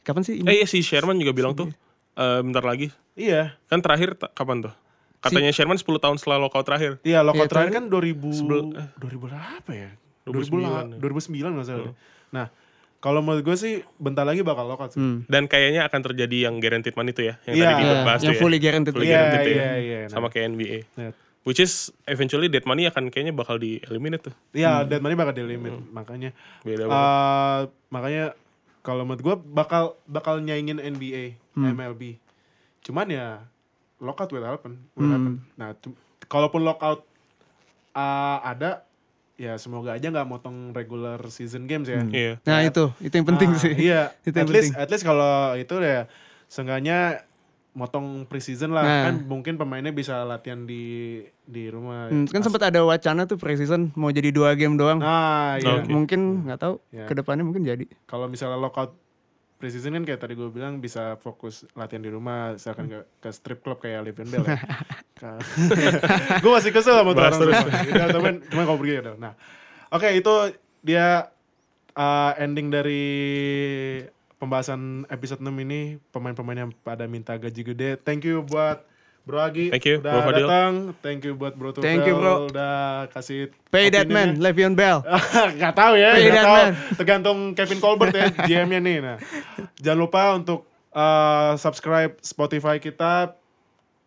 Kapan 0.00 0.22
sih 0.22 0.40
ini? 0.40 0.46
Eh 0.46 0.54
iya 0.54 0.66
si 0.66 0.80
Sherman 0.80 1.14
juga 1.14 1.30
bilang 1.32 1.52
tuh 1.52 1.68
eh, 2.14 2.40
bentar 2.40 2.64
lagi. 2.64 2.88
Iya. 3.14 3.54
Kan 3.66 3.78
terakhir 3.78 4.16
kapan 4.32 4.64
tuh? 4.64 4.74
Katanya 5.18 5.50
Sherman 5.50 5.76
10 5.76 5.98
tahun 5.98 6.16
setelah 6.16 6.38
lockout 6.40 6.64
terakhir. 6.64 6.96
Iya, 7.02 7.20
lockout 7.20 7.44
Iya, 7.44 7.52
terakhir 7.52 7.72
kan 7.74 7.84
2000 7.86 8.30
sebel- 8.32 8.70
2000 8.96 9.18
berapa 9.20 9.70
ya? 9.70 9.90
2009 10.24 10.96
2009 10.96 10.98
2009 10.98 11.52
nggak 11.52 11.66
salah. 11.66 11.84
deh. 11.84 11.94
Nah, 12.30 12.46
kalau 12.98 13.22
menurut 13.22 13.42
gue 13.42 13.54
sih 13.54 13.74
bentar 13.94 14.22
lagi 14.22 14.42
bakal 14.42 14.66
lockout 14.66 14.90
sih. 14.90 14.98
Hmm. 14.98 15.22
Dan 15.24 15.46
kayaknya 15.46 15.84
akan 15.84 16.00
terjadi 16.02 16.50
yang 16.50 16.58
guaranteed 16.58 16.94
money 16.94 17.10
itu 17.10 17.22
ya, 17.24 17.34
yang 17.44 17.54
Iya. 17.54 17.64
tadi 17.64 17.74
kita 17.78 17.94
bahas 18.02 18.20
yang 18.20 18.26
tuh 18.26 18.34
ya. 18.34 18.40
fully 18.40 18.58
guaranteed. 18.58 18.94
Fully 18.94 19.06
Iya, 19.06 19.14
guaranteed 19.16 19.46
ya. 19.48 19.54
iya, 19.54 19.72
iya. 19.78 19.98
Nah. 20.00 20.10
Sama 20.10 20.26
kayak 20.28 20.46
NBA. 20.50 20.78
Iya. 20.92 21.10
Which 21.42 21.58
is 21.58 21.72
eventually 22.04 22.46
dead 22.46 22.62
money 22.62 22.84
akan 22.84 23.08
kayaknya 23.08 23.32
bakal 23.32 23.56
di 23.56 23.78
eliminate 23.82 24.28
tuh. 24.28 24.34
Iya, 24.50 24.82
dead 24.84 24.98
money 24.98 25.14
bakal 25.14 25.32
di 25.32 25.42
limit. 25.42 25.72
Makanya 25.88 26.34
Beda 26.60 26.82
eh, 26.82 26.86
banget. 26.86 27.66
makanya 27.88 28.24
kalau 28.80 29.02
menurut 29.02 29.22
gue 29.22 29.34
bakal 29.48 29.84
bakal 30.04 30.38
nyaingin 30.38 30.76
NBA, 30.76 31.38
Hmm. 31.54 31.70
MLB. 31.70 32.18
Cuman 32.80 33.06
ya 33.06 33.46
lockout 33.96 34.28
will 34.28 34.42
happen. 34.42 34.90
Will 34.92 35.08
happen. 35.08 35.34
Nah, 35.54 35.72
kalaupun 36.26 36.62
lockout 36.62 37.06
eh, 37.94 38.38
ada 38.42 38.84
ya 39.38 39.54
semoga 39.54 39.94
aja 39.94 40.10
nggak 40.10 40.26
motong 40.26 40.70
regular 40.72 41.16
season 41.28 41.64
games 41.64 41.86
ya. 41.86 42.02
Iya. 42.04 42.32
Nah 42.42 42.58
itu, 42.60 42.90
itu 42.98 43.14
yang 43.14 43.24
penting 43.24 43.50
Ah, 43.50 43.56
sih. 43.56 43.72
Iya. 43.72 44.02
Itu 44.26 44.34
at 44.34 44.36
yang 44.36 44.50
least 44.50 44.68
penting. 44.68 44.82
at 44.82 44.88
least 44.88 45.04
kalau 45.04 45.34
itu 45.54 45.74
ya 45.78 46.10
seenggaknya 46.44 47.22
motong 47.70 48.26
preseason 48.26 48.74
lah 48.74 48.82
Nah. 48.82 49.02
kan 49.06 49.14
mungkin 49.22 49.54
pemainnya 49.54 49.90
bisa 49.90 50.26
latihan 50.26 50.66
di 50.66 51.22
di 51.40 51.70
rumah. 51.70 52.10
Hmm, 52.10 52.26
kan 52.26 52.42
sempat 52.42 52.66
ada 52.66 52.82
wacana 52.82 53.22
tuh 53.24 53.38
preseason 53.38 53.94
mau 53.94 54.10
jadi 54.10 54.28
dua 54.28 54.52
game 54.52 54.74
doang. 54.74 54.98
Nah, 54.98 55.54
iya. 55.56 55.78
Oke. 55.78 55.86
Mungkin 55.86 56.20
nggak 56.44 56.58
tahu 56.58 56.74
Ya. 56.90 57.06
ke 57.06 57.14
depannya 57.14 57.46
mungkin 57.46 57.62
jadi. 57.62 57.86
Kalau 58.04 58.26
misalnya 58.26 58.58
lockout 58.58 58.98
preseason 59.58 59.90
kan 59.98 60.04
kayak 60.06 60.22
tadi 60.22 60.38
gue 60.38 60.46
bilang 60.54 60.78
bisa 60.78 61.18
fokus 61.18 61.66
latihan 61.74 62.00
di 62.00 62.10
rumah, 62.14 62.54
misalkan 62.54 62.86
ke, 62.86 62.98
ke 63.18 63.28
strip 63.34 63.60
club 63.60 63.82
kayak 63.82 64.06
Le'Veon 64.06 64.30
Bell 64.30 64.44
ya. 64.46 64.58
gue 66.42 66.50
masih 66.54 66.70
kesel 66.70 66.94
sama 66.94 67.10
tuh 67.10 67.26
orang 67.26 67.40
terus. 67.42 67.54
rumah. 67.58 67.82
Udah, 67.90 68.08
temen, 68.14 68.34
cuma 68.46 68.62
kalau 68.62 68.78
pergi 68.78 68.94
udah. 69.02 69.14
Nah, 69.18 69.32
oke 69.90 70.08
itu 70.14 70.34
dia 70.86 71.34
uh, 71.98 72.32
ending 72.38 72.70
dari 72.70 73.06
pembahasan 74.38 75.10
episode 75.10 75.42
6 75.42 75.50
ini 75.66 75.98
pemain-pemain 76.14 76.66
yang 76.66 76.72
pada 76.86 77.10
minta 77.10 77.34
gaji 77.34 77.74
gede. 77.74 77.98
Thank 77.98 78.30
you 78.30 78.46
buat 78.46 78.86
Bro 79.28 79.38
Agi 79.38 79.68
Thank 79.68 79.84
you, 79.84 79.96
udah 80.00 80.08
Bro 80.08 80.20
Fadil. 80.24 80.46
datang. 80.48 80.72
Thank 80.98 81.20
you 81.22 81.32
buat 81.36 81.52
Bro 81.52 81.68
Tufel 81.70 81.84
Thank 81.84 82.08
you, 82.08 82.14
Bro. 82.16 82.48
udah 82.48 82.76
kasih 83.12 83.52
Pay 83.68 83.92
that 83.92 84.08
man, 84.08 84.40
Le'Veon 84.40 84.72
Bell. 84.72 85.04
Gak 85.60 85.76
tahu 85.76 85.94
ya, 85.94 86.16
Pay 86.16 86.24
gak 86.26 86.40
tahu. 86.40 86.56
man. 86.56 86.72
Tergantung 86.96 87.38
Kevin 87.52 87.78
Colbert 87.78 88.10
ya, 88.10 88.32
GM-nya 88.48 88.80
nih. 88.80 88.96
Nah, 88.98 89.16
jangan 89.76 89.98
lupa 90.00 90.22
untuk 90.32 90.64
uh, 90.90 91.52
subscribe 91.54 92.16
Spotify 92.18 92.80
kita, 92.80 93.36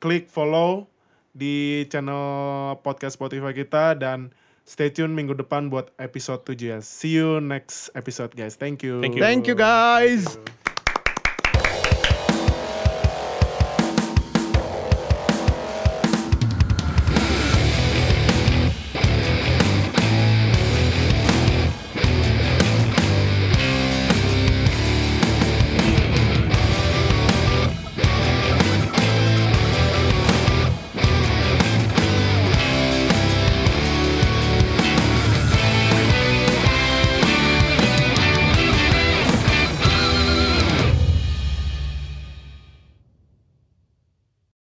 klik 0.01 0.25
follow 0.25 0.89
di 1.31 1.85
channel 1.87 2.25
podcast 2.81 3.15
Spotify 3.15 3.53
kita 3.53 3.93
dan 3.93 4.33
stay 4.61 4.89
tune 4.89 5.13
minggu 5.13 5.31
depan 5.31 5.69
buat 5.69 5.93
episode 5.95 6.41
7 6.43 6.57
ya. 6.57 6.77
See 6.81 7.15
you 7.15 7.37
next 7.37 7.93
episode 7.93 8.33
guys. 8.33 8.57
Thank 8.57 8.81
you. 8.81 8.97
Thank 8.99 9.15
you. 9.15 9.21
Thank 9.21 9.45
you 9.45 9.53
guys. 9.53 10.25
Thank 10.25 10.49
you. 10.49 10.60